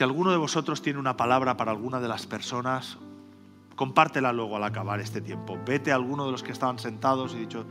Si 0.00 0.04
alguno 0.04 0.30
de 0.30 0.38
vosotros 0.38 0.80
tiene 0.80 0.98
una 0.98 1.18
palabra 1.18 1.58
para 1.58 1.72
alguna 1.72 2.00
de 2.00 2.08
las 2.08 2.26
personas, 2.26 2.96
compártela 3.76 4.32
luego 4.32 4.56
al 4.56 4.64
acabar 4.64 4.98
este 4.98 5.20
tiempo. 5.20 5.60
Vete 5.66 5.92
a 5.92 5.96
alguno 5.96 6.24
de 6.24 6.32
los 6.32 6.42
que 6.42 6.52
estaban 6.52 6.78
sentados 6.78 7.34
y 7.34 7.40
dicho, 7.40 7.66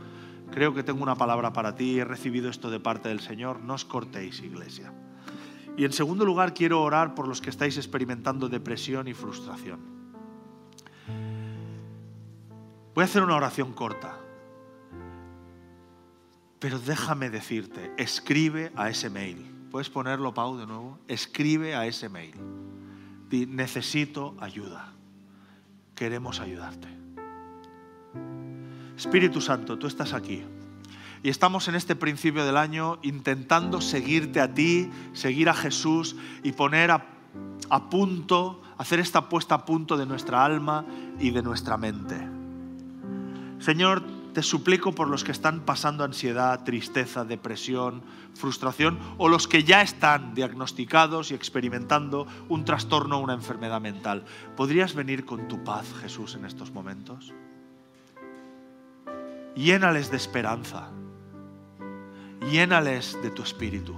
creo 0.52 0.72
que 0.72 0.84
tengo 0.84 1.02
una 1.02 1.16
palabra 1.16 1.52
para 1.52 1.74
ti, 1.74 1.98
he 1.98 2.04
recibido 2.04 2.48
esto 2.48 2.70
de 2.70 2.78
parte 2.78 3.08
del 3.08 3.18
Señor, 3.18 3.58
no 3.58 3.74
os 3.74 3.84
cortéis, 3.84 4.44
iglesia. 4.44 4.92
Y 5.76 5.84
en 5.84 5.92
segundo 5.92 6.24
lugar, 6.24 6.54
quiero 6.54 6.80
orar 6.84 7.16
por 7.16 7.26
los 7.26 7.40
que 7.40 7.50
estáis 7.50 7.76
experimentando 7.78 8.48
depresión 8.48 9.08
y 9.08 9.12
frustración. 9.12 9.80
Voy 12.94 13.02
a 13.02 13.06
hacer 13.06 13.24
una 13.24 13.34
oración 13.34 13.72
corta, 13.72 14.16
pero 16.60 16.78
déjame 16.78 17.28
decirte, 17.28 17.92
escribe 17.96 18.70
a 18.76 18.88
ese 18.88 19.10
mail 19.10 19.59
¿Puedes 19.70 19.88
ponerlo, 19.88 20.34
Pau, 20.34 20.56
de 20.56 20.66
nuevo? 20.66 20.98
Escribe 21.06 21.76
a 21.76 21.86
ese 21.86 22.08
mail. 22.08 22.34
necesito 23.30 24.34
ayuda. 24.40 24.92
Queremos 25.94 26.40
ayudarte. 26.40 26.88
Espíritu 28.96 29.40
Santo, 29.40 29.78
tú 29.78 29.86
estás 29.86 30.12
aquí. 30.12 30.42
Y 31.22 31.28
estamos 31.28 31.68
en 31.68 31.76
este 31.76 31.94
principio 31.94 32.44
del 32.44 32.56
año 32.56 32.98
intentando 33.02 33.80
seguirte 33.80 34.40
a 34.40 34.52
ti, 34.52 34.90
seguir 35.12 35.48
a 35.48 35.54
Jesús 35.54 36.16
y 36.42 36.52
poner 36.52 36.90
a, 36.90 37.06
a 37.68 37.90
punto, 37.90 38.62
hacer 38.76 38.98
esta 38.98 39.28
puesta 39.28 39.54
a 39.54 39.64
punto 39.64 39.96
de 39.96 40.06
nuestra 40.06 40.44
alma 40.44 40.84
y 41.20 41.30
de 41.30 41.42
nuestra 41.42 41.76
mente. 41.76 42.16
Señor, 43.60 44.02
te 44.32 44.42
suplico 44.42 44.92
por 44.92 45.08
los 45.08 45.24
que 45.24 45.32
están 45.32 45.60
pasando 45.60 46.04
ansiedad, 46.04 46.62
tristeza, 46.64 47.24
depresión, 47.24 48.02
frustración 48.34 48.98
o 49.18 49.28
los 49.28 49.48
que 49.48 49.64
ya 49.64 49.82
están 49.82 50.34
diagnosticados 50.34 51.30
y 51.30 51.34
experimentando 51.34 52.26
un 52.48 52.64
trastorno 52.64 53.18
o 53.18 53.20
una 53.20 53.34
enfermedad 53.34 53.80
mental. 53.80 54.24
¿Podrías 54.56 54.94
venir 54.94 55.24
con 55.24 55.48
tu 55.48 55.62
paz, 55.64 55.86
Jesús, 56.00 56.34
en 56.34 56.44
estos 56.44 56.70
momentos? 56.72 57.34
Llénales 59.56 60.10
de 60.10 60.16
esperanza. 60.16 60.88
Llénales 62.50 63.18
de 63.22 63.30
tu 63.30 63.42
espíritu. 63.42 63.94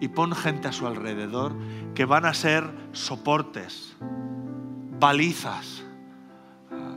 Y 0.00 0.08
pon 0.08 0.34
gente 0.34 0.68
a 0.68 0.72
su 0.72 0.86
alrededor 0.86 1.54
que 1.94 2.04
van 2.04 2.26
a 2.26 2.34
ser 2.34 2.68
soportes, 2.92 3.96
balizas, 4.98 5.84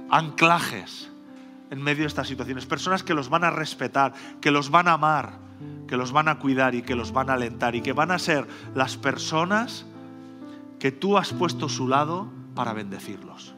anclajes 0.10 1.12
en 1.70 1.82
medio 1.82 2.04
de 2.04 2.08
estas 2.08 2.28
situaciones. 2.28 2.66
Personas 2.66 3.04
que 3.04 3.14
los 3.14 3.30
van 3.30 3.44
a 3.44 3.52
respetar, 3.52 4.14
que 4.42 4.52
los 4.52 4.70
van 4.70 4.88
a 4.88 4.94
amar, 4.94 5.40
que 5.88 5.98
los 5.98 6.12
van 6.12 6.28
a 6.28 6.40
cuidar 6.40 6.76
y 6.76 6.82
que 6.82 6.96
los 6.96 7.12
van 7.12 7.30
a 7.30 7.34
alentar 7.34 7.76
y 7.76 7.82
que 7.82 7.94
van 7.94 8.12
a 8.12 8.20
ser 8.20 8.48
las 8.74 8.98
personas 8.98 9.86
que 10.80 10.92
tú 10.92 11.18
has 11.18 11.34
puesto 11.34 11.68
a 11.68 11.70
su 11.70 11.88
lado 11.88 12.30
para 12.54 12.74
bendecirlos. 12.74 13.54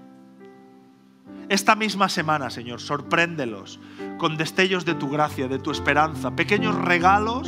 Esta 1.50 1.76
misma 1.76 2.10
semana, 2.10 2.50
Señor, 2.50 2.82
sorpréndelos 2.82 3.80
con 4.18 4.36
destellos 4.36 4.84
de 4.84 4.96
tu 4.96 5.10
gracia, 5.10 5.48
de 5.48 5.60
tu 5.60 5.72
esperanza, 5.72 6.36
pequeños 6.36 6.76
regalos 6.76 7.48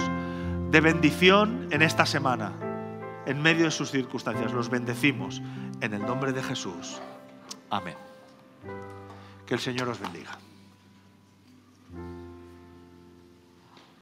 de 0.71 0.81
bendición 0.81 1.67
en 1.71 1.81
esta 1.81 2.05
semana, 2.05 2.53
en 3.25 3.41
medio 3.41 3.65
de 3.65 3.71
sus 3.71 3.91
circunstancias. 3.91 4.53
Los 4.53 4.69
bendecimos 4.69 5.41
en 5.81 5.93
el 5.93 6.01
nombre 6.05 6.31
de 6.31 6.41
Jesús. 6.43 7.01
Amén. 7.69 7.95
Que 9.45 9.55
el 9.55 9.59
Señor 9.59 9.89
os 9.89 9.99
bendiga. 9.99 10.37